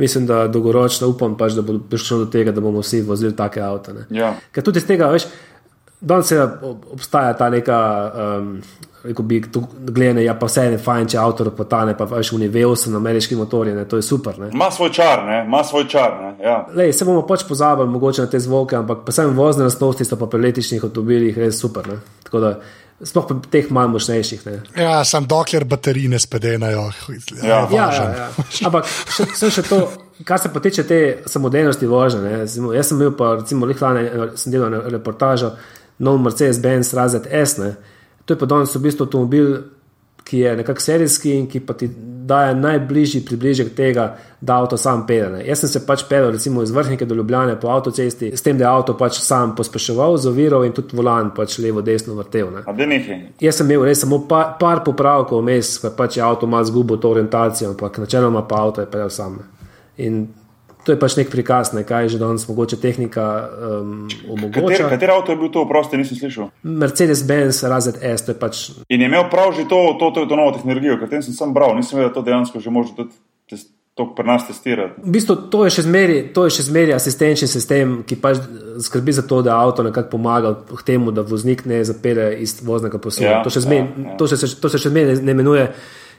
[0.00, 3.62] mislim, da dolgoročno upam, pač, da bo prišlo do tega, da bomo vsi vozili take
[3.62, 3.92] avto.
[4.10, 4.32] Ja.
[4.50, 5.28] Ker tudi iz tega, veš,
[6.04, 6.32] danes
[6.92, 7.78] obstaja ta neka.
[8.14, 8.58] Um,
[9.04, 9.42] rekel bi,
[9.90, 13.36] gledane, ja, pa vse je fajn, če avtor potane, pa veš, univejo se na ameriški
[13.36, 14.38] motorje, to je super.
[14.52, 16.14] Ma svoj čar, ne, ma svoj čar.
[16.22, 16.54] Ne, ja.
[16.74, 20.16] Lej, se bomo pač pozabili mogoče na te zvoke, ampak pa sem vozne lastnosti so
[20.20, 21.90] pa pri letiščnih avtomobilih res super.
[21.90, 21.98] Ne.
[22.24, 22.54] Tako da,
[23.04, 24.48] sploh pri teh manj močnejših.
[24.48, 24.56] Ne.
[24.80, 26.88] Ja, sem dokler baterije spedenajo.
[27.42, 28.32] Ja, ja, ja, ja.
[28.70, 29.84] Ampak še, še to.
[30.24, 34.04] Kar se pa tiče te samodejnosti vožnje, jaz sem bil pa, recimo, lehane,
[34.38, 35.50] sem delal reportažo,
[35.98, 37.74] nov Mercedes-Benz razred S, ne,
[38.24, 39.56] To je pa danes v bistvu avtomobil,
[40.24, 41.90] ki je nekako serijski in ki pa ti
[42.24, 45.42] daje najbližji približek tega, da avto sam pere.
[45.44, 48.64] Jaz sem se pač pel, recimo iz vrhnike do Ljubljane po avtocesti, s tem, da
[48.64, 52.48] je avto pač sam pospeševal, zaviral in tudi volan pač levo, desno vrtel.
[53.40, 56.96] Jaz sem imel res samo par, par popravkov vmes, pa pač je avto malo zgubil
[56.96, 59.36] to orientacijo, ampak načeloma pa avto je pel sam.
[60.00, 60.24] In
[60.84, 63.24] To je pač nek prikaz, ne, kaj že danes mogoče tehnika
[63.80, 64.88] um, omogoča.
[64.92, 66.50] Kateri avto je bil to, oprosti, nisem slišal?
[66.62, 68.26] Mercedes-Benz, razred S.
[68.28, 68.66] To pač...
[68.92, 71.56] In je imel prav že to, to, to, to novo tehnologijo, ker tem sem sam
[71.56, 73.16] bral, nisem vedel, da to dejansko že može tudi.
[73.94, 74.98] To pri nas testirati.
[75.06, 75.74] V bistvu, to je
[76.50, 78.40] še zmeraj asistenčni sistem, ki pač
[78.82, 82.98] skrbi za to, da avto nekako pomaga k temu, da voznik ne zapere iz voznega
[82.98, 83.22] posla.
[83.22, 84.16] Ja, to, ja, ja.
[84.18, 85.68] to se še zmeraj ne imenuje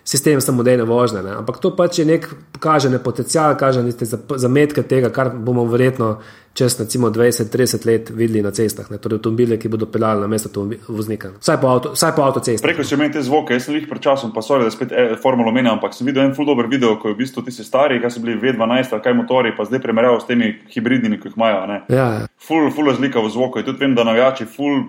[0.06, 1.24] sistem samodejne vožnje.
[1.26, 1.36] Ne?
[1.42, 2.30] Ampak to pač je nek,
[2.62, 4.06] kaže ne potencial, kaže neke
[4.38, 6.20] zametke tega, kar bomo verjetno
[6.56, 8.88] čez 20-30 let videli na cestah.
[8.92, 9.02] Ne?
[9.02, 10.50] Torej, avtomobile, ki bodo peljali na mesto
[10.88, 11.34] voznika.
[11.42, 12.64] Vsaj po, avto, vsaj po avtocesti.
[12.64, 15.16] Preko si omenil te zvoke, jaz sem jih pred časom, pa sorry, da spet eh,
[15.22, 17.66] formulo omenjam, ampak sem videl en full dober video, ko je v bistvu ti si
[17.66, 21.36] stari, kaj so bili V12, kaj motori, pa zdaj primerjal s temi hibridnimi, ki jih
[21.36, 21.82] imajo.
[21.92, 22.08] Ja.
[22.40, 23.60] Full, full razlika v zvoku.
[23.60, 24.86] In tudi vem, da navijači full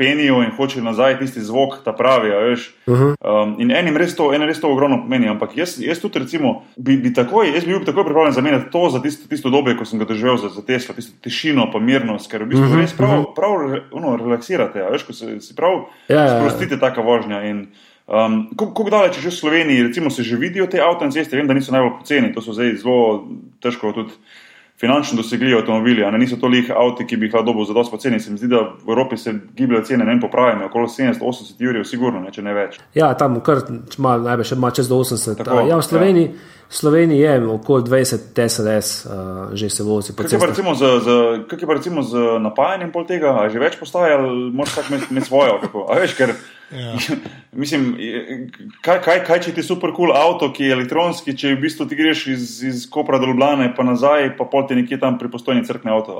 [0.00, 2.30] penijo in hočejo nazaj tisti zvok, ta pravi.
[2.30, 2.36] Uh
[2.86, 3.14] -huh.
[3.20, 5.28] um, in enim res to, enim res to ogromno pomeni.
[5.28, 8.88] Ampak jaz, jaz tudi, recimo, bi, bi takoj, jaz bi bil takoj pripravljen zamenjati to
[8.90, 12.30] za tisto, tisto dobe, ko sem ga doživel za, za Tesla, tisto tišino, pa mirnost,
[12.30, 12.80] ker v bistvu uh -huh.
[12.80, 13.52] res prav, prav
[13.92, 16.40] uno, relaksirate, veš, ko se, si prav ja, ja, ja.
[16.40, 17.44] sprostite taka vožnja.
[17.44, 17.66] In,
[18.10, 21.36] Um, Kako daleč je že v Sloveniji, recimo, se že vidijo te avtoceste?
[21.36, 23.30] Vem, da niso najbolj poceni, to so zdaj zelo
[23.62, 24.18] težko tudi
[24.80, 28.20] finančno dosegljivi avtomobili, ne niso toliko avti, ki bi jih lahko dobil za dosto poceni.
[28.20, 32.20] Se mi zdi, da v Evropi se gibljajo cene, ne popravljamo, okoli 70-80 jurjev, sigurno,
[32.20, 32.80] ne, če ne več.
[32.94, 33.60] Ja, tam kar
[33.98, 35.44] največ, še čez 80.
[35.44, 36.32] Tako, ja, v Sloveniji.
[36.32, 36.56] Ja.
[36.70, 39.12] Sloveniji je okoli 20 TSLS, uh,
[39.58, 40.30] že se vozi po svetu.
[40.30, 40.38] Kaj
[41.58, 45.26] je pa recimo z napajanjem pol tega, a že več postaje, ali moraš kak imeti
[45.26, 45.58] svojo?
[45.64, 45.88] Kako?
[45.90, 46.30] A veš, ker
[46.70, 46.94] Ja.
[47.62, 47.96] Mislim,
[48.84, 51.62] kaj, kaj, kaj če ti je super kul cool avto, ki je elektronski, če v
[51.64, 55.18] bistvu ti greš iz, iz Kopra do Ljubljana, pa nazaj, pa pol ti nekje tam
[55.18, 56.14] pri postojni crkne avto.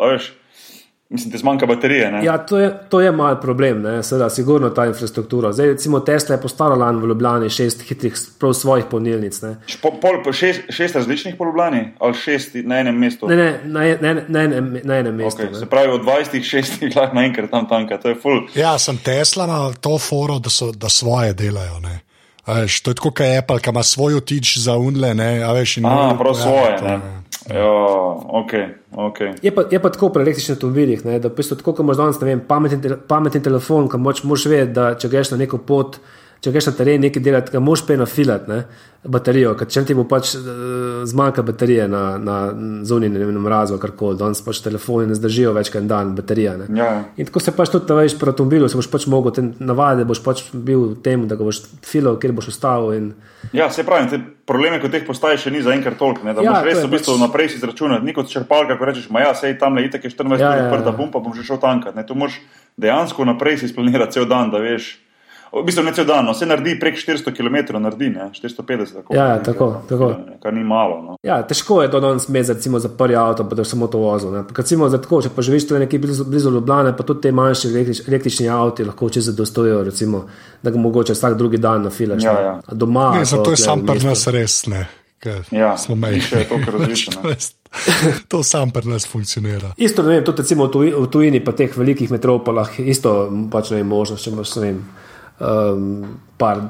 [1.10, 2.12] Mislim, da zmanjka baterije.
[2.12, 2.24] Ne?
[2.24, 5.52] Ja, to je, to je mal problem, seveda, sigurno ta infrastruktura.
[5.52, 9.40] Zdaj, recimo, Tesla je postarala v Ljubljani šest hitrih, prav svojih polnilnic.
[9.82, 13.28] Po, pol, po šest, šest različnih po Ljubljani ali šest na enem mestu?
[13.28, 15.42] Ne, ne, na, ne, na, enem, na enem mestu.
[15.42, 18.46] Okay, se pravi, od 20 šest jih lahko naenkrat tam tanka, to je full.
[18.54, 21.80] Ja, sem Tesla na to foro, da, so, da svoje delajo.
[21.80, 22.00] Ne?
[22.46, 25.14] Veš, to je kot Apple, ki ima svoj otič za unle.
[25.14, 26.78] Ne, veš, in, A, prav ja, svoje.
[26.78, 27.20] To, ne.
[27.50, 27.66] Ja,
[28.40, 29.34] okay, okay.
[29.42, 32.42] je, pa, je pa tako pri električnih avtomobilih, da v bistvu, tako, imaš danes vem,
[32.46, 35.98] pametni, pametni telefon, ki moraš vedeti, da če greš na neko pot,
[36.40, 38.62] če greš na teren nekaj delati, ga moš pej nafilati
[39.00, 42.36] baterijo, ker če ti bo pač uh, zmanjka baterije na, na
[42.84, 46.10] zunanjem, ne vem, mrazu, kar koli, danes pač telefoni ne zdržijo več kot en dan,
[46.18, 46.58] baterija.
[46.76, 46.90] Ja.
[47.16, 50.44] In tako se pač tudi veš pri avtomobilu, se boš pač mogel navaditi, boš pač
[50.52, 52.90] bil tem, da ga boš filal, kjer boš ostal.
[52.92, 53.12] In...
[53.56, 56.68] Ja, se pravi, te probleme, kot teh postaje, še ni zaenkrat toliko, da ja, boš
[56.68, 57.24] res v bistvu pač...
[57.24, 60.12] naprej si izračunati, ni kot črpalka, ko rečeš, ma ja, sej tam le itek je
[60.12, 60.96] 14 ja, ur, ja, prda ja.
[61.00, 61.96] bum, pa bom že šel tankat.
[62.04, 62.36] Tu moraš
[62.80, 64.98] dejansko naprej si splanirati cel dan, da veš.
[65.52, 69.16] V bistvu ne cel dan, no, vse naredi prek 400 km, naredi ne, 450 km.
[69.16, 70.12] Ja, ja, tako, tako.
[70.42, 71.00] Kar ni malo.
[71.02, 71.16] No.
[71.26, 74.30] Ja, težko je to danes recimo za prvi avto, pa da samo to vozil.
[74.56, 77.68] Recimo za tako, če pa živiš tukaj nekje blizu, blizu Ljubljana, pa tudi te manjše
[77.68, 80.22] električ, električni avti lahko če zadostujejo, recimo,
[80.62, 82.22] da ga mogoče vsak drugi dan nafilaš.
[82.22, 82.54] Ja, ja.
[82.70, 83.10] Doma.
[83.18, 84.86] Ne, zato je sam pri nas res ne.
[85.52, 87.34] Ja, smo imeli še to, kar različno.
[88.28, 89.74] to sam pri nas funkcionira.
[89.76, 94.24] Isto, ne vem, tudi v tujini, pa teh velikih metropolah, isto pač ne vem, možnost,
[94.24, 94.80] če imaš, ne vem
[95.40, 96.60] um, par,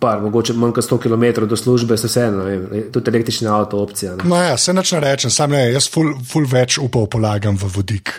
[0.00, 2.46] par, mogoče manj kot 100 km do službe, se vseeno,
[2.92, 4.16] tudi električni avto opcija.
[4.16, 4.28] Ne.
[4.30, 7.70] No, ja, se neč ne rečem, sam ne, jaz ful, ful več upov polagam v
[7.76, 8.18] vodik,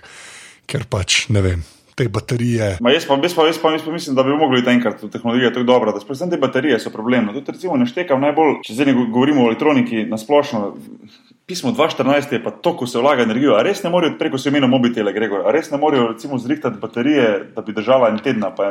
[0.69, 1.63] ker pač ne vem.
[1.91, 2.77] Te baterije.
[2.81, 5.49] Ma jaz, pa, jaz, pa, jaz, pa, jaz pa mislim, da bi mogli enkrat, tehnologija
[5.49, 7.27] je tako dobra, da sploh te baterije so problem.
[7.27, 10.61] No, tudi, recimo, ne štekam najbolj, če zdaj govorimo o elektroniki na splošno,
[11.51, 13.57] pismo 2014 je pa to, ko se vlaga energijo.
[13.59, 17.25] A res ne morejo preko semena mobitele, Gregor, a res ne morejo recimo zrihtati baterije,
[17.55, 18.69] da bi držala en teden, pa,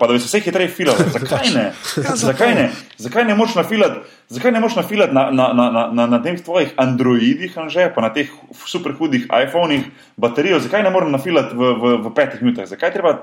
[0.00, 1.04] pa da bi se vse hitreje filali.
[1.16, 1.66] Zakaj ne?
[2.00, 2.66] Ja, zakaj ne?
[2.96, 4.00] Zakaj ne moš nafilati?
[4.32, 8.08] Zakaj ne moš nafilati na, na, na, na, na, na teh tvojih Androidih, anže, pa
[8.08, 8.32] na teh
[8.64, 9.84] super hudih iPhonih
[10.16, 10.62] baterijo?
[10.64, 12.64] Zakaj ne morem nafilati v, v, v petih minutah?
[12.72, 13.18] Zakaj treba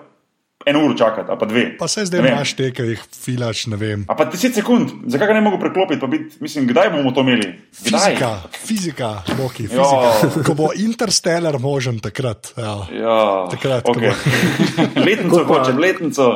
[0.65, 1.77] eno uro čakati, pa dve.
[1.77, 4.05] Pa se zdaj imaš te, ki jih filaš, ne vem.
[4.09, 6.07] A pa deset sekund, zakaj ga ne mogu preklopiti?
[6.07, 7.49] Bit, mislim, kdaj bomo to imeli?
[7.85, 7.99] Kdaj?
[7.99, 8.31] Fizika,
[8.65, 10.43] fizika, boki, fizika.
[10.45, 12.53] Ko bo interstellar možen takrat.
[12.57, 13.19] Ja, ja
[13.51, 13.87] takrat.
[13.93, 14.11] Okay.
[14.11, 15.03] Bo...
[15.07, 16.29] letnico, hočem, letnico.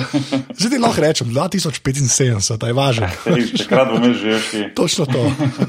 [0.58, 3.08] Zdaj ti lahko rečem, 2075, da je važno.
[3.24, 4.66] Takrat bomo že šli.
[4.74, 5.22] Točno to.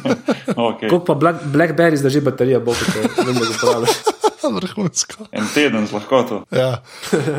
[0.69, 0.89] okay.
[0.89, 4.22] Kako pa Black, Blackberry zdrži baterija, bo kot ne moreš uporabljati.
[4.49, 5.27] Vrhunsko.
[5.31, 6.43] En teden z lahkoto.
[6.51, 6.83] Ja,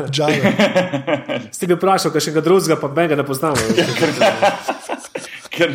[0.09, 0.51] Džano.
[1.55, 3.57] Ste bi vprašal, kaj še ga drugega, pa menga ne poznamo.
[5.55, 5.71] Ker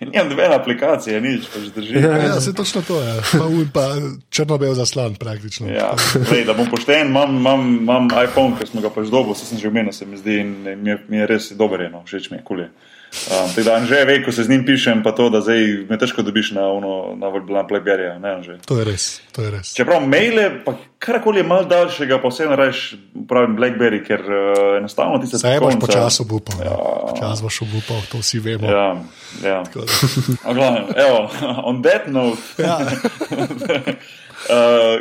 [0.00, 2.00] nimam dve aplikacije, nič, pa že drži.
[2.02, 3.14] Ja, se točno to je.
[3.32, 3.84] Pa, un, pa
[4.30, 5.68] črno-bel zaslan praktično.
[5.70, 5.92] Ja,
[6.32, 9.58] lej, da bom pošten, imam, imam, imam iPhone, ki smo ga pač dobo, se sem
[9.62, 12.30] že omenil, se mi zdi in mi je, mi je res dober, je, no, všeč
[12.34, 12.64] mi je kul.
[12.66, 12.70] je.
[13.10, 15.58] Um, tako da že ve, ko se z njim pišem, pa to, da zdaj
[15.90, 18.06] me težko dobiš na, ono, na, na Blackberry.
[18.20, 18.58] Ne, Anže.
[18.66, 19.18] To je res.
[19.34, 19.74] To je res.
[19.74, 22.94] Čeprav maile, pa karkoli je malo daljšega, pa vseeno rečeš,
[23.28, 26.62] pravim Blackberry, ker uh, enostavno ti se Saj boš počasi obupal.
[26.64, 26.76] Ja.
[27.10, 28.70] Počasi boš obupal, to vsi vemo.
[28.70, 28.94] Ja,
[29.42, 29.58] ja.
[30.54, 31.26] Glavnem, evo,
[31.68, 32.38] on that note.
[32.62, 32.78] Ja.
[32.78, 32.86] Uh,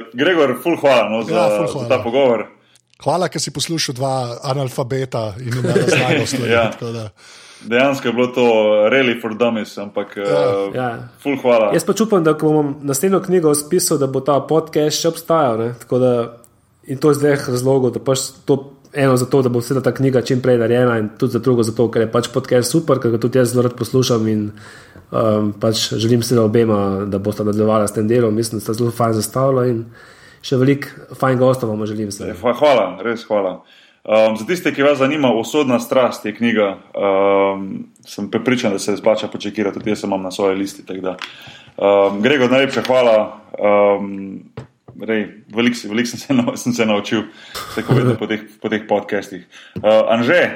[0.20, 1.90] Gregor, ful hvala, no, za, Ja, ful za hvala.
[1.94, 2.48] ta pogovor.
[3.00, 6.52] Hvala, ker si poslušal dva analfabeta in znanje stvari.
[6.52, 6.72] Ja.
[7.62, 8.42] Dejansko je bilo to
[8.90, 10.98] really for dummies, ampak uh, Ja.
[11.20, 11.74] ful hvala.
[11.74, 15.58] Jaz pač upam, da ko bom naslednjo knjigo spisal, da bo ta podcast še obstajal.
[15.92, 16.14] Da,
[16.86, 17.92] in to iz dveh razlogov.
[17.92, 18.58] da Pač to,
[18.94, 21.90] eno zato, da bo vse ta knjiga čim prej narejena, in tudi za drugo, zato,
[21.90, 24.28] ker je pač podcast super, ker ga tudi jaz zelo rad poslušam.
[24.28, 24.52] In,
[25.12, 28.36] um, pač želim se obema, da bosta nadaljevala s tem delom.
[28.36, 29.84] Mislim, da sta zelo fajn zastavila in
[30.42, 32.12] še veliko fajn gostov vam želim.
[32.12, 32.24] Se.
[32.40, 33.60] Hva- Hvala, res hvala.
[34.04, 36.78] Um, za tiste, ki vas zanima, usodna strast je knjiga.
[36.96, 40.84] Um, sem prepričan, da se splača počekirati, tudi jaz imam na svoji listi.
[40.92, 43.42] Um, Gregor, najlepša hvala.
[44.00, 44.44] Um,
[45.00, 47.22] Veliko veliko sem, se sem se naučil
[47.76, 49.46] tako vedno po teh, po teh podcastih.
[49.76, 50.50] Uh, Anže,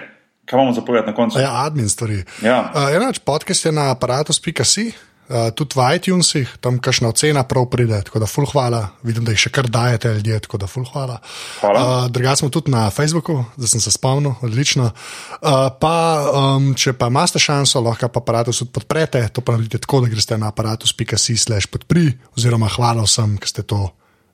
[0.46, 1.40] kaj imamo zapovedati na koncu?
[1.40, 2.24] Ja, admin stvari.
[2.42, 2.72] Ja.
[2.76, 4.92] Uh, Enač podcast je na aparatus.si.
[5.24, 8.82] Uh, tudi v iTunesih, tam kakšna ocena prav pride, tako da ful hvala.
[9.08, 11.16] Vidim, da jih še kar dajete ljudje, tako da ful hvala.
[11.62, 11.80] Hvala.
[11.80, 14.90] Uh, Drugače smo tudi na Facebooku, zdaj sem se spomnil, odlično.
[14.92, 15.96] Uh, pa,
[16.28, 20.12] um, če pa imate šanso, lahko pa aparatus tudi podprete, to pa naredite tako, da
[20.12, 23.88] greste na aparatus.si slash podpri, oziroma hvala vsem, ki ste to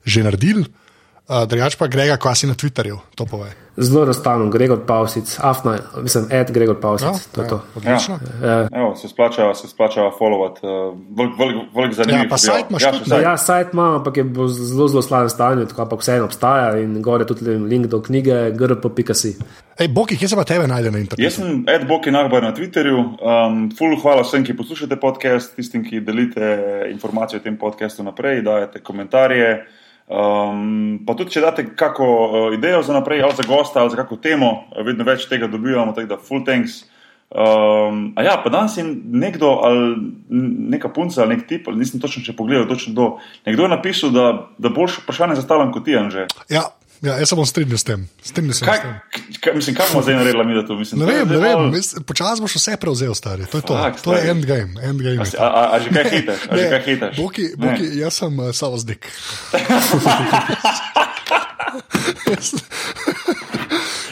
[0.10, 0.66] že naredili.
[1.30, 3.52] Uh, Drugače pa Grega, ko si na Twitterju, to pove.
[3.78, 7.08] Zelo enostavno, Gregor Pavsic, Afna, mislim, Ed Gregor Pavsic.
[7.08, 7.62] Ja, to je ja, to.
[7.76, 8.20] odlično.
[8.44, 8.68] Ja.
[8.74, 12.24] Evo, se splača, se splača followati, uh, velik, velik, velik zanimiv.
[12.24, 13.22] Ja, pa sajt imaš ja, tudi.
[13.24, 14.26] Ja, sajt ima, ampak je
[14.58, 19.36] zelo, zelo slabem stanju, tako ampak vseeno obstaja in gore tudi link do knjige grp.si.
[19.78, 21.24] Ej, Boki, kje se pa tebe najde na internetu?
[21.24, 22.98] Jaz sem Ed Boki Nagbar na Twitterju.
[22.98, 26.50] Um, full hvala vsem, ki poslušate podcast, tistim, ki delite
[26.90, 29.60] informacije o tem podkastu naprej, dajete komentarje.
[30.10, 34.00] Um, pa tudi, če date kakšno uh, idejo za naprej, ali za gosta, ali za
[34.00, 36.82] kakšno temo, eh, vedno več tega dobivamo, tako da full thanks.
[37.30, 39.92] Um, a ja, pa danes je nekdo, ali
[40.74, 43.08] neka punca, ali nek tip, ali nisem točno še pogledal, točno kdo.
[43.46, 44.26] Nekdo je napisal, da,
[44.58, 46.26] da boš vprašanje zastavljam kot ti, Anže.
[46.50, 48.10] Ja, ja, jaz se bom strinjal s tem.
[48.22, 48.94] Strinjal sem Kaj, s tem.
[49.40, 51.00] kaj, mislim, kaj bomo zdaj naredili, mi da to mislim?
[51.00, 53.46] Ne to je vem, ne vem, malo- mis- počasi boš vse prevzel, stari.
[53.46, 53.74] To je to.
[53.76, 54.74] Fak, to je endgame.
[54.84, 55.38] endgame A, je to.
[55.38, 56.40] a, a, a že kaj hitaš?
[56.46, 57.16] A že kaj hitaš?
[57.18, 57.56] Boki, Ne.
[57.58, 59.08] boki, jaz sem uh, savoznik.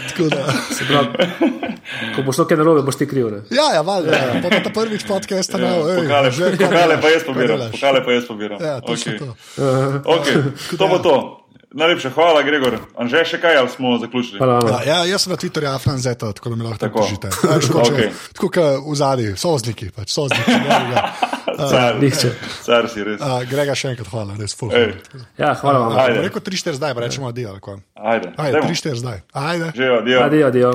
[0.07, 1.07] Tako da, Se pravi,
[2.15, 3.27] ko bo šlo kaj narobe, boš ti kriv.
[3.27, 3.37] Ne?
[3.51, 4.11] ja, ja, valjda.
[4.13, 4.41] Ja.
[4.41, 7.59] Pa ta prvič podcast, ja, no, ej, Pokale, pokale pa jaz pobiram.
[7.71, 8.57] Pokale pa jaz pobiram.
[8.61, 9.19] Ja, točno okay.
[9.19, 9.35] to.
[10.05, 10.77] Okay.
[10.77, 11.15] To bo to.
[11.77, 12.79] Najlepša hvala, Gregor.
[12.97, 14.39] Anže, še kaj, ali smo zaključili?
[14.41, 14.57] Hvala.
[14.65, 17.03] Ja, ja, jaz sem na Twitterju Afnan Zeta, tako da me lahko Tako.
[17.03, 17.27] tako držite.
[17.27, 18.09] Ja, tako, Okej.
[18.33, 20.57] Tako kot v zadnji, sozniki, pač sozniki.
[21.57, 22.31] Car, Nihče.
[22.65, 23.21] car si res.
[23.21, 24.73] Uh, Grega, še enkrat hvala, res full.
[24.73, 24.93] Ej.
[24.93, 25.27] hvala.
[25.37, 25.95] Ja, hvala vam.
[26.01, 26.25] Ajde.
[26.25, 27.53] Rekel 3-4 zdaj, pa rečemo adijo.
[27.53, 28.73] Ajde, Ajde, dajmo.
[28.73, 29.21] 3-4 zdaj.
[29.33, 29.69] Ajde.
[29.77, 30.19] Že, adijo.
[30.25, 30.73] Adijo, adijo.